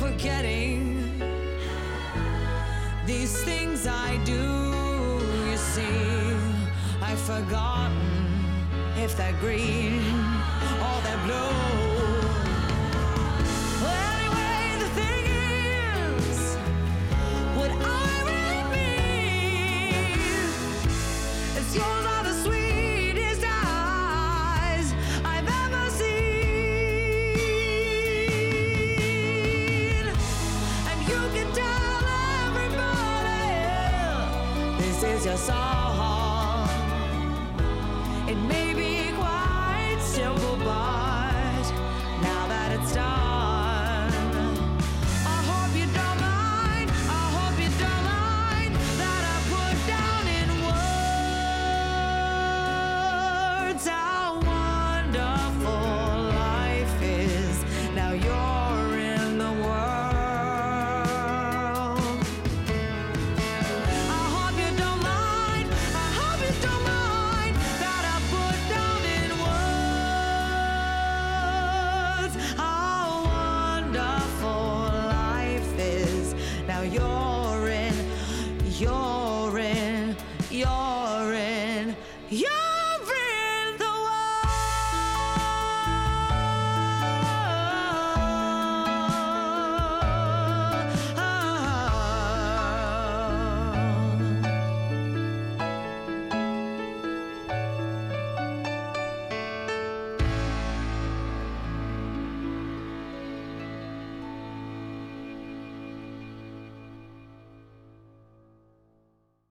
forgetting 0.00 1.12
these 3.04 3.44
things 3.44 3.86
I 3.86 4.16
do. 4.24 4.46
You 5.50 5.58
see, 5.58 6.34
I've 7.02 7.20
forgotten 7.20 8.00
if 8.96 9.14
they're 9.14 9.38
green 9.40 10.00
or 10.86 10.96
they're 11.04 11.24
blue. 11.26 11.89